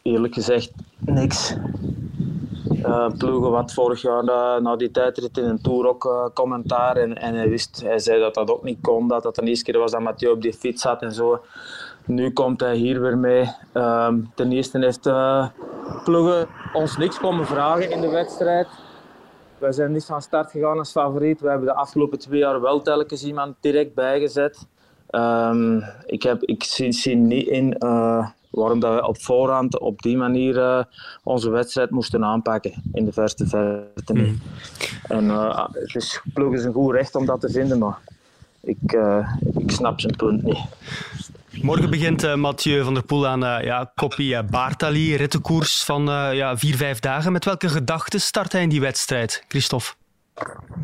Eerlijk 0.03 0.35
gezegd, 0.35 0.73
niks. 0.99 1.57
Uh, 2.71 3.09
ploegen 3.19 3.51
wat 3.51 3.73
vorig 3.73 4.03
jaar 4.03 4.25
na, 4.25 4.59
na 4.59 4.77
die 4.77 4.91
tijdrit 4.91 5.39
in 5.39 5.45
een 5.45 5.61
Tour 5.61 5.89
ook 5.89 6.05
uh, 6.05 6.27
commentaar 6.35 6.97
en, 6.97 7.19
en 7.19 7.35
hij 7.35 7.49
wist, 7.49 7.83
hij 7.85 7.99
zei 7.99 8.21
dat 8.21 8.35
dat 8.35 8.51
ook 8.51 8.63
niet 8.63 8.79
kon, 8.81 9.09
dat 9.09 9.23
dat 9.23 9.35
de 9.35 9.43
eerste 9.43 9.65
keer 9.65 9.79
was 9.79 9.91
dat 9.91 10.01
Mathieu 10.01 10.31
op 10.31 10.43
die 10.43 10.53
fiets 10.53 10.83
zat 10.83 11.03
en 11.03 11.13
zo. 11.13 11.41
nu 12.07 12.33
komt 12.33 12.61
hij 12.61 12.77
hier 12.77 13.01
weer 13.01 13.19
mee. 13.19 13.51
Ehm, 13.73 14.21
ten 14.35 14.53
eerste 14.53 14.79
heeft 14.79 15.11
Ploegen 16.05 16.49
ons 16.73 16.97
niks 16.97 17.19
komen 17.19 17.47
vragen 17.47 17.91
in 17.91 18.01
de 18.01 18.09
wedstrijd. 18.09 18.69
Wij 19.59 19.73
zijn 19.73 19.93
niet 19.93 20.05
van 20.05 20.23
start 20.23 20.51
gegaan 20.51 20.79
als 20.79 20.91
favoriet. 20.91 21.41
We 21.41 21.49
hebben 21.49 21.67
de 21.67 21.75
afgelopen 21.75 22.19
twee 22.19 22.39
jaar 22.39 22.61
wel 22.61 22.83
telkens 22.83 23.25
iemand 23.25 23.57
direct 23.61 23.95
bijgezet. 23.95 24.67
Um, 25.11 25.83
ik, 26.07 26.23
heb, 26.23 26.43
ik 26.43 26.65
zie, 26.65 26.93
zie 26.93 27.17
niet 27.17 27.47
in 27.47 27.77
waarom 28.53 28.81
dat 28.81 28.95
we 28.95 29.07
op 29.07 29.23
voorhand 29.23 29.79
op 29.79 30.03
die 30.03 30.17
manier 30.17 30.57
uh, 30.57 30.83
onze 31.23 31.51
wedstrijd 31.51 31.91
moesten 31.91 32.25
aanpakken 32.25 32.83
in 32.93 33.05
de 33.05 33.13
verste 33.13 33.47
verte. 33.47 34.13
Mm. 34.13 34.41
En 35.03 35.25
uh, 35.25 35.67
het 35.73 35.95
is, 35.95 36.21
ploeg 36.35 36.55
is 36.55 36.65
een 36.65 36.73
goed 36.73 36.95
recht 36.95 37.15
om 37.15 37.27
dat 37.27 37.41
te 37.41 37.51
vinden, 37.51 37.79
maar 37.79 37.99
ik, 38.61 38.97
ik 39.59 39.71
snap 39.71 40.01
zijn 40.01 40.17
punt 40.17 40.43
niet. 40.43 40.59
Morgen 41.63 41.91
begint 41.91 42.37
Mathieu 42.37 42.85
van 42.85 42.95
der 42.95 43.05
Poel 43.05 43.27
aan 43.27 43.65
ja, 43.65 43.93
Koppie 43.95 44.35
uh, 44.35 44.41
Bartali, 44.51 45.17
rittenkoers 45.17 45.85
van 45.85 46.05
ja, 46.35 46.57
vier, 46.57 46.77
vijf 46.77 47.01
dagen. 47.01 47.33
Met 47.33 47.45
welke 47.45 47.69
gedachten 47.69 48.21
start 48.21 48.53
hij 48.53 48.63
in 48.63 48.69
die 48.69 48.81
wedstrijd, 48.81 49.45
Christophe? 49.49 49.93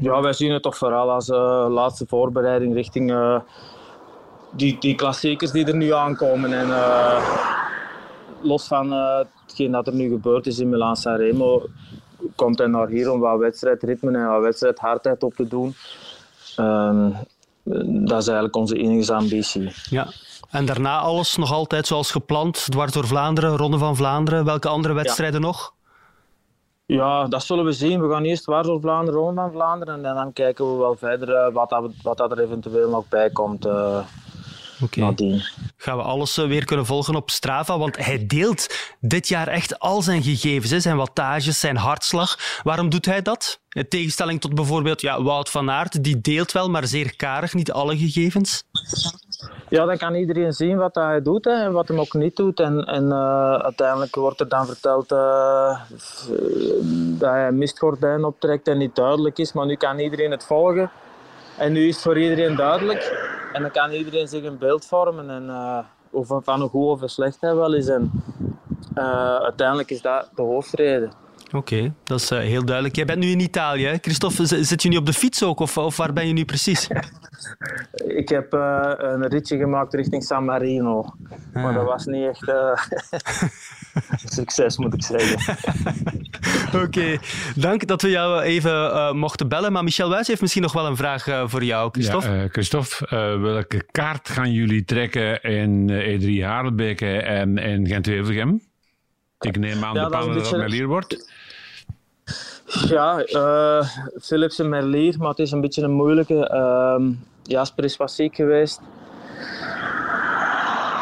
Ja, 0.01 0.21
wij 0.21 0.33
zien 0.33 0.53
het 0.53 0.63
toch 0.63 0.77
vooral 0.77 1.11
als 1.11 1.29
laatste 1.73 2.07
voorbereiding 2.09 2.75
richting 2.75 3.11
die, 4.51 4.77
die 4.81 4.95
klassiekers 4.95 5.51
die 5.51 5.67
er 5.67 5.77
nu 5.77 5.93
aankomen. 5.93 6.53
En 6.53 6.69
los 8.41 8.67
van 8.67 8.93
hetgeen 9.47 9.71
dat 9.71 9.87
er 9.87 9.95
nu 9.95 10.09
gebeurd 10.09 10.47
is 10.47 10.59
in 10.59 10.69
Milan 10.69 10.97
Sanremo, 10.97 11.63
komt 12.35 12.59
hij 12.59 12.67
naar 12.67 12.89
hier 12.89 13.13
om 13.13 13.21
wat 13.21 13.39
wedstrijdritme 13.39 14.19
en 14.19 14.29
wat 14.29 14.43
wedstrijdhardheid 14.43 15.23
op 15.23 15.35
te 15.35 15.49
doen. 15.49 15.75
Um, 16.57 17.17
dat 18.07 18.21
is 18.21 18.27
eigenlijk 18.27 18.57
onze 18.57 18.77
enige 18.77 19.15
ambitie. 19.15 19.73
Ja, 19.91 20.07
en 20.51 20.67
daarna 20.67 20.99
alles 20.99 21.37
nog 21.37 21.53
altijd 21.53 21.87
zoals 21.87 22.11
gepland, 22.11 22.71
dwars 22.71 22.93
door 22.93 23.07
Vlaanderen, 23.07 23.57
Ronde 23.57 23.79
van 23.79 23.97
Vlaanderen. 23.97 24.45
Welke 24.45 24.69
andere 24.69 24.95
wedstrijden 24.95 25.41
ja. 25.41 25.47
nog? 25.47 25.73
Ja, 26.87 27.27
dat 27.27 27.43
zullen 27.43 27.65
we 27.65 27.73
zien. 27.73 28.01
We 28.01 28.13
gaan 28.13 28.25
eerst 28.25 28.43
dwars 28.43 28.67
door 28.67 28.81
Vlaanderen, 28.81 29.21
Ronde 29.21 29.41
van 29.41 29.53
Vlaanderen. 29.53 30.05
En 30.05 30.15
dan 30.15 30.33
kijken 30.33 30.73
we 30.73 30.79
wel 30.79 30.97
verder 30.97 31.29
uh, 31.29 31.55
wat, 31.55 31.69
dat, 31.69 31.93
wat 32.03 32.17
dat 32.17 32.31
er 32.31 32.41
eventueel 32.41 32.91
nog 32.91 33.09
bij 33.09 33.31
komt. 33.31 33.67
Uh, 33.67 33.99
Oké. 34.83 35.15
Gaan 35.77 35.97
we 35.97 36.03
alles 36.03 36.39
uh, 36.39 36.47
weer 36.47 36.65
kunnen 36.65 36.87
volgen 36.87 37.15
op 37.15 37.31
Strava? 37.31 37.79
Want 37.79 37.97
hij 37.97 38.27
deelt 38.27 38.67
dit 39.01 39.29
jaar 39.29 39.49
echt 39.49 39.79
al 39.79 40.03
zijn 40.03 40.23
gegevens, 40.23 40.83
zijn 40.83 40.97
wattages, 40.97 41.61
zijn 41.61 41.77
hartslag. 41.77 42.39
Waarom 42.63 42.89
doet 42.89 43.07
hij 43.07 43.23
dat? 43.23 43.61
In 43.69 43.89
tegenstelling 43.89 44.41
tot 44.41 44.55
bijvoorbeeld 44.55 45.01
ja, 45.01 45.23
Wout 45.23 45.51
van 45.51 45.71
Aert, 45.71 46.05
die 46.05 46.21
deelt 46.21 46.53
wel, 46.53 46.71
maar 46.71 46.87
zeer 46.87 47.17
karig, 47.17 47.55
niet 47.55 47.73
alle 47.73 47.97
gegevens. 47.97 48.65
Ja, 49.69 49.85
dan 49.85 49.97
kan 49.97 50.15
iedereen 50.15 50.53
zien 50.53 50.77
wat 50.77 50.95
hij 50.95 51.23
doet 51.23 51.45
hè, 51.45 51.65
en 51.65 51.73
wat 51.73 51.89
hij 51.89 51.99
ook 51.99 52.13
niet 52.13 52.37
doet. 52.37 52.61
En, 52.61 52.85
en 52.85 53.05
uh, 53.05 53.55
uiteindelijk 53.55 54.15
wordt 54.15 54.41
er 54.41 54.49
dan 54.49 54.67
verteld 54.67 55.13
uh, 55.13 55.81
dat 57.19 57.31
hij 57.31 57.49
een 57.49 57.59
mistgordijn 57.59 58.25
optrekt 58.25 58.69
en 58.69 58.79
niet 58.79 58.97
duidelijk 58.97 59.39
is. 59.39 59.53
Maar 59.53 59.67
nu 59.67 59.77
kan 59.77 59.99
iedereen 59.99 60.31
het 60.31 60.45
volgen. 60.45 60.91
En 61.57 61.73
nu 61.73 61.89
is 61.89 61.95
het 61.95 62.03
voor 62.05 62.19
iedereen 62.19 62.57
duidelijk. 62.57 63.37
En 63.53 63.63
dan 63.63 63.71
kan 63.71 63.91
iedereen 63.91 64.29
zich 64.29 64.45
een 64.45 64.59
beeld 64.59 64.87
vormen. 64.87 65.31
En, 65.31 65.45
uh, 65.45 65.79
van 66.29 66.61
hoe 66.61 66.69
goed 66.69 67.03
of 67.03 67.11
slecht 67.11 67.41
hij 67.41 67.55
wel 67.55 67.75
is. 67.75 67.89
En 67.89 68.11
uiteindelijk 69.41 69.91
is 69.91 70.03
dat 70.03 70.31
de 70.35 70.43
hoofdreden. 70.43 71.28
Oké, 71.49 71.57
okay, 71.57 71.93
dat 72.05 72.21
is 72.21 72.33
uh, 72.33 72.39
heel 72.39 72.65
duidelijk. 72.65 72.97
Jij 72.97 73.05
bent 73.05 73.19
nu 73.19 73.31
in 73.31 73.41
Italië, 73.41 73.85
hè? 73.85 73.97
Christophe. 74.01 74.65
Zit 74.65 74.83
je 74.83 74.89
nu 74.89 74.97
op 74.97 75.07
de 75.07 75.13
fiets 75.13 75.43
ook, 75.43 75.61
of, 75.61 75.79
of 75.79 75.97
waar 75.97 76.13
ben 76.13 76.27
je 76.27 76.33
nu 76.33 76.45
precies? 76.45 76.89
Ik 78.07 78.29
heb 78.29 78.55
uh, 78.55 78.93
een 78.97 79.29
ritje 79.29 79.57
gemaakt 79.57 79.95
richting 79.95 80.25
San 80.25 80.45
Marino. 80.45 81.01
Ah. 81.53 81.63
Maar 81.63 81.75
dat 81.75 81.85
was 81.85 82.07
niet 82.07 82.29
echt 82.29 82.49
uh, 82.49 82.73
succes, 84.25 84.79
moet 84.79 84.95
ik 84.95 85.03
zeggen. 85.03 85.57
Oké, 86.75 86.85
okay. 86.85 87.21
dank 87.55 87.87
dat 87.87 88.03
we 88.03 88.11
jou 88.11 88.41
even 88.41 89.17
mochten 89.17 89.49
bellen. 89.49 89.73
Maar 89.73 89.85
Michel 89.85 90.11
Wijs 90.11 90.27
heeft 90.27 90.41
misschien 90.41 90.63
nog 90.63 90.73
wel 90.73 90.87
een 90.87 90.97
vraag 90.97 91.45
voor 91.45 91.65
jou, 91.65 91.91
Christophe. 91.91 92.31
Ja, 92.31 92.49
Christophe, 92.49 93.07
welke 93.41 93.85
kaart 93.91 94.29
gaan 94.29 94.53
jullie 94.53 94.85
trekken 94.85 95.43
in 95.43 95.91
E3 95.91 96.45
Harelbeke 96.45 97.17
en, 97.23 97.59
en 97.59 97.87
Gent-Wevelgem? 97.87 98.61
Ik 99.39 99.59
neem 99.59 99.85
aan 99.85 99.95
ja, 99.95 100.05
de 100.05 100.11
panel 100.11 100.35
dat 100.35 100.57
Merlier 100.57 100.87
wordt. 100.87 101.31
Ja, 102.69 103.27
uh, 103.27 103.89
Philips 104.21 104.59
en 104.59 104.69
Merlier, 104.69 105.19
maar 105.19 105.29
het 105.29 105.39
is 105.39 105.51
een 105.51 105.61
beetje 105.61 105.83
een 105.83 105.91
moeilijke. 105.91 106.51
Uh, 106.53 107.07
Jasper 107.43 107.85
is 107.85 107.97
wat 107.97 108.11
ziek 108.11 108.35
geweest. 108.35 108.81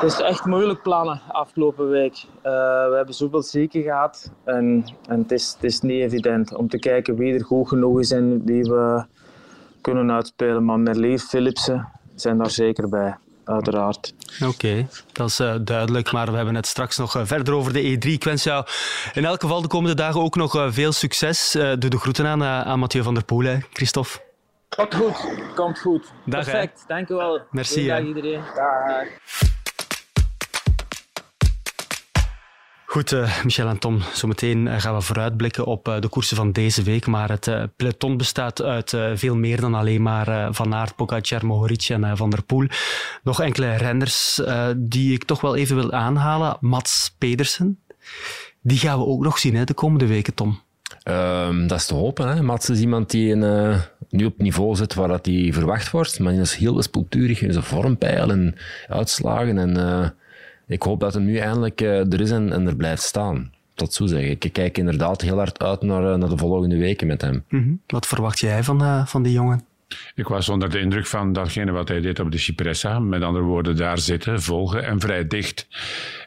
Het 0.00 0.12
is 0.12 0.20
echt 0.20 0.44
moeilijk 0.44 0.82
plannen 0.82 1.20
afgelopen 1.28 1.88
week. 1.88 2.24
Uh, 2.36 2.52
we 2.88 2.92
hebben 2.96 3.14
zoveel 3.14 3.42
zieken 3.42 3.82
gehad 3.82 4.30
en, 4.44 4.84
en 5.08 5.18
het, 5.18 5.32
is, 5.32 5.52
het 5.54 5.64
is 5.64 5.80
niet 5.80 6.00
evident 6.00 6.54
om 6.54 6.68
te 6.68 6.78
kijken 6.78 7.16
wie 7.16 7.34
er 7.34 7.44
goed 7.44 7.68
genoeg 7.68 8.00
is 8.00 8.10
en 8.10 8.44
wie 8.44 8.62
we 8.62 9.04
kunnen 9.80 10.12
uitspelen. 10.12 10.64
Maar 10.64 10.80
Merlier, 10.80 11.18
Philipsen 11.18 11.88
zijn 12.14 12.38
daar 12.38 12.50
zeker 12.50 12.88
bij 12.88 13.16
uiteraard. 13.46 14.14
Oké, 14.40 14.50
okay, 14.50 14.88
dat 15.12 15.28
is 15.28 15.40
uh, 15.40 15.54
duidelijk. 15.60 16.12
Maar 16.12 16.30
we 16.30 16.36
hebben 16.36 16.54
het 16.54 16.66
straks 16.66 16.96
nog 16.96 17.16
uh, 17.16 17.22
verder 17.24 17.54
over 17.54 17.72
de 17.72 17.82
E3. 17.82 18.10
Ik 18.10 18.24
wens 18.24 18.42
jou 18.42 18.66
in 19.12 19.24
elk 19.24 19.40
geval 19.40 19.62
de 19.62 19.68
komende 19.68 19.96
dagen 19.96 20.20
ook 20.20 20.36
nog 20.36 20.56
uh, 20.56 20.66
veel 20.70 20.92
succes. 20.92 21.50
doe 21.52 21.78
de 21.78 21.98
groeten 21.98 22.26
aan, 22.26 22.42
aan 22.42 22.78
Mathieu 22.78 23.02
van 23.02 23.14
der 23.14 23.24
Poel, 23.24 23.44
hè, 23.44 23.58
Christophe. 23.72 24.24
Komt 24.68 24.94
goed, 24.94 25.26
komt 25.54 25.78
goed. 25.78 26.12
Dag, 26.24 26.44
Perfect, 26.44 26.80
hè. 26.80 26.94
dank 26.94 27.08
u 27.08 27.14
wel. 27.14 27.40
Merci. 27.50 27.86
Dag 27.86 28.00
iedereen. 28.00 28.40
Dag. 28.54 29.54
Goed, 32.96 33.12
uh, 33.12 33.44
Michel 33.44 33.68
en 33.68 33.78
Tom, 33.78 34.00
zometeen 34.12 34.80
gaan 34.80 34.94
we 34.94 35.00
vooruitblikken 35.00 35.64
op 35.64 35.88
uh, 35.88 36.00
de 36.00 36.08
koersen 36.08 36.36
van 36.36 36.52
deze 36.52 36.82
week. 36.82 37.06
Maar 37.06 37.28
het 37.28 37.46
uh, 37.46 37.62
peloton 37.76 38.16
bestaat 38.16 38.62
uit 38.62 38.96
veel 39.14 39.36
meer 39.36 39.60
dan 39.60 39.74
alleen 39.74 40.02
maar 40.02 40.54
Van 40.54 40.74
Aert, 40.74 40.96
Pogacar, 40.96 41.46
Mohoric 41.46 41.88
en 41.88 42.16
Van 42.16 42.30
der 42.30 42.42
Poel. 42.42 42.66
Nog 43.22 43.40
enkele 43.40 43.76
renners 43.76 44.40
die 44.76 45.12
ik 45.12 45.24
toch 45.24 45.40
wel 45.40 45.56
even 45.56 45.76
wil 45.76 45.92
aanhalen. 45.92 46.56
Mats 46.60 47.14
Pedersen, 47.18 47.78
die 48.60 48.78
gaan 48.78 48.98
we 48.98 49.04
ook 49.04 49.22
nog 49.22 49.38
zien 49.38 49.54
hè, 49.54 49.64
de 49.64 49.74
komende 49.74 50.06
weken, 50.06 50.34
Tom. 50.34 50.60
Um, 51.04 51.66
dat 51.66 51.78
is 51.78 51.86
te 51.86 51.94
hopen. 51.94 52.28
Hè. 52.28 52.42
Mats 52.42 52.70
is 52.70 52.80
iemand 52.80 53.10
die 53.10 53.34
nu 54.08 54.24
op 54.24 54.38
niveau 54.38 54.76
zit 54.76 54.94
waar 54.94 55.08
dat 55.08 55.26
hij 55.26 55.50
verwacht 55.52 55.90
wordt. 55.90 56.18
Maar 56.18 56.32
hij 56.32 56.42
is 56.42 56.54
heel 56.54 56.76
wispelturig 56.76 57.42
in 57.42 57.52
zijn 57.52 57.64
vormpeil 57.64 58.30
en 58.30 58.54
uitslagen 58.88 59.58
en 59.58 59.76
ik 60.66 60.82
hoop 60.82 61.00
dat 61.00 61.14
hij 61.14 61.22
nu 61.22 61.36
eindelijk 61.36 61.80
uh, 61.80 62.12
er 62.12 62.20
is 62.20 62.30
en, 62.30 62.66
er 62.66 62.76
blijft 62.76 63.02
staan. 63.02 63.52
Dat 63.74 63.94
zo 63.94 64.06
zeggen. 64.06 64.30
Ik 64.30 64.52
kijk 64.52 64.78
inderdaad 64.78 65.20
heel 65.20 65.36
hard 65.36 65.62
uit 65.62 65.82
naar, 65.82 66.12
eh, 66.12 66.18
naar 66.18 66.28
de 66.28 66.36
volgende 66.36 66.76
weken 66.76 67.06
met 67.06 67.20
hem. 67.20 67.44
-hmm. 67.48 67.80
Wat 67.86 68.06
verwacht 68.06 68.38
jij 68.38 68.62
van, 68.62 68.82
uh, 68.82 69.06
van 69.06 69.22
die 69.22 69.32
jongen? 69.32 69.64
Ik 70.14 70.28
was 70.28 70.48
onder 70.48 70.70
de 70.70 70.80
indruk 70.80 71.06
van 71.06 71.32
datgene 71.32 71.72
wat 71.72 71.88
hij 71.88 72.00
deed 72.00 72.20
op 72.20 72.30
de 72.30 72.38
Cipressa. 72.38 72.98
Met 72.98 73.22
andere 73.22 73.44
woorden, 73.44 73.76
daar 73.76 73.98
zitten, 73.98 74.42
volgen 74.42 74.84
en 74.84 75.00
vrij 75.00 75.26
dicht. 75.26 75.68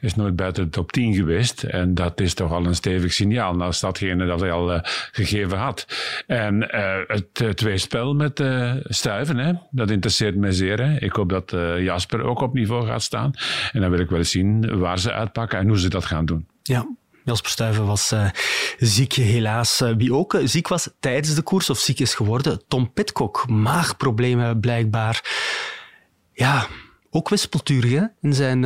Is 0.01 0.15
nooit 0.15 0.35
buiten 0.35 0.63
de 0.63 0.69
top 0.69 0.91
10 0.91 1.13
geweest. 1.13 1.63
En 1.63 1.93
dat 1.93 2.21
is 2.21 2.33
toch 2.33 2.51
al 2.51 2.65
een 2.65 2.75
stevig 2.75 3.13
signaal 3.13 3.55
naast 3.55 3.81
datgene 3.81 4.25
dat 4.25 4.39
hij 4.39 4.51
al 4.51 4.73
uh, 4.73 4.79
gegeven 5.11 5.57
had. 5.57 5.87
En 6.27 6.55
uh, 6.55 6.95
het 7.07 7.41
uh, 7.41 7.49
tweespel 7.49 8.13
met 8.13 8.43
Stuiven, 8.83 9.37
hè, 9.37 9.53
dat 9.71 9.89
interesseert 9.89 10.35
mij 10.35 10.51
zeer. 10.51 10.81
Hè. 10.81 10.97
Ik 10.99 11.11
hoop 11.11 11.29
dat 11.29 11.55
Jasper 11.79 12.21
ook 12.21 12.41
op 12.41 12.53
niveau 12.53 12.85
gaat 12.85 13.01
staan. 13.01 13.31
En 13.71 13.81
dan 13.81 13.89
wil 13.89 13.99
ik 13.99 14.09
wel 14.09 14.23
zien 14.23 14.79
waar 14.79 14.99
ze 14.99 15.11
uitpakken 15.11 15.59
en 15.59 15.67
hoe 15.67 15.79
ze 15.79 15.89
dat 15.89 16.05
gaan 16.05 16.25
doen. 16.25 16.47
Ja, 16.63 16.87
Jasper 17.29 17.51
Stuyven 17.51 17.85
was 17.85 18.11
uh, 18.11 18.29
ziek, 18.77 19.13
helaas. 19.13 19.81
Uh, 19.81 19.93
wie 19.97 20.13
ook 20.13 20.39
ziek 20.43 20.67
was 20.67 20.89
tijdens 20.99 21.35
de 21.35 21.41
koers 21.41 21.69
of 21.69 21.77
ziek 21.77 21.99
is 21.99 22.13
geworden, 22.13 22.61
Tom 22.67 22.93
Pitcock. 22.93 23.45
Maagproblemen 23.47 24.59
blijkbaar. 24.59 25.23
Ja, 26.33 26.67
ook 27.09 27.29
wispelturig 27.29 28.07
in 28.21 28.33
zijn... 28.33 28.63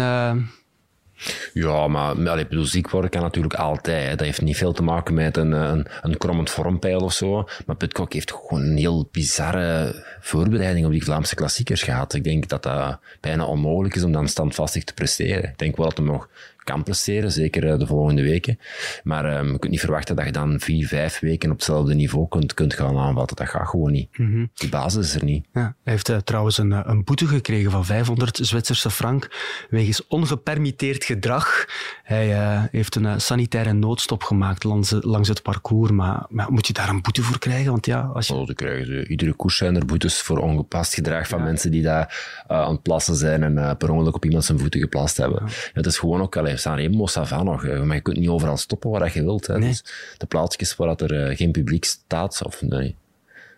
Ja, 1.54 1.88
maar, 1.88 2.46
ziek 2.50 2.90
worden 2.90 3.10
kan 3.10 3.22
natuurlijk 3.22 3.54
altijd. 3.54 4.10
Dat 4.10 4.20
heeft 4.20 4.42
niet 4.42 4.58
veel 4.58 4.74
te 4.74 4.84
maken 4.84 5.14
met 5.14 5.38
een, 5.38 5.52
een, 5.52 5.88
een 6.02 6.18
krommend 6.18 6.50
vormpeil 6.50 7.00
of 7.00 7.14
zo. 7.14 7.48
Maar 7.66 7.76
Pitcock 7.76 8.14
heeft 8.14 8.32
gewoon 8.32 8.62
een 8.62 8.78
heel 8.78 9.10
bizarre 9.12 10.04
voorbereiding 10.22 10.86
op 10.86 10.92
die 10.92 11.04
Vlaamse 11.04 11.36
klassiekers 11.36 11.84
gehad. 11.84 12.14
Ik 12.14 12.24
denk 12.24 12.48
dat 12.48 12.64
dat 12.64 13.00
bijna 13.20 13.46
onmogelijk 13.46 13.96
is 13.96 14.04
om 14.04 14.12
dan 14.12 14.28
standvastig 14.28 14.84
te 14.84 14.94
presteren. 14.94 15.50
Ik 15.50 15.58
denk 15.58 15.78
wel 15.78 15.88
dat 15.88 15.98
hij 15.98 16.06
nog 16.06 16.30
kan 16.64 16.84
presteren, 16.84 17.32
zeker 17.32 17.80
de 17.80 17.88
volgende 17.88 18.22
weken. 18.22 18.60
Maar 19.04 19.38
um, 19.38 19.52
je 19.52 19.60
kunt 19.60 19.72
niet 19.72 19.80
verwachten 19.80 20.16
dat 20.16 20.26
je 20.26 20.32
dan 20.32 20.60
vier, 20.60 20.88
vijf 20.88 21.20
weken 21.20 21.50
op 21.50 21.56
hetzelfde 21.56 21.94
niveau 21.94 22.28
kunt, 22.28 22.54
kunt 22.54 22.74
gaan 22.74 22.98
aanvatten. 22.98 23.36
Dat 23.36 23.50
gaat 23.50 23.68
gewoon 23.68 23.92
niet. 23.92 24.18
Mm 24.18 24.52
Die 24.54 24.70
basis 24.70 25.06
is 25.06 25.16
er 25.16 25.24
niet. 25.24 25.46
Ja, 25.54 25.62
hij 25.84 25.94
heeft 25.94 26.10
uh, 26.10 26.18
trouwens 26.18 26.58
een, 26.58 26.90
een 26.90 27.04
boete 27.04 27.28
gekregen 27.28 27.72
van 27.72 27.86
500 27.86 28.40
Zwitserse 28.42 28.90
frank 28.90 29.30
wegens 29.70 30.08
ongepermitteerd 30.08 31.04
gedrag. 31.04 31.66
Hij 32.04 32.30
uh, 32.30 32.64
heeft 32.72 32.96
een 32.96 33.04
uh, 33.04 33.14
sanitaire 33.18 33.74
noodstop 33.74 34.24
gemaakt 34.24 34.64
langs, 34.64 34.96
langs 35.00 35.30
het 35.30 35.42
parcours. 35.42 35.92
Maar, 35.92 36.26
maar, 36.30 36.52
moet 36.52 36.68
je 36.68 36.74
daar 36.74 36.90
een 36.90 37.02
boete 37.02 37.22
voor 37.22 37.40
krijgen? 37.40 37.72
Want 37.72 37.86
ja, 37.86 38.02
als 38.14 38.28
je... 38.28 38.34
Oh, 38.34 38.48
krijgen 38.48 38.86
ze. 38.86 39.08
Iedere 39.08 39.34
koers 39.34 39.58
zijn 39.58 39.76
er 39.76 39.86
boetes 39.86 40.22
voor 40.22 40.38
ongepast 40.38 40.94
gedrag 40.94 41.28
van 41.28 41.40
ja. 41.40 41.46
mensen 41.46 41.72
die 41.72 41.82
daar 41.82 42.44
aan 42.48 42.72
het 42.72 42.82
plassen 42.82 43.16
zijn 43.16 43.44
en 43.44 43.78
per 43.78 43.92
ongeluk 43.92 44.16
op 44.16 44.26
iemand 44.26 44.46
zijn 44.46 44.60
voeten 44.60 44.80
geplast 44.80 45.18
hebben. 45.18 45.44
Ja. 45.46 45.52
Het 45.74 45.86
is 45.86 45.98
gewoon 45.98 46.22
ook, 46.22 46.36
allee, 46.54 46.58
staan 46.58 46.78
helemaal 46.78 47.08
Sava 47.08 47.44
nog, 47.44 47.64
maar 47.64 47.96
je 47.96 48.02
kunt 48.02 48.18
niet 48.18 48.30
overal 48.30 48.58
stoppen 48.58 48.90
waar 48.90 49.12
je 49.14 49.24
wilt. 49.24 49.48
Hè. 49.48 49.58
Nee. 49.58 49.70
Dus 49.70 49.84
de 50.18 50.26
plaatsjes 50.26 50.76
waar 50.76 51.02
er 51.02 51.36
geen 51.36 51.52
publiek 51.52 51.86
staat, 51.86 52.42
of 52.46 52.62
nee, 52.62 52.96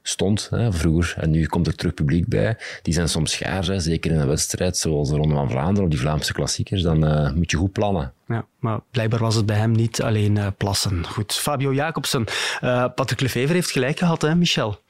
stond 0.01 0.47
hè, 0.49 0.73
vroeger. 0.73 1.15
En 1.17 1.31
nu 1.31 1.45
komt 1.45 1.67
er 1.67 1.75
terug 1.75 1.93
publiek 1.93 2.27
bij. 2.27 2.57
Die 2.81 2.93
zijn 2.93 3.09
soms 3.09 3.31
schaars, 3.31 3.67
hè, 3.67 3.79
zeker 3.79 4.11
in 4.11 4.19
een 4.19 4.27
wedstrijd 4.27 4.77
zoals 4.77 5.09
de 5.09 5.15
Ronde 5.15 5.35
van 5.35 5.49
Vlaanderen 5.49 5.83
of 5.83 5.89
die 5.89 5.99
Vlaamse 5.99 6.33
klassiekers. 6.33 6.81
Dan 6.81 7.05
uh, 7.05 7.31
moet 7.31 7.51
je 7.51 7.57
goed 7.57 7.71
plannen. 7.71 8.13
Ja, 8.27 8.45
maar 8.59 8.79
blijkbaar 8.91 9.19
was 9.19 9.35
het 9.35 9.45
bij 9.45 9.57
hem 9.57 9.71
niet 9.71 10.01
alleen 10.01 10.35
uh, 10.35 10.47
plassen. 10.57 11.05
Goed, 11.05 11.33
Fabio 11.33 11.73
Jacobsen. 11.73 12.25
Uh, 12.63 12.85
Patrick 12.95 13.19
Lefever 13.19 13.55
heeft 13.55 13.71
gelijk 13.71 13.97
gehad, 13.97 14.21
hè, 14.21 14.35
Michel? 14.35 14.81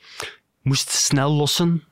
Moest 0.62 0.90
snel 0.90 1.32
lossen, 1.32 1.84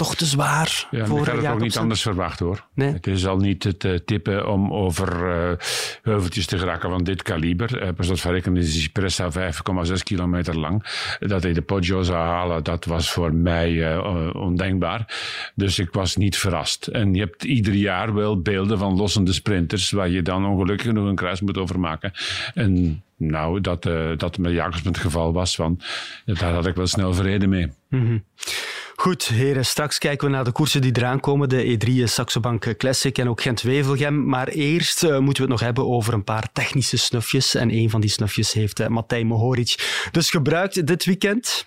toch 0.00 0.14
te 0.14 0.26
zwaar 0.26 0.88
ja, 0.90 1.06
voor 1.06 1.20
Ik 1.20 1.26
had 1.26 1.36
het 1.36 1.46
ook 1.46 1.60
niet 1.60 1.76
anders 1.76 2.02
verwacht 2.02 2.38
hoor. 2.38 2.66
Nee. 2.74 2.92
Het 2.92 3.06
is 3.06 3.26
al 3.26 3.36
niet 3.36 3.64
het 3.64 3.84
uh, 3.84 3.98
tippen 3.98 4.48
om 4.48 4.72
over 4.72 5.08
uh, 5.12 5.56
heuveltjes 6.02 6.46
te 6.46 6.58
geraken 6.58 6.90
van 6.90 7.04
dit 7.04 7.22
kaliber. 7.22 7.82
Uh, 7.82 7.88
pas 7.96 8.06
dat 8.06 8.20
verrekenen 8.20 8.62
is 8.62 8.72
die 8.72 8.88
Pressa 8.88 9.30
5,6 9.32 9.92
kilometer 10.02 10.58
lang. 10.58 10.84
Dat 11.18 11.42
hij 11.42 11.52
de 11.52 11.62
Poggio 11.62 12.02
zou 12.02 12.18
halen, 12.18 12.64
dat 12.64 12.84
was 12.84 13.10
voor 13.10 13.34
mij 13.34 13.98
ondenkbaar. 14.32 15.16
Dus 15.54 15.78
ik 15.78 15.92
was 15.92 16.16
niet 16.16 16.36
verrast. 16.36 16.86
En 16.86 17.14
je 17.14 17.20
hebt 17.20 17.44
ieder 17.44 17.74
jaar 17.74 18.14
wel 18.14 18.40
beelden 18.40 18.78
van 18.78 18.96
lossende 18.96 19.32
sprinters 19.32 19.90
waar 19.90 20.08
je 20.08 20.22
dan 20.22 20.46
ongelukkig 20.46 20.86
genoeg 20.86 21.08
een 21.08 21.14
kruis 21.14 21.40
moet 21.40 21.58
over 21.58 21.80
maken. 21.80 22.12
En 22.54 23.02
nou, 23.16 23.60
dat, 23.60 23.82
dat 24.16 24.38
met 24.38 24.52
Jacobsen 24.52 24.86
het 24.86 24.98
geval 24.98 25.32
was, 25.32 25.54
van, 25.54 25.80
daar 26.24 26.52
had 26.52 26.66
ik 26.66 26.74
wel 26.74 26.86
snel 26.86 27.14
vrede 27.14 27.46
mee. 27.46 27.72
Mm 27.88 28.06
-hmm. 28.06 28.24
Goed, 29.00 29.26
heren, 29.26 29.64
straks 29.64 29.98
kijken 29.98 30.26
we 30.26 30.34
naar 30.34 30.44
de 30.44 30.52
koersen 30.52 30.80
die 30.80 30.96
eraan 30.96 31.20
komen. 31.20 31.48
De 31.48 31.78
E3 31.78 32.02
Saxo 32.04 32.40
Bank 32.40 32.76
Classic 32.76 33.18
en 33.18 33.28
ook 33.28 33.42
Gent-Wevelgem. 33.42 34.24
Maar 34.24 34.48
eerst 34.48 35.02
uh, 35.02 35.18
moeten 35.18 35.34
we 35.34 35.40
het 35.40 35.48
nog 35.48 35.60
hebben 35.60 35.88
over 35.88 36.14
een 36.14 36.24
paar 36.24 36.52
technische 36.52 36.96
snufjes. 36.96 37.54
En 37.54 37.70
een 37.70 37.90
van 37.90 38.00
die 38.00 38.10
snufjes 38.10 38.52
heeft 38.52 38.80
uh, 38.80 39.22
Mohoric 39.22 40.08
dus 40.10 40.30
gebruikt 40.30 40.86
dit 40.86 41.04
weekend. 41.04 41.66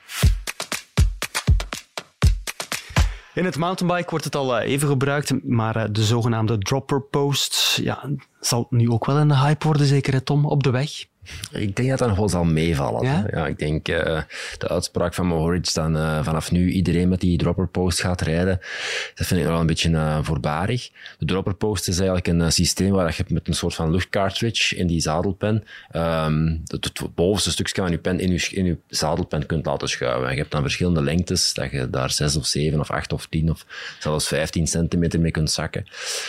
In 3.34 3.46
het 3.46 3.58
mountainbike 3.58 4.10
wordt 4.10 4.26
het 4.26 4.36
al 4.36 4.60
even 4.60 4.88
gebruikt, 4.88 5.44
maar 5.44 5.92
de 5.92 6.04
zogenaamde 6.04 6.58
dropper 6.58 7.02
post 7.02 7.80
ja, 7.82 8.10
zal 8.40 8.68
nu 8.70 8.90
ook 8.90 9.06
wel 9.06 9.18
een 9.18 9.36
hype 9.36 9.66
worden, 9.66 9.86
zeker 9.88 10.24
Tom, 10.24 10.46
op 10.46 10.64
de 10.64 10.72
weg. 10.72 11.06
Ik 11.52 11.76
denk 11.76 11.90
dat 11.90 12.00
dat 12.00 12.08
nog 12.08 12.18
wel 12.18 12.30
zal 12.30 12.44
meevallen. 12.44 13.06
Ja? 13.06 13.26
ja 13.32 13.48
ik 13.48 13.60
denk 13.60 13.88
uh, 13.88 14.22
de 14.58 14.68
uitspraak 14.68 15.14
van 15.14 15.28
Mohoric 15.28 15.74
dan 15.74 15.98
uh, 15.98 16.24
vanaf 16.24 16.52
nu 16.52 16.72
iedereen 16.72 17.10
met 17.10 17.20
die 17.20 17.38
dropper 17.38 17.68
post 17.68 18.02
gaat 18.02 18.22
rijden, 18.22 18.60
dat 19.16 19.28
vind 19.28 19.40
ik 19.40 19.46
nog 19.46 19.52
wel 19.52 19.60
een 19.60 19.68
beetje 19.68 19.90
uh, 19.90 20.18
voorbarig. 20.22 20.90
De 21.18 21.26
dropper 21.26 21.56
post 21.56 21.88
is 21.88 21.98
eigenlijk 21.98 22.28
een 22.28 22.52
systeem 22.52 22.92
waar 22.92 23.14
je 23.18 23.24
met 23.28 23.48
een 23.48 23.54
soort 23.54 23.76
van 23.76 23.92
luchtcartridge 23.92 24.76
in 24.76 24.88
die 24.88 25.02
zadelpen 25.02 25.64
um, 25.96 26.62
het, 26.68 26.84
het, 26.86 27.16
bovenste 27.16 27.52
stukje 27.52 27.82
van 27.82 27.92
je 27.92 27.98
pen 27.98 28.20
in 28.20 28.32
je, 28.32 28.50
in 28.52 28.66
je 28.66 28.78
zadelpen 28.88 29.46
kunt 29.46 29.66
laten 29.66 29.90
schuiven. 29.90 30.26
En 30.26 30.34
je 30.34 30.40
hebt 30.40 30.52
dan 30.52 30.62
verschillende 30.62 31.02
lengtes, 31.02 31.54
dat 31.54 31.72
je 31.72 31.90
daar 31.90 32.12
6 32.12 32.36
of 32.36 32.46
7 32.46 32.80
of 32.80 32.92
8 32.92 33.14
of 33.14 33.28
10 33.28 33.50
of 33.50 33.66
zelfs 34.00 34.28
15 34.28 34.68
centimeter 34.68 35.20
mee 35.20 35.32
kunt 35.32 35.52
zakken. 35.52 35.86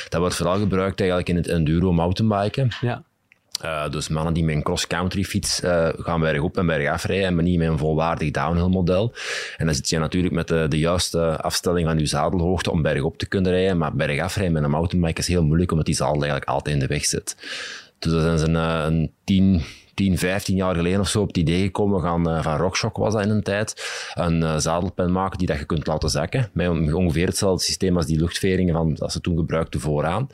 Dat 0.08 0.20
wordt 0.20 0.34
vooral 0.34 0.58
gebruikt 0.58 1.00
eigenlijk 1.00 1.28
in 1.28 1.36
het 1.36 1.48
enduro 1.48 1.92
mountainbiken. 1.92 2.68
Ja. 2.80 3.04
Uh, 3.64 3.88
dus 3.90 4.08
mannen 4.08 4.34
die 4.34 4.44
met 4.44 4.54
een 4.54 4.62
cross-country 4.62 5.24
fiets 5.24 5.62
uh, 5.62 5.88
gaan 5.96 6.20
bergop 6.20 6.56
en 6.56 6.66
bergaf 6.66 7.04
rijden, 7.04 7.34
maar 7.34 7.44
niet 7.44 7.58
met 7.58 7.68
een 7.68 7.78
volwaardig 7.78 8.30
downhill 8.30 8.68
model. 8.68 9.14
En 9.56 9.66
dan 9.66 9.74
zit 9.74 9.88
je 9.88 9.98
natuurlijk 9.98 10.34
met 10.34 10.48
de, 10.48 10.66
de 10.68 10.78
juiste 10.78 11.40
afstelling 11.40 11.86
van 11.86 11.98
je 11.98 12.06
zadelhoogte 12.06 12.70
om 12.70 12.82
bergop 12.82 13.18
te 13.18 13.26
kunnen 13.26 13.52
rijden, 13.52 13.78
maar 13.78 13.94
bergaf 13.94 14.34
rijden 14.34 14.52
met 14.52 14.62
een 14.62 14.70
mountainbike 14.70 15.20
is 15.20 15.26
heel 15.26 15.44
moeilijk, 15.44 15.70
omdat 15.70 15.86
die 15.86 15.94
zadel 15.94 16.14
eigenlijk 16.14 16.50
altijd 16.50 16.74
in 16.74 16.80
de 16.80 16.86
weg 16.86 17.04
zit. 17.04 17.36
Dus 17.98 18.12
dat 18.12 18.40
is 18.40 18.42
een, 18.42 18.54
een 18.54 19.12
10, 19.24 19.62
10, 19.94 20.18
15 20.18 20.56
jaar 20.56 20.74
geleden 20.74 21.00
of 21.00 21.08
zo 21.08 21.20
op 21.20 21.26
het 21.26 21.36
idee 21.36 21.62
gekomen. 21.62 22.00
Gaan 22.00 22.30
uh, 22.30 22.42
van 22.42 22.56
RockShox 22.56 22.98
was 22.98 23.12
dat 23.12 23.22
in 23.22 23.30
een 23.30 23.42
tijd. 23.42 23.92
Een 24.14 24.40
uh, 24.40 24.56
zadelpen 24.56 25.12
maken 25.12 25.38
die 25.38 25.46
dat 25.46 25.58
je 25.58 25.64
kunt 25.64 25.86
laten 25.86 26.08
zakken. 26.08 26.50
Met 26.52 26.92
ongeveer 26.92 27.26
hetzelfde 27.26 27.64
systeem 27.64 27.96
als 27.96 28.06
die 28.06 28.18
luchtveringen 28.18 28.74
van, 28.74 28.94
dat 28.94 29.12
ze 29.12 29.20
toen 29.20 29.36
gebruikten 29.36 29.80
vooraan. 29.80 30.28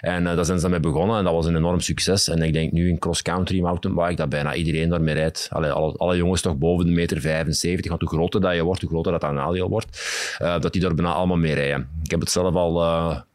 En 0.00 0.22
uh, 0.22 0.36
daar 0.36 0.44
zijn 0.44 0.58
ze 0.58 0.68
mee 0.68 0.80
begonnen 0.80 1.18
en 1.18 1.24
dat 1.24 1.32
was 1.32 1.46
een 1.46 1.56
enorm 1.56 1.80
succes. 1.80 2.28
En 2.28 2.42
ik 2.42 2.52
denk 2.52 2.72
nu 2.72 2.88
in 2.88 2.98
cross-country 2.98 3.60
mountainbike 3.60 4.14
dat 4.14 4.28
bijna 4.28 4.54
iedereen 4.54 4.88
daarmee 4.88 5.14
rijdt. 5.14 5.48
Alle, 5.50 5.72
alle 5.72 6.16
jongens 6.16 6.40
toch 6.40 6.56
boven 6.56 6.86
de 6.86 6.92
meter 6.92 7.20
75. 7.20 7.88
Want 7.88 8.00
hoe 8.00 8.10
groter 8.10 8.40
dat 8.40 8.54
je 8.54 8.62
wordt, 8.62 8.80
hoe 8.80 8.90
groter 8.90 9.12
dat 9.12 9.22
een 9.22 9.34
nadeel 9.34 9.68
wordt. 9.68 9.98
dat 10.38 10.72
die 10.72 10.82
daar 10.82 10.94
bijna 10.94 11.12
allemaal 11.12 11.36
mee 11.36 11.54
rijden. 11.54 11.88
Ik 12.02 12.10
heb 12.10 12.20
het 12.20 12.30
zelf 12.30 12.54
al 12.54 12.82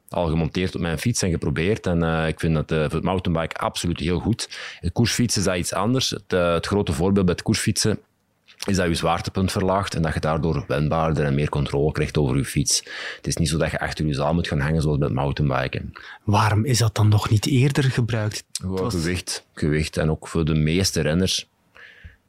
al 0.09 0.27
gemonteerd 0.27 0.75
op 0.75 0.81
mijn 0.81 0.99
fiets 0.99 1.21
en 1.21 1.31
geprobeerd. 1.31 1.85
En 1.85 2.03
uh, 2.03 2.27
ik 2.27 2.39
vind 2.39 2.53
dat 2.53 2.71
uh, 2.71 2.83
voor 2.83 2.93
het 2.93 3.03
mountainbike 3.03 3.57
absoluut 3.57 3.99
heel 3.99 4.19
goed. 4.19 4.59
Het 4.79 4.93
koersfietsen 4.93 5.41
is 5.41 5.47
dat 5.47 5.57
iets 5.57 5.73
anders. 5.73 6.09
Het, 6.09 6.33
uh, 6.33 6.53
het 6.53 6.65
grote 6.65 6.93
voorbeeld 6.93 7.25
bij 7.25 7.35
het 7.35 7.43
koersfietsen 7.43 7.99
is 8.67 8.75
dat 8.75 8.87
je 8.87 8.93
zwaartepunt 8.93 9.51
verlaagt 9.51 9.95
en 9.95 10.01
dat 10.01 10.13
je 10.13 10.19
daardoor 10.19 10.63
wendbaarder 10.67 11.25
en 11.25 11.35
meer 11.35 11.49
controle 11.49 11.91
krijgt 11.91 12.17
over 12.17 12.37
je 12.37 12.45
fiets. 12.45 12.83
Het 13.15 13.27
is 13.27 13.35
niet 13.35 13.49
zo 13.49 13.57
dat 13.57 13.71
je 13.71 13.79
achter 13.79 14.05
je 14.05 14.13
zaal 14.13 14.33
moet 14.33 14.47
gaan 14.47 14.59
hangen 14.59 14.81
zoals 14.81 14.97
bij 14.97 15.07
het 15.07 15.15
mountainbiken. 15.15 15.91
Waarom 16.23 16.65
is 16.65 16.77
dat 16.77 16.95
dan 16.95 17.07
nog 17.07 17.29
niet 17.29 17.45
eerder 17.45 17.83
gebruikt? 17.83 18.43
was... 18.61 18.93
Gewicht, 18.93 19.45
gewicht 19.53 19.97
en 19.97 20.09
ook 20.09 20.27
voor 20.27 20.45
de 20.45 20.55
meeste 20.55 21.01
renners 21.01 21.48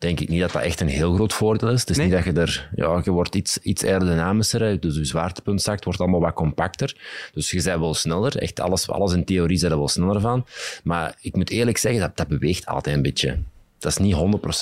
denk 0.00 0.20
ik 0.20 0.28
niet 0.28 0.40
dat 0.40 0.52
dat 0.52 0.62
echt 0.62 0.80
een 0.80 0.88
heel 0.88 1.14
groot 1.14 1.32
voordeel 1.32 1.68
is. 1.68 1.80
Het 1.80 1.90
is 1.90 1.96
nee? 1.96 2.06
niet 2.06 2.14
dat 2.14 2.24
je 2.24 2.40
er, 2.40 2.70
ja, 2.74 3.00
je 3.04 3.10
wordt 3.10 3.34
iets, 3.34 3.58
iets 3.58 3.84
aerodynamischer, 3.84 4.80
dus 4.80 4.96
je 4.96 5.04
zwaartepunt 5.04 5.62
zakt, 5.62 5.84
wordt 5.84 6.00
allemaal 6.00 6.20
wat 6.20 6.34
compacter. 6.34 6.96
Dus 7.32 7.50
je 7.50 7.62
bent 7.62 7.80
wel 7.80 7.94
sneller, 7.94 8.36
echt 8.36 8.60
alles, 8.60 8.88
alles 8.88 9.12
in 9.12 9.24
theorie 9.24 9.58
zijn 9.58 9.72
er 9.72 9.78
wel 9.78 9.88
sneller 9.88 10.20
van. 10.20 10.46
Maar 10.84 11.16
ik 11.20 11.36
moet 11.36 11.50
eerlijk 11.50 11.78
zeggen, 11.78 12.00
dat, 12.00 12.16
dat 12.16 12.28
beweegt 12.28 12.66
altijd 12.66 12.96
een 12.96 13.02
beetje 13.02 13.38
dat 13.80 13.92
is 13.92 13.98
niet 13.98 14.14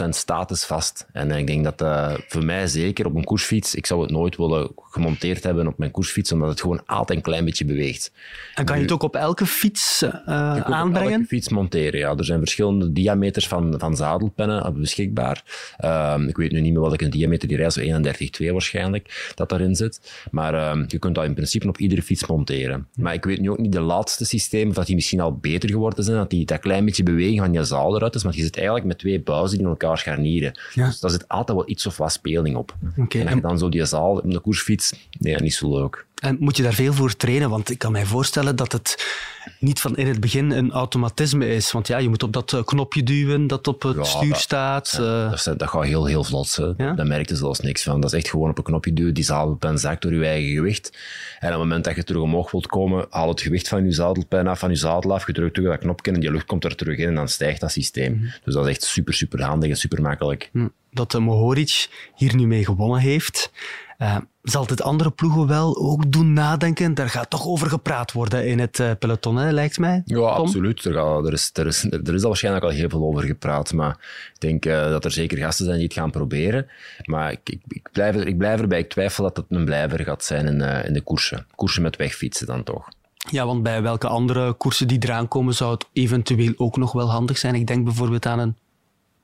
100% 0.04 0.08
statusvast. 0.08 1.06
En 1.12 1.30
ik 1.30 1.46
denk 1.46 1.64
dat 1.64 1.82
uh, 1.82 2.14
voor 2.28 2.44
mij 2.44 2.66
zeker 2.66 3.06
op 3.06 3.14
een 3.14 3.24
koersfiets, 3.24 3.74
ik 3.74 3.86
zou 3.86 4.00
het 4.00 4.10
nooit 4.10 4.36
willen 4.36 4.70
gemonteerd 4.76 5.42
hebben 5.42 5.66
op 5.66 5.78
mijn 5.78 5.90
koersfiets, 5.90 6.32
omdat 6.32 6.48
het 6.48 6.60
gewoon 6.60 6.86
altijd 6.86 7.18
een 7.18 7.24
klein 7.24 7.44
beetje 7.44 7.64
beweegt. 7.64 8.12
En 8.54 8.64
kan 8.64 8.76
je 8.76 8.82
het 8.82 8.92
ook 8.92 9.02
op 9.02 9.16
elke 9.16 9.46
fiets 9.46 10.02
uh, 10.02 10.10
aanbrengen? 10.56 11.06
Op 11.06 11.12
elke 11.12 11.24
fiets 11.26 11.48
monteren, 11.48 11.98
ja. 11.98 12.16
Er 12.16 12.24
zijn 12.24 12.38
verschillende 12.38 12.92
diameters 12.92 13.48
van, 13.48 13.74
van 13.78 13.96
zadelpennen 13.96 14.80
beschikbaar. 14.80 15.42
Uh, 15.84 16.14
ik 16.26 16.36
weet 16.36 16.52
nu 16.52 16.60
niet 16.60 16.72
meer 16.72 16.80
wat 16.80 16.92
ik 16.92 17.02
een 17.02 17.10
diameter 17.10 17.48
die 17.48 17.56
reis 17.56 17.80
31,2 18.40 18.52
waarschijnlijk, 18.52 19.32
dat 19.34 19.48
daarin 19.48 19.76
zit. 19.76 20.26
Maar 20.30 20.54
ehm, 20.54 20.84
je 20.86 20.98
kunt 20.98 21.14
dat 21.14 21.24
in 21.24 21.34
principe 21.34 21.68
op 21.68 21.78
iedere 21.78 22.02
fiets 22.02 22.26
monteren. 22.26 22.86
Maar 22.94 23.14
ik 23.14 23.24
weet 23.24 23.40
nu 23.40 23.50
ook 23.50 23.58
niet 23.58 23.72
de 23.72 23.80
laatste 23.80 24.24
systeem, 24.24 24.68
of 24.68 24.74
dat 24.74 24.86
die 24.86 24.94
misschien 24.94 25.20
al 25.20 25.36
beter 25.36 25.70
geworden 25.70 26.04
zijn, 26.04 26.16
dat 26.16 26.30
die 26.30 26.44
dat 26.44 26.58
klein 26.58 26.84
beetje 26.84 27.02
beweging 27.02 27.38
van 27.38 27.52
je 27.52 27.64
zaal 27.64 27.96
eruit 27.96 28.14
is, 28.14 28.24
maar 28.24 28.34
je 28.34 28.42
zit 28.42 28.56
eigenlijk 28.56 28.86
met 28.86 28.98
twee 28.98 29.07
buizen 29.24 29.58
die 29.58 29.66
in 29.66 29.72
elkaar 29.72 29.98
scharnieren. 29.98 30.58
Ja. 30.74 30.86
Dus 30.86 31.00
daar 31.00 31.10
zit 31.10 31.28
altijd 31.28 31.58
wel 31.58 31.68
iets 31.68 31.86
of 31.86 31.96
wat 31.96 32.12
speling 32.12 32.56
op. 32.56 32.74
Okay. 32.96 33.20
En 33.20 33.26
als 33.26 33.36
je 33.36 33.40
dan 33.40 33.58
zo 33.58 33.68
die 33.68 33.84
zaal 33.84 34.16
op 34.16 34.30
de 34.30 34.40
koersfiets, 34.40 35.08
nee, 35.18 35.36
niet 35.36 35.54
zo 35.54 35.78
leuk. 35.78 36.06
En 36.18 36.36
moet 36.40 36.56
je 36.56 36.62
daar 36.62 36.72
veel 36.72 36.92
voor 36.92 37.16
trainen? 37.16 37.50
Want 37.50 37.70
ik 37.70 37.78
kan 37.78 37.92
mij 37.92 38.04
voorstellen 38.06 38.56
dat 38.56 38.72
het 38.72 39.16
niet 39.58 39.80
van 39.80 39.96
in 39.96 40.06
het 40.06 40.20
begin 40.20 40.50
een 40.50 40.72
automatisme 40.72 41.48
is. 41.48 41.72
Want 41.72 41.86
ja, 41.86 41.98
je 41.98 42.08
moet 42.08 42.22
op 42.22 42.32
dat 42.32 42.52
eh, 42.52 42.64
knopje 42.64 43.02
duwen 43.02 43.46
dat 43.46 43.66
op 43.66 43.82
het 43.82 43.96
ja, 43.96 44.04
stuur 44.04 44.28
dat, 44.28 44.38
staat. 44.40 44.94
Ja, 44.98 45.28
dat, 45.28 45.58
dat, 45.58 45.68
gaat 45.68 45.84
heel, 45.84 46.04
heel 46.04 46.24
vlot. 46.24 46.58
Ja? 46.76 46.92
Daar 46.92 47.06
merk 47.06 47.28
je 47.28 47.36
zelfs 47.36 47.60
niks 47.60 47.82
van. 47.82 48.00
Dat 48.00 48.12
is 48.12 48.18
echt 48.18 48.30
gewoon 48.30 48.50
op 48.50 48.58
een 48.58 48.64
knopje 48.64 48.92
duwen. 48.92 49.14
Die 49.14 49.24
zadelpen 49.24 49.78
zakt 49.78 50.02
door 50.02 50.14
je 50.14 50.26
eigen 50.26 50.54
gewicht. 50.54 50.98
En 51.38 51.46
op 51.46 51.54
het 51.54 51.62
moment 51.62 51.84
dat 51.84 51.96
je 51.96 52.04
terug 52.04 52.22
omhoog 52.22 52.50
wilt 52.50 52.66
komen, 52.66 53.06
haal 53.10 53.28
het 53.28 53.40
gewicht 53.40 53.68
van 53.68 53.84
je 53.84 53.92
zadelpen 53.92 54.46
af, 54.46 54.58
van 54.58 54.70
je 54.70 54.76
zadel 54.76 55.14
af. 55.14 55.26
Je 55.26 55.32
drukt 55.32 55.54
terug 55.54 55.70
dat 55.70 55.78
knopje 55.78 56.12
en 56.12 56.20
die 56.20 56.30
lucht 56.30 56.46
komt 56.46 56.64
er 56.64 56.76
terug 56.76 56.98
in 56.98 57.08
en 57.08 57.14
dan 57.14 57.28
stijgt 57.28 57.60
dat 57.60 57.70
systeem. 57.70 58.12
Mm 58.12 58.18
-hmm. 58.18 58.32
Dus 58.44 58.54
dat 58.54 58.64
is 58.66 58.70
echt 58.70 58.82
super, 58.82 59.14
super 59.14 59.42
handig 59.42 59.70
en 59.70 59.76
super 59.76 60.02
makkelijk. 60.02 60.50
Hm. 60.52 60.68
Dat 60.90 61.10
de 61.10 61.18
Mohoric 61.18 61.88
hier 62.14 62.34
nu 62.36 62.46
mee 62.46 62.64
gewonnen 62.64 63.00
heeft. 63.00 63.50
Uh, 63.98 64.16
zal 64.42 64.66
dit 64.66 64.82
andere 64.82 65.10
ploegen 65.10 65.46
wel 65.46 65.76
ook 65.76 66.12
doen 66.12 66.32
nadenken? 66.32 66.94
Daar 66.94 67.08
gaat 67.08 67.30
toch 67.30 67.46
over 67.46 67.68
gepraat 67.68 68.12
worden 68.12 68.46
in 68.46 68.58
het 68.58 68.78
uh, 68.78 68.90
peloton, 68.98 69.36
hè, 69.36 69.50
lijkt 69.50 69.78
mij. 69.78 70.02
Ja, 70.04 70.16
Tom? 70.16 70.26
absoluut. 70.26 70.84
Er, 70.84 70.92
gaat, 70.92 71.26
er, 71.26 71.32
is, 71.32 71.50
er, 71.52 71.66
is, 71.66 71.84
er 71.84 72.14
is 72.14 72.22
al 72.22 72.28
waarschijnlijk 72.28 72.64
al 72.64 72.70
heel 72.70 72.88
veel 72.88 73.02
over 73.02 73.22
gepraat. 73.22 73.72
Maar 73.72 73.90
ik 74.34 74.40
denk 74.40 74.66
uh, 74.66 74.88
dat 74.90 75.04
er 75.04 75.10
zeker 75.10 75.38
gasten 75.38 75.64
zijn 75.64 75.76
die 75.76 75.86
het 75.86 75.96
gaan 75.96 76.10
proberen. 76.10 76.66
Maar 77.04 77.32
ik, 77.32 77.40
ik, 77.44 77.60
ik, 77.68 77.88
blijf, 77.92 78.16
ik 78.16 78.38
blijf 78.38 78.60
erbij. 78.60 78.78
Ik 78.78 78.88
twijfel 78.88 79.24
dat 79.24 79.36
het 79.36 79.46
een 79.48 79.64
blijver 79.64 80.04
gaat 80.04 80.24
zijn 80.24 80.46
in, 80.46 80.84
in 80.84 80.92
de 80.92 81.00
koersen. 81.00 81.46
Koersen 81.54 81.82
met 81.82 81.96
wegfietsen 81.96 82.46
dan 82.46 82.62
toch. 82.62 82.88
Ja, 83.30 83.46
want 83.46 83.62
bij 83.62 83.82
welke 83.82 84.08
andere 84.08 84.52
koersen 84.52 84.88
die 84.88 84.98
eraan 85.02 85.28
komen 85.28 85.54
zou 85.54 85.72
het 85.72 85.86
eventueel 85.92 86.52
ook 86.56 86.76
nog 86.76 86.92
wel 86.92 87.10
handig 87.10 87.38
zijn? 87.38 87.54
Ik 87.54 87.66
denk 87.66 87.84
bijvoorbeeld 87.84 88.26
aan 88.26 88.38
een 88.38 88.56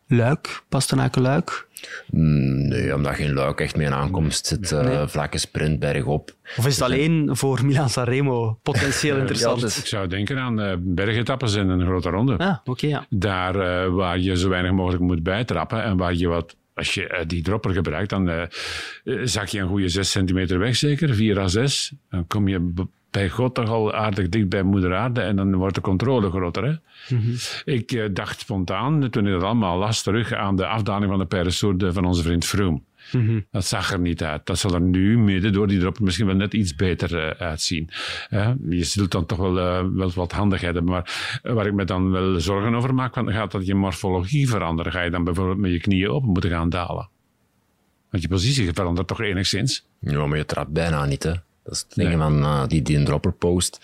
Luik, 0.06 0.62
Pastenaken 0.68 1.22
Luik. 1.22 1.66
Mm, 2.10 2.68
nee, 2.68 2.94
omdat 2.94 3.14
geen 3.14 3.32
luik 3.32 3.60
echt 3.60 3.76
meer 3.76 3.86
in 3.86 3.92
aankomst 3.92 4.46
zit. 4.46 4.72
Uh, 4.72 5.06
Vlakke 5.06 5.38
sprint, 5.38 5.78
bergop. 5.78 6.30
Of 6.56 6.66
is 6.66 6.74
het 6.74 6.84
alleen 6.84 7.28
voor 7.32 7.64
Milan 7.64 7.88
Sanremo 7.88 8.58
potentieel 8.62 9.16
interessant? 9.16 9.60
ja, 9.60 9.66
ik 9.66 9.86
zou 9.86 10.08
denken 10.08 10.38
aan 10.38 10.60
uh, 10.60 10.72
bergetappes 10.78 11.54
in 11.54 11.68
een 11.68 11.86
grote 11.86 12.10
ronde. 12.10 12.38
Ah, 12.38 12.56
oké, 12.64 12.86
ja. 12.86 13.06
Daar 13.08 13.56
uh, 13.56 13.94
waar 13.94 14.18
je 14.18 14.36
zo 14.36 14.48
weinig 14.48 14.72
mogelijk 14.72 15.02
moet 15.02 15.22
bijtrappen 15.22 15.82
en 15.82 15.96
waar 15.96 16.14
je 16.14 16.28
wat 16.28 16.56
als 16.74 16.94
je 16.94 17.24
die 17.26 17.42
dropper 17.42 17.72
gebruikt, 17.72 18.10
dan 18.10 18.28
uh, 18.28 18.42
zak 19.24 19.46
je 19.46 19.60
een 19.60 19.68
goede 19.68 19.88
6 19.88 20.10
centimeter 20.10 20.58
weg, 20.58 20.76
zeker, 20.76 21.14
4 21.14 21.38
à 21.38 21.48
6. 21.48 21.92
Dan 22.10 22.26
kom 22.26 22.48
je 22.48 22.72
bij 23.14 23.28
God 23.30 23.54
toch 23.54 23.68
al 23.68 23.92
aardig 23.92 24.28
dicht 24.28 24.48
bij 24.48 24.62
moeder 24.62 24.94
aarde 24.94 25.20
en 25.20 25.36
dan 25.36 25.54
wordt 25.54 25.74
de 25.74 25.80
controle 25.80 26.30
groter. 26.30 26.64
Hè? 26.64 26.74
Mhm. 27.16 27.34
Ik 27.64 27.92
uh, 27.92 28.04
dacht 28.12 28.40
spontaan, 28.40 29.10
toen 29.10 29.26
ik 29.26 29.32
dat 29.32 29.42
allemaal 29.42 29.78
las, 29.78 30.02
terug 30.02 30.32
aan 30.32 30.56
de 30.56 30.66
afdaling 30.66 31.10
van 31.10 31.18
de 31.18 31.26
Peresourde 31.26 31.92
van 31.92 32.04
onze 32.04 32.22
vriend 32.22 32.44
Froome. 32.44 32.80
Mm 33.12 33.44
Dat 33.50 33.64
zag 33.64 33.92
er 33.92 33.98
niet 33.98 34.22
uit. 34.22 34.46
Dat 34.46 34.58
zal 34.58 34.74
er 34.74 34.80
nu, 34.80 35.18
midden 35.18 35.52
door 35.52 35.66
die 35.66 35.78
drop, 35.78 36.00
misschien 36.00 36.26
wel 36.26 36.34
net 36.34 36.54
iets 36.54 36.74
beter 36.74 37.12
uh, 37.12 37.30
uitzien. 37.40 37.88
Uh, 38.30 38.50
je 38.68 38.84
zult 38.84 39.10
dan 39.10 39.26
toch 39.26 39.38
wel, 39.38 39.58
uh, 39.58 39.84
wel 39.94 40.10
wat 40.14 40.32
handigheid 40.32 40.74
hebben. 40.74 40.92
Maar 40.92 41.40
waar 41.42 41.66
ik 41.66 41.74
me 41.74 41.84
dan 41.84 42.10
wel 42.10 42.40
zorgen 42.40 42.74
over 42.74 42.94
maak, 42.94 43.14
dan 43.14 43.32
gaat 43.32 43.52
dat 43.52 43.66
je 43.66 43.74
morfologie 43.74 44.48
veranderen. 44.48 44.92
Ga 44.92 45.00
je 45.00 45.10
dan 45.10 45.24
bijvoorbeeld 45.24 45.58
met 45.58 45.70
je 45.70 45.80
knieën 45.80 46.08
open 46.08 46.28
moeten 46.28 46.50
gaan 46.50 46.68
dalen. 46.68 47.08
Want 48.10 48.22
je 48.22 48.28
positie 48.28 48.72
verandert 48.72 49.06
toch 49.06 49.20
enigszins? 49.20 49.86
Ja, 49.98 50.26
maar 50.26 50.38
je 50.38 50.44
trapt 50.44 50.72
bijna 50.72 51.04
niet, 51.04 51.22
hè. 51.22 51.32
Dat 51.64 51.74
is 51.74 51.84
het 51.88 51.94
ding 51.94 52.18
van 52.18 52.38
uh, 52.42 52.66
die, 52.66 52.82
die 52.82 53.02
dropper 53.02 53.32
post 53.32 53.80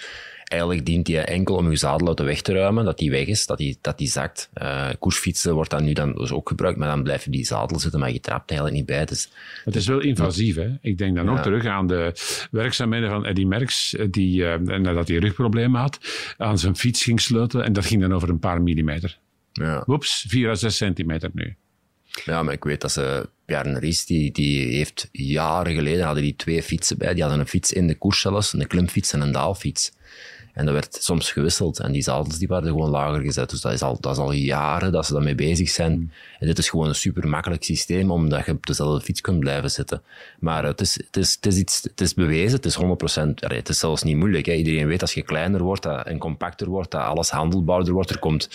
eigenlijk 0.51 0.87
dient 0.87 1.07
die 1.07 1.19
enkel 1.19 1.55
om 1.55 1.71
je 1.71 1.77
zadel 1.77 2.09
uit 2.09 2.17
de 2.17 2.23
weg 2.23 2.43
te 2.43 2.53
ruimen, 2.53 2.85
dat 2.85 2.99
die 2.99 3.11
weg 3.11 3.27
is, 3.27 3.47
dat 3.47 3.59
die, 3.59 3.79
dat 3.81 3.99
die 3.99 4.09
zakt. 4.09 4.51
Uh, 4.63 4.89
koersfietsen 4.99 5.55
wordt 5.55 5.71
dan 5.71 5.85
nu 5.85 5.93
dan 5.93 6.13
dus 6.15 6.33
ook 6.33 6.49
gebruikt, 6.49 6.79
maar 6.79 6.89
dan 6.89 7.03
blijf 7.03 7.25
je 7.25 7.31
die 7.31 7.45
zadel 7.45 7.79
zitten, 7.79 8.01
maar 8.01 8.13
je 8.13 8.21
trapt 8.21 8.51
eigenlijk 8.51 8.79
niet 8.79 8.87
bij. 8.87 9.05
Dus, 9.05 9.31
het 9.65 9.77
is 9.77 9.87
wel 9.87 10.01
invasief, 10.01 10.57
hè? 10.57 10.69
Ik 10.81 10.99
denk 10.99 11.17
dan 11.17 11.31
ook 11.31 11.39
terug 11.39 11.67
aan 11.67 11.87
de 11.87 12.13
werkzaamheden 12.51 13.11
van 13.11 13.27
Eddy 13.27 13.45
Merckx, 13.45 13.95
eh, 13.95 14.07
die, 14.11 14.43
uh, 14.43 14.57
nadat 14.57 15.09
hij 15.09 15.17
rugproblemen 15.17 15.81
had, 15.81 15.99
aan 16.37 16.59
zijn 16.59 16.77
fiets 16.77 17.03
ging 17.03 17.21
sleutelen 17.21 17.65
en 17.65 17.73
dat 17.73 17.87
ging 17.87 18.01
dan 18.01 18.15
over 18.15 18.29
een 18.29 18.39
paar 18.39 18.63
millimeter. 18.63 19.19
Ja. 19.53 19.85
Oeps, 19.87 20.25
4 20.29 20.51
à 20.51 20.55
6 20.55 20.77
centimeter 20.77 21.31
nu. 21.33 21.57
Ja, 22.25 22.43
maar 22.43 22.55
ik 22.55 22.65
weet 22.65 22.81
dat 22.81 22.93
ze... 22.93 23.29
Bjarne 23.45 23.81
die, 23.81 24.33
die 24.33 24.77
heeft 24.77 25.09
jaren 25.13 25.75
geleden 25.75 26.05
hadden 26.05 26.23
die 26.23 26.37
twee 26.37 26.63
fietsen 26.63 26.99
bij. 26.99 27.13
Die 27.15 27.23
hadden 27.23 27.41
een 27.41 27.47
fiets 27.47 27.73
in 27.73 27.87
de 27.87 27.95
koers 27.95 28.21
zelfs, 28.21 28.53
een 28.53 28.67
klimfiets 28.67 29.13
en 29.13 29.21
een 29.21 29.33
daalfiets. 29.33 29.93
En 30.53 30.65
dat 30.65 30.75
werd 30.75 30.99
soms 31.01 31.33
gewisseld. 31.33 31.79
En 31.79 31.93
die 31.93 32.03
zadels 32.03 32.39
die 32.39 32.49
werden 32.49 32.71
gewoon 32.71 32.91
lager 32.91 33.21
gezet. 33.21 33.51
Dus 33.51 33.61
dat 33.61 33.73
is 33.73 33.83
al, 33.83 33.97
dat 34.01 34.13
is 34.13 34.19
al 34.19 34.33
jaren 34.33 34.93
dat 34.93 35.07
ze 35.07 35.13
daarmee 35.13 35.35
bezig 35.35 35.69
zijn. 35.69 35.93
Mm. 35.93 36.11
En 36.39 36.47
dit 36.47 36.59
is 36.59 36.69
gewoon 36.69 36.89
een 36.89 36.95
super 36.95 37.29
makkelijk 37.29 37.65
systeem, 37.65 38.11
omdat 38.11 38.47
je 38.47 38.53
op 38.53 38.67
dezelfde 38.67 39.05
fiets 39.05 39.21
kunt 39.21 39.39
blijven 39.41 39.71
zitten. 39.71 40.03
Maar 40.39 40.65
het 40.65 40.81
is, 40.81 40.95
het 41.07 41.17
is, 41.17 41.35
het 41.35 41.47
is, 41.47 41.57
iets, 41.57 41.83
het 41.83 42.01
is 42.01 42.15
bewezen, 42.15 42.57
het 42.57 42.65
is 42.65 42.79
100%. 42.79 43.29
Het 43.35 43.69
is 43.69 43.79
zelfs 43.79 44.03
niet 44.03 44.17
moeilijk. 44.17 44.47
Hè. 44.47 44.53
Iedereen 44.53 44.87
weet 44.87 45.01
als 45.01 45.15
je 45.15 45.23
kleiner 45.23 45.63
wordt 45.63 45.87
en 45.87 46.19
compacter 46.19 46.69
wordt, 46.69 46.91
dat 46.91 47.03
alles 47.03 47.31
handelbaarder 47.31 47.93
wordt. 47.93 48.11
Er 48.11 48.19
komt 48.19 48.49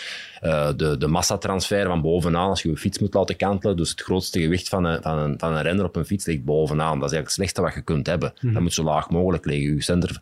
uh, 0.43 0.69
de, 0.75 0.97
de 0.97 1.07
massatransfer 1.07 1.85
van 1.85 2.01
bovenaan 2.01 2.49
als 2.49 2.61
je 2.61 2.69
je 2.69 2.77
fiets 2.77 2.99
moet 2.99 3.13
laten 3.13 3.35
kantelen. 3.35 3.77
Dus 3.77 3.89
het 3.89 4.01
grootste 4.01 4.41
gewicht 4.41 4.69
van 4.69 4.83
een, 4.85 5.01
van, 5.01 5.17
een, 5.17 5.39
van 5.39 5.55
een 5.55 5.61
renner 5.61 5.85
op 5.85 5.95
een 5.95 6.05
fiets 6.05 6.25
ligt 6.25 6.43
bovenaan. 6.43 6.99
Dat 6.99 7.11
is 7.11 7.15
eigenlijk 7.15 7.25
het 7.25 7.33
slechtste 7.33 7.61
wat 7.61 7.73
je 7.73 7.81
kunt 7.81 8.07
hebben. 8.07 8.33
Mm. 8.41 8.53
Dat 8.53 8.61
moet 8.61 8.73
zo 8.73 8.83
laag 8.83 9.09
mogelijk 9.09 9.45
liggen. 9.45 9.75
Je 9.75 9.81
center, 9.81 10.21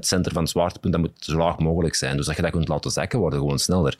center 0.00 0.32
van 0.32 0.42
het 0.42 0.50
zwaartepunt 0.50 0.92
dat 0.92 1.02
moet 1.02 1.13
zo 1.18 1.36
laag 1.36 1.58
mogelijk 1.58 1.94
zijn. 1.94 2.16
Dus 2.16 2.26
dat 2.26 2.36
je 2.36 2.42
dat 2.42 2.50
kunt 2.50 2.68
laten 2.68 2.90
zakken, 2.90 3.18
wordt 3.18 3.36
gewoon 3.36 3.58
sneller. 3.58 3.98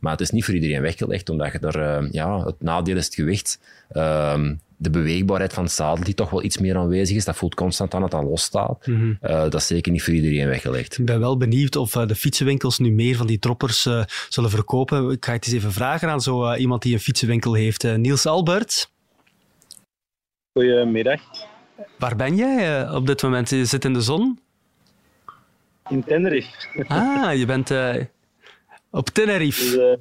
Maar 0.00 0.12
het 0.12 0.20
is 0.20 0.30
niet 0.30 0.44
voor 0.44 0.54
iedereen 0.54 0.82
weggelegd, 0.82 1.28
omdat 1.28 1.52
je 1.52 1.58
er, 1.58 2.02
uh, 2.02 2.10
ja, 2.10 2.44
het 2.44 2.62
nadeel 2.62 2.96
is 2.96 3.04
het 3.04 3.14
gewicht. 3.14 3.60
Uh, 3.92 4.40
de 4.76 4.90
beweegbaarheid 4.90 5.52
van 5.52 5.64
het 5.64 5.72
zadel, 5.72 6.04
die 6.04 6.14
toch 6.14 6.30
wel 6.30 6.42
iets 6.42 6.58
meer 6.58 6.76
aanwezig 6.76 7.16
is. 7.16 7.24
Dat 7.24 7.36
voelt 7.36 7.54
constant 7.54 7.94
aan 7.94 8.00
dat 8.00 8.10
dat 8.10 8.22
losstaat. 8.22 8.86
Mm 8.86 8.96
-hmm. 8.96 9.18
uh, 9.22 9.40
dat 9.42 9.54
is 9.54 9.66
zeker 9.66 9.92
niet 9.92 10.02
voor 10.02 10.14
iedereen 10.14 10.48
weggelegd. 10.48 10.98
Ik 10.98 11.04
ben 11.04 11.20
wel 11.20 11.36
benieuwd 11.36 11.76
of 11.76 11.94
uh, 11.94 12.06
de 12.06 12.14
fietsenwinkels 12.14 12.78
nu 12.78 12.90
meer 12.90 13.16
van 13.16 13.26
die 13.26 13.38
droppers 13.38 13.86
uh, 13.86 14.04
zullen 14.28 14.50
verkopen. 14.50 15.10
Ik 15.10 15.24
ga 15.24 15.32
het 15.32 15.46
eens 15.46 15.54
even 15.54 15.72
vragen 15.72 16.08
aan 16.08 16.20
zo 16.20 16.54
iemand 16.54 16.82
die 16.82 16.92
een 16.92 17.00
fietsenwinkel 17.00 17.54
heeft. 17.54 17.96
Niels 17.96 18.26
Albert. 18.26 18.90
Goedemiddag. 20.52 21.20
Waar 21.98 22.16
ben 22.16 22.36
jij 22.36 22.90
op 22.90 23.06
dit 23.06 23.22
moment? 23.22 23.50
Je 23.50 23.64
zit 23.64 23.84
in 23.84 23.92
de 23.92 24.00
zon? 24.00 24.38
In 25.90 26.04
Tenerife. 26.04 26.84
Ah, 26.88 27.34
je 27.34 27.46
bent 27.46 27.70
op 28.90 29.08
Tenerife. 29.08 29.62
Dus, 29.62 29.74
uh, 29.74 29.92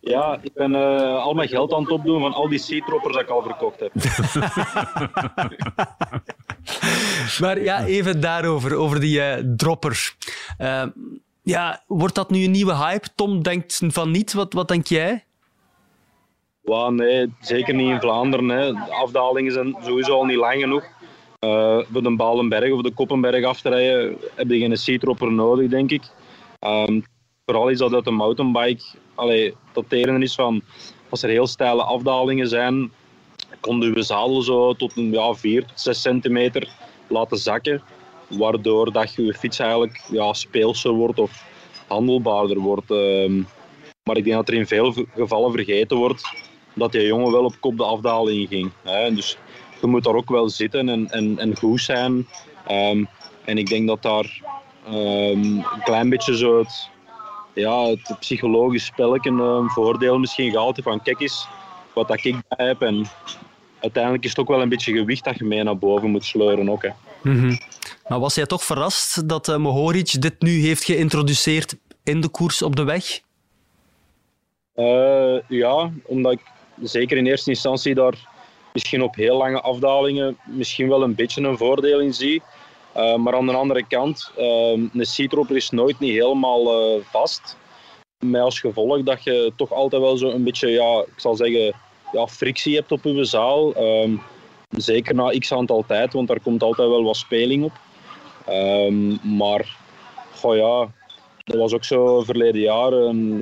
ja, 0.00 0.38
ik 0.42 0.52
ben 0.54 0.70
uh, 0.70 1.22
al 1.22 1.34
mijn 1.34 1.48
geld 1.48 1.72
aan 1.72 1.82
het 1.82 1.90
opdoen 1.90 2.20
van 2.20 2.32
al 2.32 2.48
die 2.48 2.58
seatroppers 2.58 3.14
dat 3.14 3.22
ik 3.22 3.28
al 3.28 3.42
verkocht 3.42 3.80
heb. 3.80 3.94
maar 7.40 7.62
ja, 7.62 7.84
even 7.84 8.20
daarover, 8.20 8.74
over 8.74 9.00
die 9.00 9.18
uh, 9.18 9.34
droppers. 9.56 10.16
ja, 11.42 11.82
wordt 11.86 12.14
dat 12.14 12.30
nu 12.30 12.44
een 12.44 12.50
nieuwe 12.50 12.76
hype? 12.76 13.08
Tom 13.14 13.42
denkt 13.42 13.80
van 13.86 14.10
niet. 14.10 14.32
Wat, 14.32 14.52
wat 14.52 14.68
denk 14.68 14.86
jij? 14.86 15.24
Well, 16.62 16.90
nee, 16.90 17.32
zeker 17.40 17.74
niet 17.74 17.90
in 17.90 18.00
Vlaanderen. 18.00 18.48
Hè. 18.48 18.72
De 18.72 18.94
afdalingen 18.94 19.52
zijn 19.52 19.76
sowieso 19.82 20.14
al 20.14 20.24
niet 20.24 20.36
lang 20.36 20.60
genoeg. 20.60 20.84
Uh, 21.44 21.78
voor 21.92 22.02
de 22.02 22.16
Balenberg 22.16 22.72
of 22.72 22.82
de 22.82 22.92
Koppenberg 22.92 23.44
af 23.44 23.60
te 23.60 23.68
rijden 23.68 24.16
heb 24.34 24.50
je 24.50 24.58
geen 24.58 24.76
seatropper 24.76 25.32
nodig, 25.32 25.70
denk 25.70 25.90
ik. 25.90 26.02
Um, 26.60 27.04
vooral 27.44 27.68
is 27.68 27.78
dat 27.78 27.90
dat 27.90 28.06
een 28.06 28.14
mountainbike 28.14 28.82
dat 29.72 29.84
teren 29.88 30.22
is 30.22 30.34
van 30.34 30.62
als 31.08 31.22
er 31.22 31.28
heel 31.28 31.46
steile 31.46 31.82
afdalingen 31.82 32.48
zijn, 32.48 32.92
kon 33.60 33.80
je 33.80 34.02
zadel 34.02 34.42
zo 34.42 34.72
tot 34.72 34.96
een 34.96 35.12
ja, 35.12 35.34
4 35.34 35.64
tot 35.64 35.80
6 35.80 36.00
centimeter 36.00 36.68
laten 37.06 37.38
zakken. 37.38 37.82
Waardoor 38.28 38.92
dat 38.92 39.14
je 39.14 39.34
fiets 39.34 39.58
eigenlijk 39.58 40.04
ja, 40.10 40.32
speelser 40.32 40.90
wordt 40.90 41.18
of 41.18 41.44
handelbaarder 41.86 42.58
wordt. 42.58 42.90
Um, 42.90 43.46
maar 44.02 44.16
ik 44.16 44.24
denk 44.24 44.36
dat 44.36 44.48
er 44.48 44.54
in 44.54 44.66
veel 44.66 44.94
gevallen 45.14 45.52
vergeten 45.52 45.96
wordt 45.96 46.22
dat 46.74 46.92
die 46.92 47.06
jongen 47.06 47.32
wel 47.32 47.44
op 47.44 47.54
kop 47.60 47.76
de 47.76 47.84
afdaling 47.84 48.48
ging. 48.48 48.70
Hè. 48.82 49.14
Dus 49.14 49.38
je 49.82 49.88
moet 49.88 50.04
daar 50.04 50.14
ook 50.14 50.28
wel 50.28 50.48
zitten 50.48 50.88
en, 50.88 51.10
en, 51.10 51.38
en 51.38 51.56
goed 51.56 51.80
zijn. 51.80 52.26
Um, 52.70 53.08
en 53.44 53.58
ik 53.58 53.68
denk 53.68 53.86
dat 53.86 54.02
daar 54.02 54.40
um, 54.88 54.94
een 54.94 55.82
klein 55.84 56.08
beetje 56.08 56.36
zo 56.36 56.58
het, 56.58 56.88
ja, 57.54 57.84
het 57.84 58.16
psychologisch 58.20 58.84
spelletje 58.84 59.30
een 59.30 59.68
voordeel 59.68 60.18
misschien 60.18 60.50
gehaald 60.50 60.80
van 60.82 61.02
kijk 61.02 61.20
eens 61.20 61.46
wat 61.94 62.08
dat 62.08 62.24
ik 62.24 62.36
bij 62.48 62.66
heb. 62.66 62.82
En 62.82 63.06
uiteindelijk 63.80 64.24
is 64.24 64.30
het 64.30 64.38
ook 64.38 64.48
wel 64.48 64.62
een 64.62 64.68
beetje 64.68 64.92
gewicht 64.92 65.24
dat 65.24 65.38
je 65.38 65.44
mee 65.44 65.62
naar 65.62 65.78
boven 65.78 66.10
moet 66.10 66.24
sleuren 66.24 66.70
ook. 66.70 66.82
Hè. 66.82 66.90
Mm 67.22 67.58
Maar 68.08 68.20
was 68.20 68.34
jij 68.34 68.46
toch 68.46 68.64
verrast 68.64 69.28
dat 69.28 69.48
uh, 69.48 69.56
Mohoric 69.56 70.20
dit 70.20 70.42
nu 70.42 70.60
heeft 70.60 70.84
geïntroduceerd 70.84 71.76
in 72.04 72.20
de 72.20 72.28
koers 72.28 72.62
op 72.62 72.76
de 72.76 72.84
weg? 72.84 73.20
Uh, 74.76 75.40
ja, 75.48 75.90
omdat 76.02 76.32
ik 76.32 76.40
zeker 76.82 77.16
in 77.16 77.26
eerste 77.26 77.50
instantie 77.50 77.94
daar 77.94 78.30
misschien 78.72 79.02
op 79.02 79.14
heel 79.14 79.36
lange 79.36 79.60
afdalingen 79.60 80.36
misschien 80.44 80.88
wel 80.88 81.02
een 81.02 81.14
beetje 81.14 81.42
een 81.42 81.56
voordeel 81.56 82.00
in 82.00 82.14
zie. 82.14 82.42
Uh, 82.96 83.16
maar 83.16 83.34
aan 83.34 83.46
de 83.46 83.52
andere 83.52 83.86
kant, 83.86 84.30
uh, 84.38 84.70
een 84.92 85.06
seatropper 85.06 85.56
is 85.56 85.70
nooit 85.70 85.98
niet 85.98 86.12
helemaal 86.12 86.94
uh, 86.96 87.02
vast. 87.04 87.56
Met 88.24 88.40
als 88.40 88.60
gevolg 88.60 89.02
dat 89.02 89.24
je 89.24 89.52
toch 89.56 89.72
altijd 89.72 90.02
wel 90.02 90.16
zo 90.16 90.30
een 90.30 90.44
beetje, 90.44 90.68
ja, 90.68 91.00
ik 91.00 91.20
zal 91.20 91.36
zeggen, 91.36 91.74
ja, 92.12 92.26
frictie 92.26 92.74
hebt 92.74 92.92
op 92.92 93.04
je 93.04 93.24
zaal. 93.24 93.76
Um, 93.76 94.22
zeker 94.68 95.14
na 95.14 95.38
x 95.38 95.52
aantal 95.52 95.84
tijd, 95.86 96.12
want 96.12 96.28
daar 96.28 96.40
komt 96.40 96.62
altijd 96.62 96.88
wel 96.88 97.04
wat 97.04 97.16
speling 97.16 97.64
op. 97.64 97.72
Um, 98.48 99.18
maar, 99.36 99.76
goh 100.34 100.56
ja, 100.56 100.88
dat 101.44 101.58
was 101.58 101.72
ook 101.72 101.84
zo 101.84 102.22
verleden 102.22 102.60
jaar. 102.60 102.90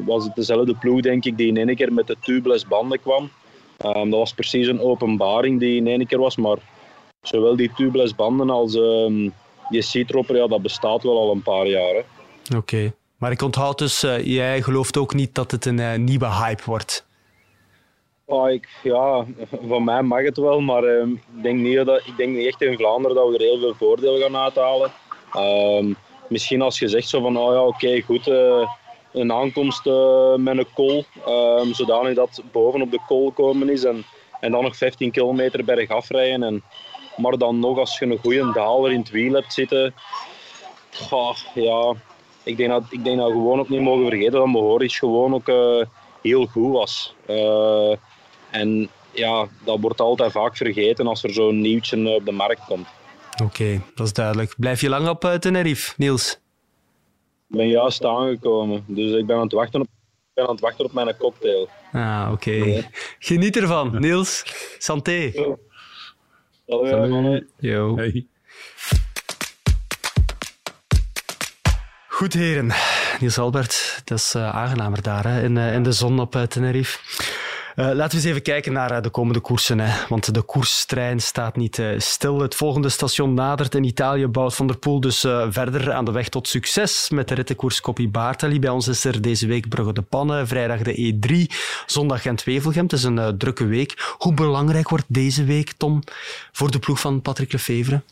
was 0.05 0.25
het 0.25 0.35
dezelfde 0.35 0.75
ploeg, 0.75 1.01
denk 1.01 1.25
ik, 1.25 1.37
die 1.37 1.49
in 1.49 1.69
één 1.69 1.77
keer 1.77 1.93
met 1.93 2.07
de 2.07 2.17
tubeless 2.21 2.67
banden 2.67 3.01
kwam. 3.01 3.31
Um, 3.85 4.11
dat 4.11 4.19
was 4.19 4.35
precies 4.35 4.67
een 4.67 4.81
openbaring 4.81 5.61
die 5.61 5.77
in 5.77 5.87
één 5.87 6.07
keer 6.07 6.19
was, 6.19 6.37
maar 6.37 6.57
zowel 7.23 7.57
die 7.57 7.73
tubeless 7.77 8.15
banden 8.15 8.51
als 8.51 8.75
um, 8.75 9.33
die 9.69 9.83
seatropper, 9.83 10.37
ja, 10.37 10.47
dat 10.47 10.63
bestaat 10.63 11.03
wel 11.03 11.19
al 11.19 11.33
een 11.33 11.43
paar 11.43 11.67
jaar. 11.67 11.97
Oké, 11.97 12.57
okay. 12.57 12.93
maar 13.17 13.31
ik 13.31 13.43
onthoud 13.43 13.79
dus, 13.79 14.05
uh, 14.05 14.25
jij 14.25 14.63
gelooft 14.63 14.97
ook 14.97 15.15
niet 15.15 15.35
dat 15.35 15.51
het 15.51 15.65
een 15.65 15.79
uh, 15.79 15.95
nieuwe 15.95 16.27
hype 16.27 16.63
wordt? 16.65 17.07
Oh, 18.25 18.51
ik, 18.51 18.69
ja, 18.83 19.25
van 19.69 19.85
mij 19.85 20.03
mag 20.03 20.23
het 20.23 20.37
wel, 20.37 20.61
maar 20.61 20.85
uh, 20.85 21.07
ik, 21.07 21.43
denk 21.43 21.59
niet 21.59 21.87
dat, 21.87 22.07
ik 22.07 22.17
denk 22.17 22.37
niet 22.37 22.47
echt 22.47 22.63
in 22.63 22.77
Vlaanderen 22.77 23.17
dat 23.17 23.29
we 23.29 23.35
er 23.35 23.41
heel 23.41 23.59
veel 23.59 23.75
voordeel 23.75 24.19
gaan 24.19 24.37
uithalen. 24.37 24.91
Misschien 26.29 26.63
als 26.63 26.79
je 26.79 26.89
zegt 26.89 27.09
zo 27.09 27.21
van, 27.21 27.37
oh 27.37 27.53
ja, 27.53 27.61
oké, 27.61 27.87
okay, 27.87 28.01
goed, 28.01 28.29
uh, 28.29 28.69
een 29.13 29.33
aankomst 29.33 29.87
uh, 29.87 30.35
met 30.35 30.59
een 30.59 30.67
kool, 30.75 31.05
um, 31.29 31.75
zodanig 31.75 32.15
dat 32.15 32.43
boven 32.53 32.83
op 32.83 32.91
de 32.91 33.01
kool 33.07 33.31
komen 33.31 33.69
is 33.69 33.85
en, 33.85 34.05
en 34.41 34.51
dan 34.51 34.63
nog 34.63 34.77
15 34.77 35.11
kilometer 35.11 35.65
bergaf 35.65 36.09
rijden 36.09 36.43
en 36.43 36.63
maar 37.17 37.39
dan 37.39 37.59
nog, 37.59 37.79
als 37.79 37.99
je 37.99 38.07
een 38.07 38.19
goede 38.19 38.53
daler 38.53 38.93
in 38.93 38.99
het 38.99 39.11
wiel 39.11 39.33
hebt 39.33 39.53
zitten, 39.53 39.95
ja, 41.55 41.95
ik 42.43 42.57
denk 42.57 42.71
dat, 42.71 42.83
ik 42.91 43.05
denk 43.05 43.19
dat 43.19 43.27
we 43.27 43.33
gewoon 43.33 43.59
ook 43.59 43.69
niet 43.69 43.81
mogen 43.81 44.09
vergeten 44.09 44.33
dat 44.33 44.47
Mohoric 44.47 44.93
gewoon 44.93 45.35
ook 45.35 45.49
uh, 45.49 45.83
heel 46.23 46.47
goed 46.47 46.73
was. 46.73 47.15
Uh, 47.27 47.95
en 48.51 48.89
ja, 49.13 49.49
dat 49.65 49.81
wordt 49.81 50.01
altijd 50.01 50.33
vaak 50.33 50.57
vergeten 50.57 51.07
als 51.07 51.23
er 51.23 51.33
zo'n 51.33 51.61
nieuwtje 51.61 52.15
op 52.15 52.25
de 52.25 52.33
markt 52.33 52.65
komt. 52.65 52.87
Oké, 53.43 53.83
dat 53.95 54.07
is 54.07 54.13
duidelijk. 54.13 54.55
Blijf 54.57 54.81
je 54.81 54.89
lang 54.89 55.09
op 55.09 55.37
Tenerife, 55.41 55.95
Niels? 55.97 56.41
Ik 57.51 57.57
ben 57.57 57.69
juist 57.69 58.05
aangekomen, 58.05 58.85
dus 58.87 59.13
ik 59.13 59.27
ben 59.27 59.37
aan 59.37 59.43
het 59.43 59.53
wachten 59.53 59.81
op, 59.81 59.87
ben 60.35 60.45
aan 60.45 60.51
het 60.51 60.61
wachten 60.61 60.85
op 60.85 60.93
mijn 60.93 61.17
cocktail. 61.17 61.69
Ah, 61.93 62.29
oké. 62.33 62.51
Okay. 62.51 62.91
Geniet 63.19 63.57
ervan, 63.57 64.01
Niels. 64.01 64.45
Santé. 64.79 65.33
Hallo, 66.67 67.41
Yo. 67.57 67.97
Hey. 67.97 68.27
Goed, 72.09 72.33
heren. 72.33 72.73
Niels 73.21 73.39
Albert, 73.39 74.03
dat 74.05 74.19
is 74.19 74.35
uh, 74.35 74.55
aangenamer 74.55 75.03
daar 75.03 75.25
hè, 75.27 75.43
in, 75.43 75.57
uh, 75.57 75.75
in 75.75 75.83
de 75.83 75.93
zon 75.93 76.21
op 76.21 76.35
uh, 76.35 76.43
Tenerife. 76.43 76.99
Uh, 77.81 77.87
laten 77.87 78.11
we 78.11 78.15
eens 78.17 78.25
even 78.25 78.43
kijken 78.43 78.73
naar 78.73 79.03
de 79.03 79.11
komende 79.11 79.41
koersen. 79.41 79.81
Hè. 79.81 80.07
Want 80.09 80.35
de 80.35 80.43
koerstrein 80.43 81.21
staat 81.21 81.57
niet 81.57 81.79
uh, 81.79 81.99
stil. 81.99 82.41
Het 82.41 82.55
volgende 82.55 82.89
station 82.89 83.35
nadert 83.35 83.75
in 83.75 83.85
Italië. 83.85 84.27
Bouwt 84.27 84.55
Van 84.55 84.67
der 84.67 84.77
Poel 84.77 85.01
dus 85.01 85.21
verder 85.51 85.93
aan 85.93 86.05
de 86.05 86.11
weg 86.11 86.29
tot 86.29 86.49
succes 86.49 87.11
met 87.11 87.29
de 87.29 87.35
rittenkoers 87.35 87.81
Coppi 87.81 88.09
Bartali. 88.09 88.59
Bij 88.59 88.71
ons 88.71 88.89
is 88.89 89.05
er 89.05 89.23
deze 89.23 89.47
week 89.47 89.69
Brugge 89.69 89.93
de 89.93 90.03
Pannen, 90.03 90.47
vrijdag 90.47 90.83
de 90.83 91.15
E3, 91.15 91.55
zondag 91.87 92.23
Gent-Wevelgem. 92.23 92.83
Het 92.83 92.93
is 92.93 93.03
een 93.03 93.39
drukke 93.39 93.65
week. 93.65 94.15
Hoe 94.19 94.35
belangrijk 94.35 94.89
wordt 94.89 95.07
deze 95.09 95.45
week, 95.45 95.73
Tom, 95.73 96.03
voor 96.53 96.71
de 96.71 96.79
ploeg 96.79 97.01
van 97.01 97.23
Patrick 97.23 97.53
Lefevre? 97.53 98.03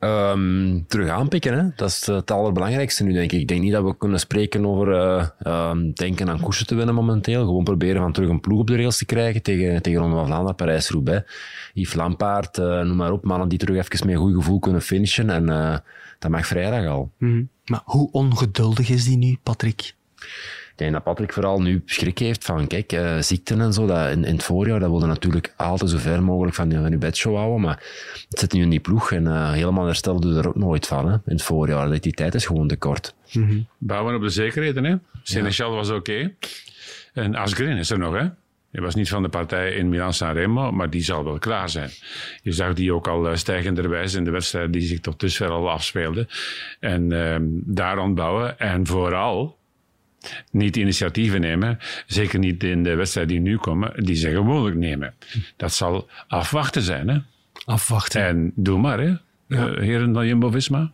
Um, 0.00 0.84
terug 0.88 1.08
aanpikken, 1.08 1.58
hè? 1.58 1.68
dat 1.76 1.88
is 1.88 2.06
het 2.06 2.30
allerbelangrijkste 2.30 3.04
nu, 3.04 3.12
denk 3.12 3.32
ik. 3.32 3.40
Ik 3.40 3.48
denk 3.48 3.62
niet 3.62 3.72
dat 3.72 3.84
we 3.84 3.96
kunnen 3.96 4.20
spreken 4.20 4.66
over 4.66 4.88
uh, 4.88 5.70
um, 5.70 5.92
denken 5.92 6.28
aan 6.28 6.40
koersen 6.40 6.66
te 6.66 6.74
winnen 6.74 6.94
momenteel. 6.94 7.44
Gewoon 7.44 7.64
proberen 7.64 8.02
van 8.02 8.12
terug 8.12 8.28
een 8.28 8.40
ploeg 8.40 8.60
op 8.60 8.66
de 8.66 8.76
rails 8.76 8.98
te 8.98 9.04
krijgen 9.04 9.42
tegen, 9.42 9.82
tegen 9.82 10.00
Ronde 10.00 10.16
van 10.16 10.26
Vlaanderen, 10.26 10.54
Parijs-Roubaix. 10.54 11.32
Yves 11.74 11.94
Lampaard, 11.94 12.58
uh, 12.58 12.80
noem 12.80 12.96
maar 12.96 13.12
op, 13.12 13.24
mannen 13.24 13.48
die 13.48 13.58
terug 13.58 13.76
even 13.76 14.06
met 14.06 14.14
een 14.14 14.20
goed 14.20 14.34
gevoel 14.34 14.58
kunnen 14.58 14.82
finishen. 14.82 15.30
En 15.30 15.48
uh, 15.48 15.76
dat 16.18 16.30
mag 16.30 16.46
vrijdag 16.46 16.86
al. 16.86 17.10
-hmm. 17.18 17.48
Maar 17.64 17.82
hoe 17.84 18.08
ongeduldig 18.12 18.88
is 18.88 19.04
die 19.04 19.16
nu, 19.16 19.38
Patrick? 19.42 19.94
Denk 20.76 20.92
dat 20.92 21.02
Patrick 21.02 21.32
vooral 21.32 21.62
nu 21.62 21.82
schrik 21.84 22.18
heeft 22.18 22.44
van, 22.44 22.66
kijk, 22.66 22.92
uh, 22.92 23.18
ziekten 23.18 23.60
en 23.60 23.72
zo. 23.72 23.86
Dat 23.86 24.10
in, 24.10 24.24
in 24.24 24.34
het 24.34 24.42
voorjaar, 24.42 24.80
dat 24.80 24.90
wilde 24.90 25.06
natuurlijk 25.06 25.54
altijd 25.56 25.90
zo 25.90 25.98
ver 25.98 26.22
mogelijk 26.22 26.56
van, 26.56 26.72
van 26.72 26.90
je 26.90 26.98
bedshow 26.98 27.36
houden. 27.36 27.60
Maar 27.60 27.82
het 28.28 28.38
zit 28.38 28.52
nu 28.52 28.62
in 28.62 28.70
die 28.70 28.80
ploeg 28.80 29.12
en 29.12 29.24
uh, 29.24 29.52
helemaal 29.52 29.86
hersteld 29.86 30.22
doe 30.22 30.38
er 30.38 30.48
ook 30.48 30.54
nooit 30.54 30.86
van, 30.86 31.06
hè, 31.06 31.12
in 31.12 31.20
het 31.24 31.42
voorjaar. 31.42 32.00
Die 32.00 32.12
tijd 32.12 32.34
is 32.34 32.46
gewoon 32.46 32.68
te 32.68 32.76
kort. 32.76 33.14
Mm 33.32 33.48
-hmm. 33.48 33.66
Bouwen 33.78 34.14
op 34.14 34.22
de 34.22 34.28
zekerheden, 34.28 34.84
hè. 34.84 34.96
Seneschal 35.22 35.70
ja. 35.70 35.76
was 35.76 35.88
oké. 35.88 35.98
Okay. 35.98 36.34
En 37.12 37.34
Asgreen 37.34 37.76
is 37.76 37.90
er 37.90 37.98
nog, 37.98 38.14
hè. 38.14 38.28
Hij 38.70 38.84
was 38.84 38.94
niet 38.94 39.08
van 39.08 39.22
de 39.22 39.28
partij 39.28 39.72
in 39.72 39.88
Milan-San 39.88 40.52
maar 40.52 40.90
die 40.90 41.02
zal 41.02 41.24
wel 41.24 41.38
klaar 41.38 41.68
zijn. 41.68 41.90
Je 42.42 42.52
zag 42.52 42.74
die 42.74 42.94
ook 42.94 43.08
al 43.08 43.36
stijgenderwijs 43.36 44.14
in 44.14 44.24
de 44.24 44.30
wedstrijd 44.30 44.72
die 44.72 44.82
zich 44.82 45.00
tot 45.00 45.20
dusver 45.20 45.48
al 45.48 45.70
afspeelde. 45.70 46.26
En 46.80 47.08
daar 47.64 47.98
ontbouwen. 47.98 48.58
En 48.58 48.86
vooral 48.86 49.55
niet 50.50 50.76
initiatieven 50.76 51.40
nemen, 51.40 51.78
zeker 52.06 52.38
niet 52.38 52.64
in 52.64 52.82
de 52.82 52.94
wedstrijden 52.94 53.32
die 53.32 53.42
nu 53.42 53.58
komen, 53.58 54.04
die 54.04 54.14
ze 54.14 54.30
gewoonlijk 54.30 54.76
nemen. 54.76 55.14
Dat 55.56 55.72
zal 55.72 56.08
afwachten 56.28 56.82
zijn. 56.82 57.08
Hè? 57.08 57.18
Afwachten. 57.64 58.26
En 58.26 58.52
doe 58.54 58.78
maar, 58.78 58.98
hè? 58.98 59.14
Ja. 59.48 59.68
Uh, 59.68 59.78
heren 59.78 60.14
van 60.14 60.26
Jumbo-Visma. 60.26 60.92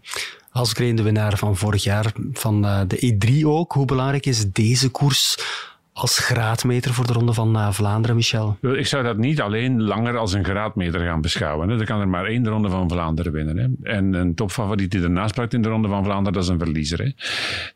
Alsgreen, 0.51 0.97
de 0.97 1.03
winnaar 1.03 1.39
van 1.39 1.57
vorig 1.57 1.83
jaar, 1.83 2.13
van 2.33 2.65
uh, 2.65 2.81
de 2.87 3.15
E3 3.15 3.45
ook. 3.45 3.73
Hoe 3.73 3.85
belangrijk 3.85 4.27
is 4.27 4.53
deze 4.53 4.89
koers 4.89 5.37
als 5.93 6.19
graadmeter 6.19 6.95
voor 6.95 7.07
de 7.07 7.13
Ronde 7.13 7.33
van 7.33 7.57
uh, 7.57 7.73
Vlaanderen, 7.73 8.17
Michel? 8.17 8.57
Ik 8.61 8.87
zou 8.87 9.03
dat 9.03 9.17
niet 9.17 9.41
alleen 9.41 9.83
langer 9.83 10.17
als 10.17 10.33
een 10.33 10.45
graadmeter 10.45 11.01
gaan 11.01 11.21
beschouwen. 11.21 11.69
Hè. 11.69 11.79
Er 11.81 11.87
kan 11.87 12.01
er 12.01 12.09
maar 12.09 12.25
één 12.25 12.43
de 12.43 12.51
Ronde 12.51 12.69
van 12.69 12.89
Vlaanderen 12.89 13.33
winnen. 13.33 13.57
Hè. 13.57 13.93
En 13.93 14.15
een 14.15 14.35
topfavoriet 14.35 14.91
die 14.91 15.03
ernaast 15.03 15.35
plakt 15.35 15.55
in 15.55 15.63
de 15.63 15.69
Ronde 15.69 15.89
van 15.89 16.05
Vlaanderen, 16.05 16.33
dat 16.33 16.43
is 16.43 16.49
een 16.49 16.59
verliezer. 16.59 16.99
Hè. 16.99 17.11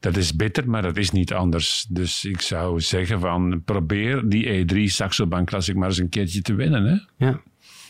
Dat 0.01 0.17
is 0.17 0.37
bitter, 0.37 0.71
maar 0.71 0.83
dat 0.83 0.97
is 0.97 1.11
niet 1.11 1.33
anders. 1.33 1.87
Dus 1.89 2.25
ik 2.25 2.41
zou 2.41 2.81
zeggen 2.81 3.21
van 3.21 3.63
probeer 3.65 4.29
die 4.29 4.67
E3 4.67 4.77
Saxo 4.83 5.27
Bank 5.27 5.49
Classic 5.49 5.77
maar 5.77 5.89
eens 5.89 5.99
een 5.99 6.09
keertje 6.09 6.43
te 6.43 6.55
winnen. 6.55 6.85
Hè. 6.85 7.27
Ja. 7.27 7.41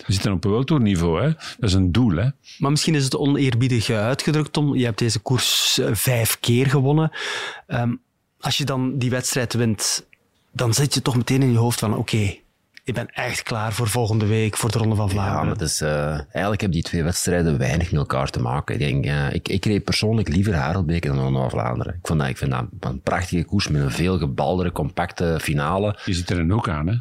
We 0.07 0.13
zitten 0.13 0.33
op 0.33 0.45
World 0.45 0.67
Tour 0.67 0.83
niveau, 0.83 1.23
hè? 1.23 1.27
dat 1.29 1.69
is 1.69 1.73
een 1.73 1.93
doel. 1.93 2.17
Hè? 2.17 2.29
Maar 2.59 2.71
misschien 2.71 2.95
is 2.95 3.05
het 3.05 3.17
oneerbiedig 3.17 3.91
uitgedrukt, 3.91 4.53
Tom. 4.53 4.77
Je 4.77 4.85
hebt 4.85 4.99
deze 4.99 5.19
koers 5.19 5.81
vijf 5.93 6.41
keer 6.41 6.67
gewonnen. 6.67 7.11
Um, 7.67 8.01
als 8.41 8.59
je 8.59 8.65
dan 8.65 8.99
die 8.99 9.11
wedstrijd 9.11 9.55
wint, 9.55 10.07
dan 10.57 10.75
zit 10.75 10.95
je 10.95 11.03
toch 11.03 11.17
meteen 11.17 11.43
in 11.43 11.53
je 11.53 11.59
hoofd 11.59 11.79
van 11.79 11.91
oké, 11.91 12.01
okay, 12.01 12.43
ik 12.85 12.95
ben 12.95 13.09
echt 13.13 13.43
klaar 13.43 13.73
voor 13.73 13.89
volgende 13.89 14.27
week, 14.27 14.57
voor 14.57 14.71
de 14.71 14.79
Ronde 14.79 14.95
van 14.95 15.11
Vlaanderen. 15.11 15.41
Ja, 15.41 15.47
maar 15.49 15.59
dus, 15.59 15.83
uh, 15.83 16.09
eigenlijk 16.09 16.61
hebben 16.61 16.71
die 16.71 16.83
twee 16.83 17.03
wedstrijden 17.03 17.59
weinig 17.59 17.91
met 17.91 18.01
elkaar 18.01 18.31
te 18.31 18.41
maken. 18.41 18.75
Ik, 18.75 18.81
denk, 18.81 19.07
uh, 19.07 19.35
ik, 19.35 19.49
ik 19.49 19.65
reed 19.65 19.85
persoonlijk 19.85 20.29
liever 20.29 20.55
Harelbeke 20.55 21.07
dan 21.07 21.17
de 21.17 21.23
Ronde 21.23 21.39
van 21.39 21.51
Vlaanderen. 21.51 21.95
Ik, 21.95 22.07
vond 22.07 22.21
dat, 22.21 22.29
ik 22.29 22.37
vind 22.37 22.51
dat 22.51 22.65
een 22.81 23.01
prachtige 23.01 23.45
koers 23.45 23.69
met 23.69 23.83
een 23.83 23.91
veel 23.91 24.19
gebaldere, 24.19 24.73
compacte 24.73 25.39
finale. 25.41 25.99
Je 26.05 26.15
zit 26.15 26.31
er 26.31 26.39
een 26.39 26.51
hoek 26.51 26.69
aan, 26.69 26.87
hè? 26.87 26.95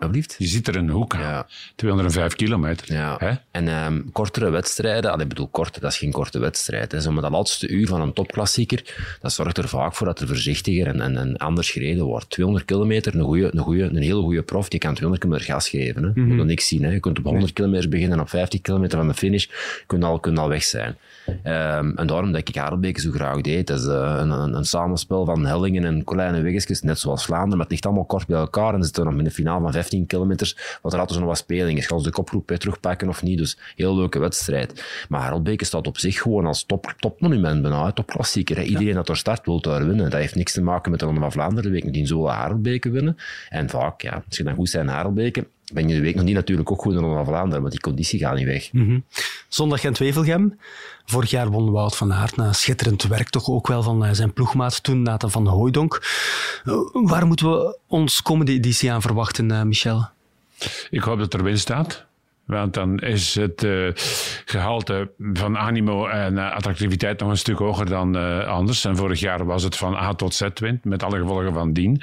Alblieft? 0.00 0.34
Je 0.38 0.46
zit 0.46 0.68
er 0.68 0.76
een 0.76 0.88
hoek 0.88 1.14
aan. 1.14 1.20
Ja. 1.20 1.46
205 1.74 2.34
kilometer. 2.34 2.92
Ja. 2.94 3.16
Hè? 3.18 3.32
En 3.50 3.68
um, 3.84 4.12
kortere 4.12 4.50
wedstrijden, 4.50 5.10
allee, 5.10 5.22
ik 5.22 5.28
bedoel 5.28 5.48
korte, 5.48 5.80
dat 5.80 5.92
is 5.92 5.98
geen 5.98 6.12
korte 6.12 6.38
wedstrijd. 6.38 6.92
Hè. 6.92 7.00
Zo 7.00 7.12
met 7.12 7.22
dat 7.22 7.32
laatste 7.32 7.68
uur 7.68 7.86
van 7.86 8.00
een 8.00 8.12
topklassieker, 8.12 8.94
dat 9.20 9.32
zorgt 9.32 9.58
er 9.58 9.68
vaak 9.68 9.94
voor 9.94 10.06
dat 10.06 10.20
er 10.20 10.26
voorzichtiger 10.26 10.86
en, 10.86 11.00
en, 11.00 11.16
en 11.16 11.36
anders 11.36 11.70
gereden 11.70 12.04
wordt. 12.04 12.30
200 12.30 12.66
kilometer, 12.66 13.14
een, 13.14 13.24
goeie, 13.24 13.48
een, 13.52 13.58
goeie, 13.58 13.82
een 13.82 13.96
hele 13.96 14.20
goede 14.20 14.42
prof, 14.42 14.68
die 14.68 14.80
kan 14.80 14.94
200 14.94 15.22
kilometer 15.22 15.52
gas 15.54 15.68
geven. 15.68 16.02
Hè. 16.02 16.08
Je 16.08 16.20
moet 16.20 16.32
mm 16.32 16.38
-hmm. 16.38 16.46
niks 16.46 16.68
zien. 16.68 16.84
Hè. 16.84 16.90
Je 16.90 17.00
kunt 17.00 17.18
op 17.18 17.24
100 17.24 17.52
kilometer 17.52 17.88
beginnen 17.88 18.16
en 18.16 18.22
op 18.22 18.28
50 18.28 18.60
kilometer 18.60 18.98
van 18.98 19.08
de 19.08 19.14
finish 19.14 19.46
kun 19.86 19.98
je 19.98 20.04
al, 20.04 20.20
kun 20.20 20.32
je 20.32 20.40
al 20.40 20.48
weg 20.48 20.64
zijn. 20.64 20.96
Um, 21.28 21.96
en 21.96 22.06
daarom 22.06 22.32
dat 22.32 22.48
ik 22.48 22.54
Harelbeke 22.54 23.00
zo 23.00 23.10
graag 23.10 23.40
deed. 23.40 23.66
Dat 23.66 23.78
is 23.78 23.86
uh, 23.86 24.16
een, 24.18 24.30
een, 24.30 24.54
een, 24.54 24.64
samenspel 24.64 25.24
van 25.24 25.46
hellingen 25.46 25.84
en 25.84 26.04
kleine 26.04 26.40
weggetjes, 26.40 26.82
net 26.82 26.98
zoals 26.98 27.24
Vlaanderen, 27.24 27.56
maar 27.56 27.66
het 27.66 27.70
ligt 27.70 27.86
allemaal 27.86 28.04
kort 28.04 28.26
bij 28.26 28.38
elkaar 28.38 28.74
en 28.74 28.84
zitten 28.84 29.04
nog 29.04 29.14
in 29.14 29.24
een 29.24 29.30
finale 29.30 29.60
van 29.60 29.72
15 29.72 30.06
kilometer, 30.06 30.78
wat 30.82 30.92
er 30.92 30.98
altijd 30.98 31.18
nog 31.18 31.28
wat 31.28 31.38
speling 31.38 31.78
is. 31.78 31.86
Gaan 31.86 31.98
ze 31.98 32.04
de 32.04 32.10
kopgroep 32.10 32.46
terugpakken 32.46 33.08
of 33.08 33.22
niet? 33.22 33.38
Dus 33.38 33.58
heel 33.76 33.96
leuke 33.96 34.18
wedstrijd. 34.18 34.84
Maar 35.08 35.20
Harelbeke 35.20 35.64
staat 35.64 35.86
op 35.86 35.98
zich 35.98 36.22
gewoon 36.22 36.46
als 36.46 36.64
top, 36.64 36.94
topmonument 36.98 37.62
bijna, 37.62 37.92
topklassieker. 37.92 38.56
Hè. 38.56 38.62
Iedereen 38.62 38.86
ja. 38.86 38.94
dat 38.94 39.08
er 39.08 39.16
start 39.16 39.46
wil 39.46 39.60
daar 39.60 39.86
winnen. 39.86 40.10
Dat 40.10 40.20
heeft 40.20 40.34
niks 40.34 40.52
te 40.52 40.62
maken 40.62 40.90
met 40.90 41.00
de 41.00 41.06
Ronde 41.06 41.20
van 41.20 41.32
Vlaanderen. 41.32 41.72
De 41.72 41.80
week 41.80 41.92
die 41.92 42.06
zo 42.06 42.26
Harelbeke 42.26 42.90
winnen. 42.90 43.16
En 43.48 43.68
vaak, 43.68 44.00
ja, 44.00 44.22
als 44.26 44.36
je 44.36 44.44
dan 44.44 44.54
goed 44.54 44.68
zijn 44.68 44.88
Harelbeke, 44.88 45.46
ben 45.72 45.88
je 45.88 45.94
de 45.94 46.00
week 46.00 46.14
nog 46.14 46.24
niet 46.24 46.34
natuurlijk 46.34 46.70
ook 46.70 46.82
goed 46.82 46.92
in 46.92 46.98
de 46.98 47.04
Ronde 47.04 47.16
van 47.16 47.26
Vlaanderen, 47.26 47.62
maar 47.62 47.70
die 47.70 47.80
conditie 47.80 48.18
gaat 48.18 48.36
niet 48.36 48.46
weg. 48.46 48.72
Mm 48.72 48.86
-hmm. 48.86 49.04
Zondag 49.48 49.80
Gent-Wevelgem. 49.80 50.58
Vorig 51.10 51.30
jaar 51.30 51.50
won 51.50 51.70
Wout 51.70 51.96
van 51.96 52.12
Aert 52.12 52.36
na 52.36 52.52
schitterend 52.52 53.02
werk 53.02 53.28
toch 53.28 53.48
ook 53.48 53.66
wel 53.66 53.82
van 53.82 54.14
zijn 54.14 54.32
ploegmaat 54.32 54.82
toen, 54.82 55.02
Nathan 55.02 55.30
van 55.30 55.46
Hooijdonk. 55.46 56.02
Uh, 56.64 56.74
waar 56.92 57.26
moeten 57.26 57.50
we 57.50 57.78
ons 57.86 58.22
komende 58.22 58.52
editie 58.52 58.92
aan 58.92 59.02
verwachten, 59.02 59.50
uh, 59.50 59.62
Michel? 59.62 60.08
Ik 60.90 61.02
hoop 61.02 61.18
dat 61.18 61.34
er 61.34 61.42
winst 61.42 61.62
staat. 61.62 62.07
Want 62.48 62.74
dan 62.74 62.98
is 62.98 63.34
het 63.34 63.62
uh, 63.62 63.90
gehalte 64.44 65.10
van 65.18 65.58
animo 65.58 66.06
en 66.06 66.34
uh, 66.34 66.52
attractiviteit 66.52 67.20
nog 67.20 67.30
een 67.30 67.36
stuk 67.36 67.58
hoger 67.58 67.86
dan 67.86 68.16
uh, 68.16 68.46
anders. 68.46 68.84
En 68.84 68.96
vorig 68.96 69.20
jaar 69.20 69.44
was 69.44 69.62
het 69.62 69.76
van 69.76 69.94
A 69.94 70.14
tot 70.14 70.34
Z 70.34 70.48
wint, 70.54 70.84
met 70.84 71.02
alle 71.02 71.18
gevolgen 71.18 71.52
van 71.52 71.72
dien. 71.72 72.00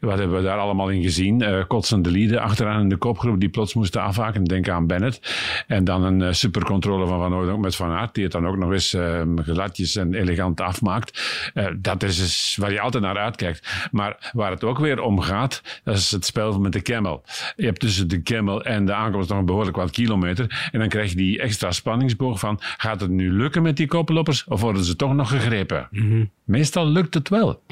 Wat 0.00 0.18
hebben 0.18 0.36
we 0.36 0.42
daar 0.42 0.58
allemaal 0.58 0.88
in 0.88 1.02
gezien? 1.02 1.64
kotsende 1.66 2.10
lieden 2.10 2.40
achteraan 2.40 2.80
in 2.80 2.88
de 2.88 2.96
kopgroep 2.96 3.40
die 3.40 3.48
plots 3.48 3.74
moesten 3.74 4.02
afhaken. 4.02 4.44
Denk 4.44 4.68
aan 4.68 4.86
Bennett. 4.86 5.34
En 5.66 5.84
dan 5.84 6.02
een 6.02 6.34
supercontrole 6.34 7.06
van 7.06 7.30
Van 7.30 7.60
met 7.60 7.76
Van 7.76 7.90
Aert, 7.90 8.14
die 8.14 8.24
het 8.24 8.32
dan 8.32 8.46
ook 8.46 8.56
nog 8.56 8.72
eens 8.72 8.96
gladjes 9.36 9.96
en 9.96 10.14
elegant 10.14 10.60
afmaakt. 10.60 11.42
dat 11.76 12.02
is 12.02 12.16
dus 12.16 12.56
waar 12.60 12.72
je 12.72 12.80
altijd 12.80 13.02
naar 13.02 13.18
uitkijkt. 13.18 13.88
Maar 13.90 14.30
waar 14.32 14.50
het 14.50 14.64
ook 14.64 14.78
weer 14.78 15.00
om 15.00 15.20
gaat, 15.20 15.62
dat 15.84 15.96
is 15.96 16.10
het 16.10 16.24
spel 16.24 16.60
met 16.60 16.72
de 16.72 16.82
camel. 16.82 17.22
Je 17.56 17.64
hebt 17.64 17.80
tussen 17.80 18.08
de 18.08 18.22
camel 18.22 18.64
en 18.64 18.84
de 18.84 18.94
aankomst 18.94 19.28
nog 19.28 19.38
een 19.38 19.46
behoorlijk 19.46 19.76
wat 19.76 19.85
kilometer. 19.90 20.68
En 20.72 20.78
dan 20.78 20.88
krijg 20.88 21.10
je 21.10 21.16
die 21.16 21.40
extra 21.40 21.72
spanningsboog 21.72 22.38
van, 22.38 22.60
gaat 22.60 23.00
het 23.00 23.10
nu 23.10 23.32
lukken 23.32 23.62
met 23.62 23.76
die 23.76 23.86
koploppers 23.86 24.44
of 24.44 24.60
worden 24.60 24.84
ze 24.84 24.96
toch 24.96 25.14
nog 25.14 25.28
gegrepen? 25.28 25.88
Mhm. 25.90 26.04
Mm 26.04 26.10
-hmm. 26.10 26.30
Meestal 26.44 26.86
lukt 26.86 27.14
het 27.14 27.28
wel. 27.28 27.62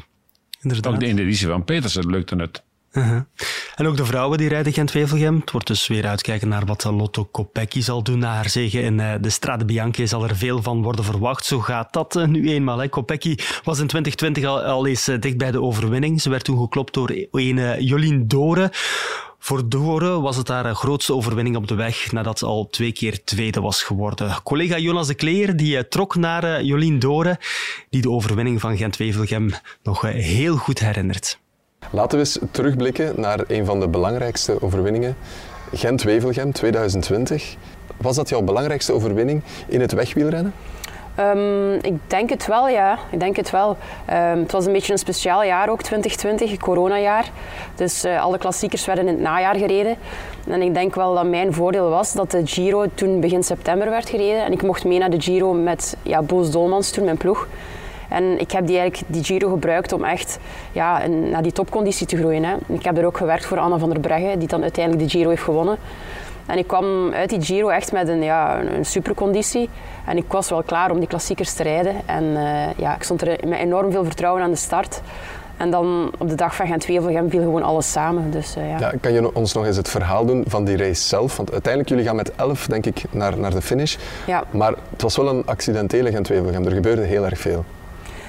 Inderdaad. 0.61 0.93
Ook 0.93 1.01
de 1.01 1.07
editie 1.07 1.47
van 1.47 1.65
Petersen 1.65 2.11
lukte 2.11 2.37
het. 2.37 2.63
Uh 2.93 3.09
-huh. 3.09 3.21
En 3.75 3.87
ook 3.87 3.97
de 3.97 4.05
vrouwen 4.05 4.39
die 4.39 4.49
rijden 4.49 4.73
Gent-Wevelgem. 4.73 5.41
Het 5.41 5.51
wordt 5.51 5.67
dus 5.67 5.87
weer 5.87 6.07
uitkijken 6.07 6.49
naar 6.49 6.65
wat 6.65 6.85
Lotto 6.85 7.25
Kopecky 7.25 7.81
zal 7.81 8.03
doen 8.03 8.19
na 8.19 8.35
haar 8.35 8.49
zege 8.49 8.81
in 8.81 8.99
uh, 8.99 9.15
de 9.21 9.31
Strade 9.31 9.65
Bianche. 9.65 10.07
Zal 10.07 10.29
er 10.29 10.37
veel 10.37 10.63
van 10.63 10.83
worden 10.83 11.05
verwacht. 11.05 11.45
Zo 11.45 11.61
gaat 11.61 11.93
dat 11.93 12.17
uh, 12.17 12.27
nu 12.27 12.49
eenmaal. 12.49 12.79
Hè. 12.79 12.89
Kopecky 12.89 13.37
was 13.65 13.79
in 13.79 13.87
2020 13.87 14.45
al, 14.45 14.63
al 14.63 14.87
eens 14.87 15.09
uh, 15.09 15.21
dicht 15.21 15.37
bij 15.37 15.51
de 15.51 15.63
overwinning. 15.63 16.21
Ze 16.21 16.31
werd 16.31 16.45
toen 16.45 16.59
geklopt 16.59 16.95
door 16.95 17.11
een 17.31 17.85
Jolien 17.85 18.29
Dore. 18.29 18.73
Voor 19.45 19.69
Dore 19.69 20.21
was 20.21 20.37
het 20.37 20.49
haar 20.49 20.75
grootste 20.75 21.15
overwinning 21.15 21.57
op 21.57 21.69
de 21.69 21.75
weg 21.75 22.13
nadat 22.13 22.39
ze 22.39 22.47
al 22.47 22.69
twee 22.71 22.93
keer 22.93 23.25
tweede 23.25 23.61
was 23.61 23.83
geworden. 23.83 24.37
Collega 24.43 24.79
Jonas 24.79 25.07
de 25.07 25.15
Kleer 25.15 25.57
die 25.57 25.77
eh, 25.77 25.83
trok 25.83 26.17
naar 26.17 26.45
eh, 26.45 26.61
Jolien 26.63 26.99
Dore, 26.99 27.39
die 27.91 28.03
de 28.03 28.11
overwinning 28.11 28.61
van 28.61 28.77
Gent-Wevelgem 28.77 29.51
nog 29.83 30.05
eh, 30.05 30.13
heel 30.13 30.57
goed 30.57 30.79
herinnert. 30.79 31.39
Laten 31.91 32.19
we 32.19 32.25
eens 32.25 32.39
terugblikken 32.51 33.21
naar 33.21 33.45
een 33.47 33.65
van 33.65 33.81
de 33.81 33.89
belangrijkste 33.89 34.63
overwinningen. 34.63 35.17
Gent-Wevelgem 35.73 36.53
2020. 36.53 37.55
Was 37.97 38.17
dat 38.17 38.29
jouw 38.29 38.43
belangrijkste 38.43 38.93
overwinning 38.93 39.43
in 39.69 39.81
het 39.81 39.93
wegwielrennen? 39.93 40.53
Um, 41.21 41.73
ik 41.73 41.95
denk 42.07 42.31
het 42.31 42.47
wel, 42.47 42.69
ja. 42.69 42.99
Ik 43.11 43.21
denk 43.21 43.37
het 43.37 43.51
wel. 43.51 43.77
Um, 44.11 44.39
het 44.41 44.53
was 44.53 44.67
een 44.67 44.73
beetje 44.73 44.93
een 44.93 44.99
speciaal 44.99 45.45
jaar 45.45 45.69
ook, 45.69 45.83
2020, 45.83 46.51
een 46.51 46.59
coronajaar. 46.59 47.31
Dus 47.75 48.05
uh, 48.05 48.23
alle 48.23 48.39
klassiekers 48.39 48.85
werden 48.85 49.07
in 49.09 49.15
het 49.15 49.23
najaar 49.23 49.55
gereden. 49.55 49.97
En 50.49 50.63
ik 50.63 50.75
denk 50.75 50.95
wel 50.95 51.15
dat 51.15 51.27
mijn 51.27 51.53
voordeel 51.53 51.89
was 51.91 52.13
dat 52.13 52.31
de 52.31 52.47
Giro 52.47 52.87
toen 52.95 53.21
begin 53.21 53.43
september 53.43 53.91
werd 53.91 54.09
gereden. 54.09 54.45
En 54.45 54.53
ik 54.53 54.63
mocht 54.63 54.85
mee 54.85 54.99
naar 54.99 55.11
de 55.11 55.21
Giro 55.21 55.53
met 55.53 55.97
ja, 56.03 56.23
Boos 56.23 56.51
Dolmans, 56.51 56.91
toen 56.91 57.05
mijn 57.05 57.17
ploeg. 57.17 57.49
En 58.09 58.41
ik 58.41 58.51
heb 58.51 58.67
die, 58.67 58.79
eigenlijk, 58.79 59.13
die 59.13 59.25
Giro 59.25 59.51
gebruikt 59.51 59.93
om 59.93 60.05
echt 60.05 60.39
ja, 60.73 61.07
naar 61.07 61.43
die 61.43 61.53
topconditie 61.53 62.07
te 62.07 62.17
groeien. 62.17 62.45
Hè. 62.45 62.55
Ik 62.67 62.85
heb 62.85 62.99
er 62.99 63.07
ook 63.07 63.17
gewerkt 63.17 63.47
voor 63.47 63.59
Anna 63.59 63.79
van 63.79 63.91
der 63.91 64.01
Breggen, 64.01 64.39
die 64.39 64.49
dan 64.49 64.63
uiteindelijk 64.63 65.05
de 65.05 65.19
Giro 65.19 65.29
heeft 65.29 65.43
gewonnen. 65.43 65.79
En 66.47 66.59
ik 66.59 66.67
kwam 66.67 67.13
uit 67.13 67.31
die 67.31 67.43
Giro 67.43 67.69
echt 67.69 67.93
met 67.93 68.09
een, 68.09 68.23
ja, 68.23 68.61
een 68.61 68.85
superconditie. 68.85 69.71
En 70.07 70.17
ik 70.17 70.25
was 70.29 70.49
wel 70.49 70.63
klaar 70.63 70.91
om 70.91 70.99
die 70.99 71.09
klassiekers 71.09 71.53
te 71.53 71.63
rijden. 71.63 71.95
En 72.07 72.25
uh, 72.25 72.73
ja, 72.77 72.95
ik 72.95 73.03
stond 73.03 73.23
er 73.23 73.49
met 73.49 73.59
enorm 73.59 73.91
veel 73.91 74.05
vertrouwen 74.05 74.43
aan 74.43 74.51
de 74.51 74.57
start. 74.57 75.01
En 75.57 75.71
dan 75.71 76.11
op 76.19 76.29
de 76.29 76.35
dag 76.35 76.55
van 76.55 76.67
Gent-Wevelgem 76.67 77.31
viel 77.31 77.43
gewoon 77.43 77.63
alles 77.63 77.93
samen. 77.93 78.31
Dus, 78.31 78.57
uh, 78.57 78.71
ja. 78.71 78.79
ja. 78.79 78.93
kan 79.01 79.13
je 79.13 79.35
ons 79.35 79.53
nog 79.53 79.67
eens 79.67 79.77
het 79.77 79.89
verhaal 79.89 80.27
doen 80.27 80.45
van 80.47 80.65
die 80.65 80.77
race 80.77 81.03
zelf? 81.03 81.37
Want 81.37 81.53
uiteindelijk, 81.53 81.93
jullie 81.93 82.07
gaan 82.07 82.17
met 82.17 82.35
11 82.35 82.67
denk 82.67 82.87
ik 82.87 83.03
naar, 83.11 83.39
naar 83.39 83.51
de 83.51 83.63
finish. 83.63 83.97
Ja. 84.27 84.45
Maar 84.51 84.75
het 84.91 85.03
was 85.03 85.17
wel 85.17 85.29
een 85.29 85.43
accidentele 85.47 86.11
Gent-Wevelgem. 86.11 86.65
Er 86.65 86.73
gebeurde 86.73 87.03
heel 87.03 87.25
erg 87.25 87.39
veel. 87.39 87.65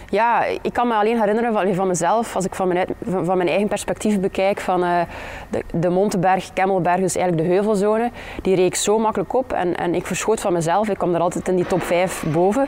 Ja, 0.10 0.44
ik 0.44 0.74
kan 0.74 0.88
me 0.88 0.94
alleen 0.94 1.20
herinneren 1.20 1.54
van, 1.54 1.74
van 1.74 1.88
mezelf, 1.88 2.36
als 2.36 2.46
ik 2.46 2.56
van 2.56 2.68
mijn, 2.68 2.88
van 3.06 3.38
mijn 3.38 3.50
eigen 3.50 3.68
perspectief 3.68 4.20
bekijk, 4.20 4.60
van 4.60 4.84
uh, 4.84 5.02
de, 5.50 5.64
de 5.74 5.90
Monteberg, 5.90 6.54
Kemmelberg, 6.54 7.00
dus 7.00 7.16
eigenlijk 7.16 7.48
de 7.48 7.54
heuvelzone, 7.54 8.12
die 8.42 8.56
reek 8.56 8.76
zo 8.76 8.98
makkelijk 8.98 9.34
op 9.34 9.54
en, 9.54 9.76
en 9.76 9.96
ik 9.96 10.06
verschoot 10.06 10.42
van 10.42 10.54
mezelf. 10.54 10.90
Ik 10.90 10.98
kwam 10.98 11.16
er 11.16 11.22
altijd 11.22 11.48
in 11.48 11.56
die 11.56 11.68
top 11.68 11.82
5 11.82 12.26
boven, 12.34 12.68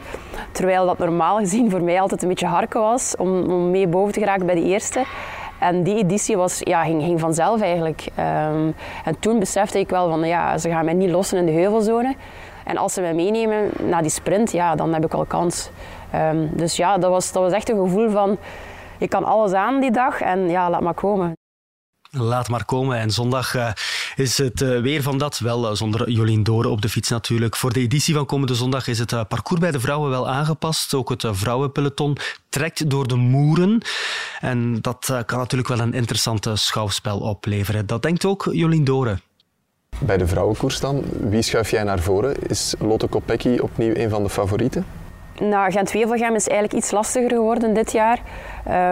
terwijl 0.51 0.85
dat 0.85 0.97
normaal 0.97 1.37
gezien 1.37 1.69
voor 1.71 1.81
mij 1.81 2.01
altijd 2.01 2.21
een 2.21 2.29
beetje 2.29 2.47
harken 2.47 2.81
was 2.81 3.15
om, 3.15 3.51
om 3.51 3.71
mee 3.71 3.87
boven 3.87 4.13
te 4.13 4.19
geraken 4.19 4.45
bij 4.45 4.55
de 4.55 4.63
eerste. 4.63 5.05
En 5.59 5.83
die 5.83 5.95
editie 5.95 6.37
was, 6.37 6.59
ja, 6.63 6.83
ging, 6.83 7.03
ging 7.03 7.19
vanzelf 7.19 7.61
eigenlijk. 7.61 8.07
Um, 8.19 8.75
en 9.05 9.19
toen 9.19 9.39
besefte 9.39 9.79
ik 9.79 9.89
wel 9.89 10.09
van, 10.09 10.27
ja, 10.27 10.57
ze 10.57 10.69
gaan 10.69 10.85
mij 10.85 10.93
niet 10.93 11.09
lossen 11.09 11.37
in 11.37 11.45
de 11.45 11.51
heuvelzone. 11.51 12.15
En 12.63 12.77
als 12.77 12.93
ze 12.93 13.01
mij 13.01 13.13
meenemen 13.13 13.69
naar 13.83 14.01
die 14.01 14.11
sprint, 14.11 14.51
ja, 14.51 14.75
dan 14.75 14.93
heb 14.93 15.05
ik 15.05 15.13
al 15.13 15.25
kans. 15.25 15.69
Um, 16.15 16.49
dus 16.55 16.75
ja, 16.75 16.97
dat 16.97 17.09
was, 17.09 17.31
dat 17.31 17.43
was 17.43 17.51
echt 17.51 17.69
een 17.69 17.79
gevoel 17.79 18.09
van, 18.09 18.37
je 18.99 19.07
kan 19.07 19.23
alles 19.23 19.51
aan 19.51 19.79
die 19.79 19.91
dag 19.91 20.21
en 20.21 20.49
ja, 20.49 20.69
laat 20.69 20.81
maar 20.81 20.93
komen. 20.93 21.33
Laat 22.11 22.49
maar 22.49 22.65
komen. 22.65 22.97
En 22.97 23.11
zondag 23.11 23.55
uh, 23.55 23.69
is 24.15 24.37
het 24.37 24.61
uh, 24.61 24.81
weer 24.81 25.01
van 25.01 25.17
dat. 25.17 25.39
Wel 25.39 25.69
uh, 25.69 25.75
zonder 25.75 26.09
Jolien 26.09 26.43
Doren 26.43 26.71
op 26.71 26.81
de 26.81 26.89
fiets 26.89 27.09
natuurlijk. 27.09 27.55
Voor 27.55 27.73
de 27.73 27.79
editie 27.79 28.13
van 28.13 28.25
komende 28.25 28.55
zondag 28.55 28.87
is 28.87 28.99
het 28.99 29.27
parcours 29.27 29.61
bij 29.61 29.71
de 29.71 29.79
vrouwen 29.79 30.09
wel 30.09 30.29
aangepast. 30.29 30.93
Ook 30.93 31.09
het 31.09 31.25
vrouwenpeloton 31.31 32.17
trekt 32.49 32.89
door 32.89 33.07
de 33.07 33.15
moeren. 33.15 33.81
En 34.39 34.81
dat 34.81 35.23
kan 35.25 35.37
natuurlijk 35.37 35.69
wel 35.69 35.79
een 35.79 35.93
interessant 35.93 36.49
schouwspel 36.53 37.19
opleveren. 37.19 37.85
Dat 37.85 38.01
denkt 38.01 38.25
ook 38.25 38.47
Jolien 38.51 38.83
Doren. 38.83 39.21
Bij 39.99 40.17
de 40.17 40.27
vrouwenkoers 40.27 40.79
dan, 40.79 41.03
wie 41.19 41.41
schuif 41.41 41.71
jij 41.71 41.83
naar 41.83 41.99
voren? 41.99 42.35
Is 42.49 42.75
Lotte 42.79 43.07
Kopecky 43.07 43.57
opnieuw 43.57 43.95
een 43.95 44.09
van 44.09 44.23
de 44.23 44.29
favorieten? 44.29 44.85
Nou, 45.41 45.71
Gent-Wevelgem 45.71 46.35
is 46.35 46.47
eigenlijk 46.47 46.83
iets 46.83 46.91
lastiger 46.91 47.29
geworden 47.29 47.73
dit 47.73 47.91
jaar. 47.91 48.19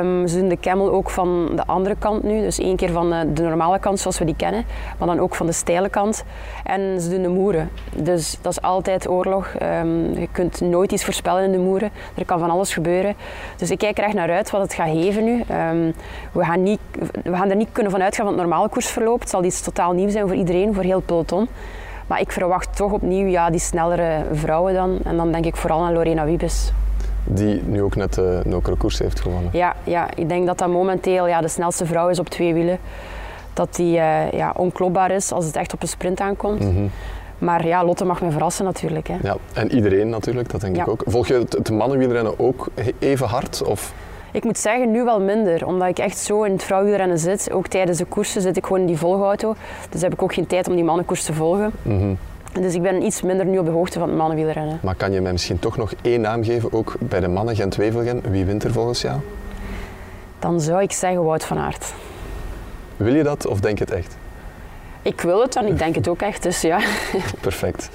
Um, 0.02 0.28
ze 0.28 0.40
doen 0.40 0.50
de 0.50 0.60
Camel 0.60 0.92
ook 0.92 1.10
van 1.10 1.50
de 1.56 1.66
andere 1.66 1.96
kant 2.00 2.24
nu. 2.24 2.42
Dus 2.42 2.60
één 2.60 2.76
keer 2.76 2.92
van 2.92 3.10
de, 3.10 3.34
de, 3.34 3.42
normale 3.42 3.80
kant 3.80 4.00
zoals 4.00 4.20
we 4.20 4.26
die 4.26 4.36
kennen, 4.36 4.66
maar 4.98 5.08
dan 5.08 5.20
ook 5.20 5.36
van 5.36 5.46
de 5.46 5.52
steile 5.52 5.90
kant. 5.90 6.24
En 6.64 7.02
ze 7.02 7.10
doen 7.10 7.22
de 7.22 7.30
moeren. 7.30 7.70
Dus 7.96 8.38
dat 8.42 8.52
is 8.52 8.62
altijd 8.62 9.10
oorlog. 9.10 9.54
Um, 9.62 10.20
je 10.20 10.28
kunt 10.32 10.62
nooit 10.62 10.92
iets 10.92 11.04
voorspellen 11.04 11.44
in 11.44 11.52
de 11.52 11.58
moeren. 11.58 11.92
Er 12.16 12.26
kan 12.26 12.40
van 12.40 12.50
alles 12.50 12.74
gebeuren. 12.74 13.16
Dus 13.58 13.72
ik 13.72 13.78
kijk 13.78 13.98
er 13.98 14.04
echt 14.04 14.14
naar 14.14 14.32
uit 14.32 14.52
wat 14.52 14.62
het 14.62 14.74
gaat 14.74 14.90
geven 14.90 15.24
nu. 15.24 15.32
Um, 15.32 15.94
we, 16.32 16.44
gaan 16.44 16.64
niet, 16.64 16.80
we 17.24 17.36
gaan 17.36 17.50
er 17.50 17.56
niet 17.56 17.70
kunnen 17.72 17.92
van 17.92 18.02
uitgaan 18.02 18.26
van 18.26 18.34
het 18.34 18.44
normale 18.44 18.70
koersverloop. 18.70 19.20
Het 19.20 19.30
zal 19.30 19.44
iets 19.44 19.62
totaal 19.62 19.92
nieuw 19.92 20.10
zijn 20.10 20.28
voor 20.28 20.36
iedereen, 20.36 20.74
voor 20.74 20.84
heel 20.84 20.96
het 20.96 21.06
peloton. 21.06 21.48
Maar 22.08 22.20
ik 22.20 22.32
verwacht 22.32 22.76
toch 22.76 22.92
opnieuw 22.92 23.28
ja, 23.28 23.50
die 23.50 23.60
snellere 23.60 24.24
vrouwen 24.32 24.74
dan. 24.74 24.98
En 25.04 25.18
dan 25.18 25.32
denk 25.32 25.46
ik 25.46 25.56
vooral 25.56 25.84
aan 25.84 25.94
Lorena 25.94 26.26
Wiebes. 26.26 26.72
Die 27.24 27.62
nu 27.64 27.82
ook 27.82 27.96
net 27.96 28.14
de 28.14 28.42
uh, 28.46 28.52
Nokere 28.52 28.76
koers 28.76 29.00
heeft 29.00 29.20
gewonnen. 29.20 29.50
Ja, 29.54 29.76
ja, 29.84 30.08
ik 30.16 30.30
denk 30.30 30.46
dat 30.46 30.58
dat 30.58 30.70
momenteel 30.70 31.28
ja, 31.28 31.42
de 31.42 31.48
snelste 31.48 31.86
vrouw 31.86 32.10
is 32.10 32.20
op 32.20 32.30
twee 32.30 32.54
wielen. 32.54 32.78
Dat 33.54 33.76
die 33.76 33.98
uh, 33.98 34.32
ja, 34.32 34.54
onklopbaar 34.56 35.12
is 35.12 35.32
als 35.32 35.46
het 35.46 35.56
echt 35.56 35.74
op 35.74 35.82
een 35.82 35.88
sprint 35.88 36.20
aankomt. 36.20 36.60
Mm 36.60 36.76
-hmm. 36.76 36.92
Maar 37.38 37.66
ja, 37.66 37.86
Lotte 37.86 38.06
mag 38.06 38.22
me 38.22 38.32
verrassen 38.32 38.66
natuurlijk. 38.66 39.08
Hè. 39.08 39.16
Ja, 39.22 39.38
en 39.54 39.72
iedereen 39.72 40.10
natuurlijk, 40.10 40.50
dat 40.50 40.62
denk 40.62 40.76
ja. 40.76 40.82
ik 40.82 40.90
ook. 40.90 41.04
Volg 41.06 41.28
je 41.28 41.34
het, 41.34 41.54
het 41.54 41.72
mannenwielrennen 41.72 42.40
ook 42.40 42.68
even 43.00 43.28
hard? 43.28 43.64
Of? 43.64 43.94
Ik 44.36 44.44
moet 44.44 44.58
zeggen, 44.58 44.92
nu 44.92 45.04
wel 45.04 45.22
minder, 45.22 45.66
omdat 45.66 45.88
ik 45.88 46.00
echt 46.00 46.18
zo 46.18 46.44
in 46.44 46.52
het 46.52 46.64
vrouwenwielrennen 46.64 47.20
zit. 47.20 47.52
Ook 47.52 47.68
tijdens 47.68 47.98
de 47.98 48.06
koersen 48.06 48.42
zit 48.42 48.58
ik 48.58 48.64
gewoon 48.66 48.80
in 48.80 48.86
die 48.86 48.98
volgauto. 48.98 49.56
Dus 49.90 50.02
heb 50.02 50.14
ik 50.14 50.22
ook 50.22 50.34
geen 50.34 50.48
tijd 50.48 50.68
om 50.68 50.76
die 50.76 50.84
mannenkoers 50.84 51.24
te 51.24 51.34
volgen. 51.34 51.72
Mm 51.82 52.00
-hmm. 52.00 52.18
Dus 52.62 52.74
ik 52.74 52.82
ben 52.82 53.04
iets 53.04 53.22
minder 53.22 53.46
nu 53.46 53.58
op 53.58 53.66
de 53.66 53.72
hoogte 53.72 54.00
van 54.00 54.08
het 54.08 54.18
mannenwielrennen. 54.18 54.80
Maar 54.82 54.96
kan 54.96 55.12
je 55.12 55.22
mij 55.22 55.32
misschien 55.32 55.60
toch 55.60 55.78
nog 55.78 55.94
één 56.02 56.22
naam 56.22 56.44
geven, 56.44 56.74
ook 56.74 56.96
bij 57.00 57.20
de 57.20 57.28
mannen 57.28 57.56
Gent-Wevelgem? 57.56 58.22
Wie 58.22 58.46
wint 58.46 58.64
er 58.64 58.72
volgens 58.72 59.02
jou? 59.02 59.20
Dan 60.40 60.62
zou 60.62 60.82
ik 60.82 60.92
zeggen 60.92 61.24
Wout 61.24 61.46
van 61.46 61.58
Aert. 61.58 61.94
Wil 62.98 63.14
je 63.14 63.24
dat 63.24 63.46
of 63.46 63.60
denk 63.60 63.78
je 63.78 63.84
het 63.84 63.94
echt? 63.94 64.18
Ik 65.02 65.22
wil 65.22 65.42
het 65.42 65.56
en 65.56 65.68
ik 65.68 65.78
denk 65.78 65.96
het 65.96 66.08
ook 66.08 66.22
echt, 66.22 66.44
dus 66.44 66.62
ja. 66.62 66.80
Perfect. 67.42 67.90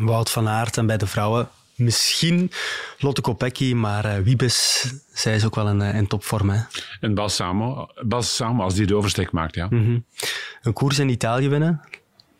Wout 0.00 0.30
van 0.30 0.48
Aert 0.48 0.76
en 0.76 0.86
bij 0.86 0.96
de 0.96 1.06
vrouwen 1.06 1.48
misschien 1.76 2.50
Lotte 2.98 3.20
Kopecky, 3.20 3.74
maar 3.74 4.04
uh, 4.04 4.18
Wiebes, 4.18 4.92
zij 5.12 5.34
is 5.34 5.44
ook 5.44 5.54
wel 5.54 5.68
een, 5.68 5.80
een 5.80 6.06
topvorm. 6.06 6.50
Hè? 6.50 6.60
En 7.00 7.14
Bas 7.14 7.34
Samo, 7.34 7.88
Bas 8.06 8.36
Samo, 8.36 8.62
als 8.62 8.74
die 8.74 8.86
de 8.86 8.96
oversteek 8.96 9.32
maakt, 9.32 9.54
ja. 9.54 9.66
Mm 9.70 9.84
-hmm. 9.84 10.04
Een 10.62 10.72
koers 10.72 10.98
in 10.98 11.08
Italië 11.08 11.48
winnen, 11.48 11.80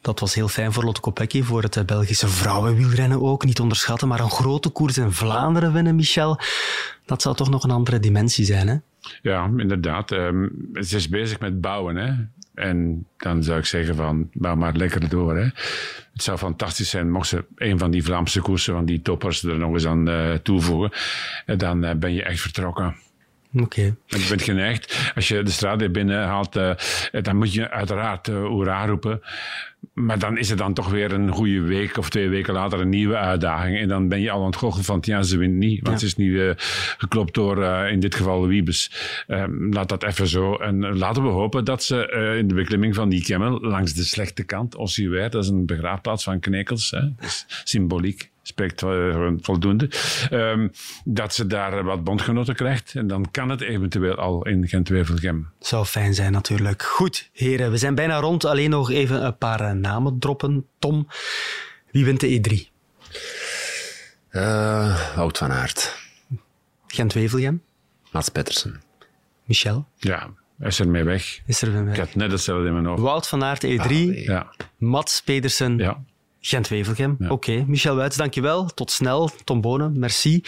dat 0.04 0.20
was 0.20 0.34
heel 0.34 0.48
fijn 0.48 0.72
voor 0.72 0.84
Lotte 0.84 1.00
Kopecky, 1.00 1.42
voor 1.42 1.62
het 1.62 1.86
Belgische 1.86 2.28
vrouwenwielrennen 2.28 3.22
ook. 3.22 3.44
Niet 3.44 3.60
onderschatten, 3.60 4.08
maar 4.08 4.20
een 4.20 4.30
grote 4.30 4.68
koers 4.68 4.98
in 4.98 5.12
Vlaanderen 5.12 5.72
winnen, 5.72 5.94
Michel. 5.94 6.40
Dat 7.04 7.22
zou 7.22 7.36
toch 7.36 7.50
nog 7.50 7.64
een 7.64 7.70
andere 7.70 8.00
dimensie 8.00 8.44
zijn, 8.44 8.68
hè? 8.68 8.76
Ja, 9.22 9.50
inderdaad. 9.56 10.10
Um, 10.10 10.68
ze 10.80 10.96
is 10.96 11.08
bezig 11.08 11.40
met 11.40 11.60
bouwen, 11.60 11.96
hè. 11.96 12.12
En 12.54 13.06
dan 13.16 13.42
zou 13.42 13.58
ik 13.58 13.64
zeggen 13.64 13.96
van, 13.96 14.30
bouw 14.32 14.54
maar 14.54 14.74
lekker 14.74 15.08
door. 15.08 15.36
Hè. 15.36 15.48
Het 16.12 16.22
zou 16.22 16.38
fantastisch 16.38 16.90
zijn 16.90 17.10
mocht 17.10 17.28
ze 17.28 17.44
een 17.56 17.78
van 17.78 17.90
die 17.90 18.04
Vlaamse 18.04 18.40
koersen, 18.40 18.74
van 18.74 18.84
die 18.84 19.02
toppers, 19.02 19.42
er 19.42 19.58
nog 19.58 19.72
eens 19.72 19.86
aan 19.86 20.08
uh, 20.08 20.34
toevoegen. 20.34 20.90
En 21.46 21.58
dan 21.58 21.84
uh, 21.84 21.92
ben 21.92 22.12
je 22.12 22.22
echt 22.22 22.40
vertrokken. 22.40 22.96
Oké. 23.54 23.62
Okay. 23.62 23.94
Je 24.06 24.28
bent 24.28 24.42
geneigd, 24.42 25.12
als 25.14 25.28
je 25.28 25.42
de 25.42 25.50
straat 25.50 25.92
binnen 25.92 26.24
haalt, 26.24 26.56
uh, 26.56 26.70
dan 27.22 27.36
moet 27.36 27.52
je 27.52 27.70
uiteraard 27.70 28.28
uh, 28.28 28.46
hoera 28.46 28.86
roepen. 28.86 29.20
Maar 29.92 30.18
dan 30.18 30.38
is 30.38 30.48
het 30.48 30.58
dan 30.58 30.74
toch 30.74 30.90
weer 30.90 31.12
een 31.12 31.30
goede 31.30 31.60
week 31.60 31.96
of 31.96 32.10
twee 32.10 32.28
weken 32.28 32.54
later 32.54 32.80
een 32.80 32.88
nieuwe 32.88 33.16
uitdaging. 33.16 33.78
En 33.78 33.88
dan 33.88 34.08
ben 34.08 34.20
je 34.20 34.30
al 34.30 34.40
aan 34.40 34.46
het 34.46 34.56
goochelen 34.56 34.84
van, 34.84 34.98
ja, 35.00 35.22
ze 35.22 35.38
wint 35.38 35.54
niet. 35.54 35.80
Want 35.82 35.92
ja. 35.92 35.98
ze 35.98 36.06
is 36.06 36.16
nu 36.16 36.30
uh, 36.30 36.50
geklopt 36.98 37.34
door, 37.34 37.58
uh, 37.58 37.90
in 37.90 38.00
dit 38.00 38.14
geval, 38.14 38.46
Wiebes. 38.46 38.90
Um, 39.28 39.72
laat 39.72 39.88
dat 39.88 40.02
even 40.02 40.28
zo. 40.28 40.54
En 40.54 40.96
laten 40.98 41.22
we 41.22 41.28
hopen 41.28 41.64
dat 41.64 41.82
ze 41.82 42.12
uh, 42.14 42.38
in 42.38 42.48
de 42.48 42.54
beklimming 42.54 42.94
van 42.94 43.08
die 43.08 43.22
Kemmel, 43.22 43.60
langs 43.60 43.92
de 43.92 44.04
slechte 44.04 44.44
kant, 44.44 44.76
Ossiewijk, 44.76 45.32
dat 45.32 45.44
is 45.44 45.50
een 45.50 45.66
begraafplaats 45.66 46.24
van 46.24 46.40
knekels, 46.40 46.90
hè, 46.90 47.00
symboliek 47.64 48.32
spreekt 48.46 48.82
uh, 48.82 49.32
voldoende. 49.40 49.90
Um, 50.30 50.70
dat 51.04 51.34
ze 51.34 51.46
daar 51.46 51.84
wat 51.84 52.04
bondgenoten 52.04 52.54
krijgt. 52.54 52.94
En 52.94 53.06
dan 53.06 53.30
kan 53.30 53.48
het 53.48 53.60
eventueel 53.60 54.14
al 54.14 54.46
in 54.46 54.68
Gent-Wevelgem. 54.68 55.48
Zou 55.58 55.84
fijn 55.84 56.14
zijn 56.14 56.32
natuurlijk. 56.32 56.82
Goed, 56.82 57.30
heren, 57.32 57.70
we 57.70 57.76
zijn 57.76 57.94
bijna 57.94 58.18
rond. 58.18 58.44
Alleen 58.44 58.70
nog 58.70 58.90
even 58.90 59.24
een 59.24 59.38
paar 59.38 59.60
uh, 59.60 59.70
namen 59.70 60.18
droppen. 60.18 60.66
Tom, 60.78 61.08
wie 61.90 62.04
wint 62.04 62.20
de 62.20 62.40
E3? 62.40 62.72
Uh, 64.30 65.14
Wout 65.16 65.38
van 65.38 65.52
Aert. 65.52 65.96
Gent-Wevelgem? 66.86 67.62
Mats 68.10 68.28
Pettersen. 68.28 68.82
Michel? 69.44 69.88
Ja, 69.96 70.30
is 70.60 70.78
er 70.78 70.88
mee 70.88 71.04
weg. 71.04 71.40
Is 71.46 71.62
er 71.62 71.70
mee 71.70 71.82
weg. 71.82 71.94
Ik 71.94 72.00
had 72.00 72.14
net 72.14 72.30
hetzelfde 72.30 72.66
in 72.66 72.72
mijn 72.72 72.86
hoofd. 72.86 73.00
Wout 73.00 73.28
van 73.28 73.44
Aert, 73.44 73.66
E3. 73.66 73.78
Ah, 73.78 74.24
ja. 74.24 74.52
Mats 74.76 75.22
Pedersen. 75.22 75.78
Ja. 75.78 76.04
Gent-Wevelgem. 76.46 77.16
Ja. 77.18 77.30
Oké, 77.30 77.50
okay. 77.50 77.64
Michel 77.66 77.96
Wuits, 77.96 78.16
dankjewel. 78.16 78.66
Tot 78.74 78.90
snel. 78.90 79.30
Tom 79.44 79.60
Bonen, 79.60 79.98
merci. 79.98 80.44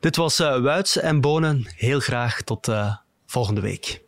Dit 0.00 0.16
was 0.16 0.40
uh, 0.40 0.56
Wuits 0.56 0.96
en 0.96 1.20
Bonen. 1.20 1.66
Heel 1.76 2.00
graag 2.00 2.42
tot 2.42 2.68
uh, 2.68 2.94
volgende 3.26 3.60
week. 3.60 4.00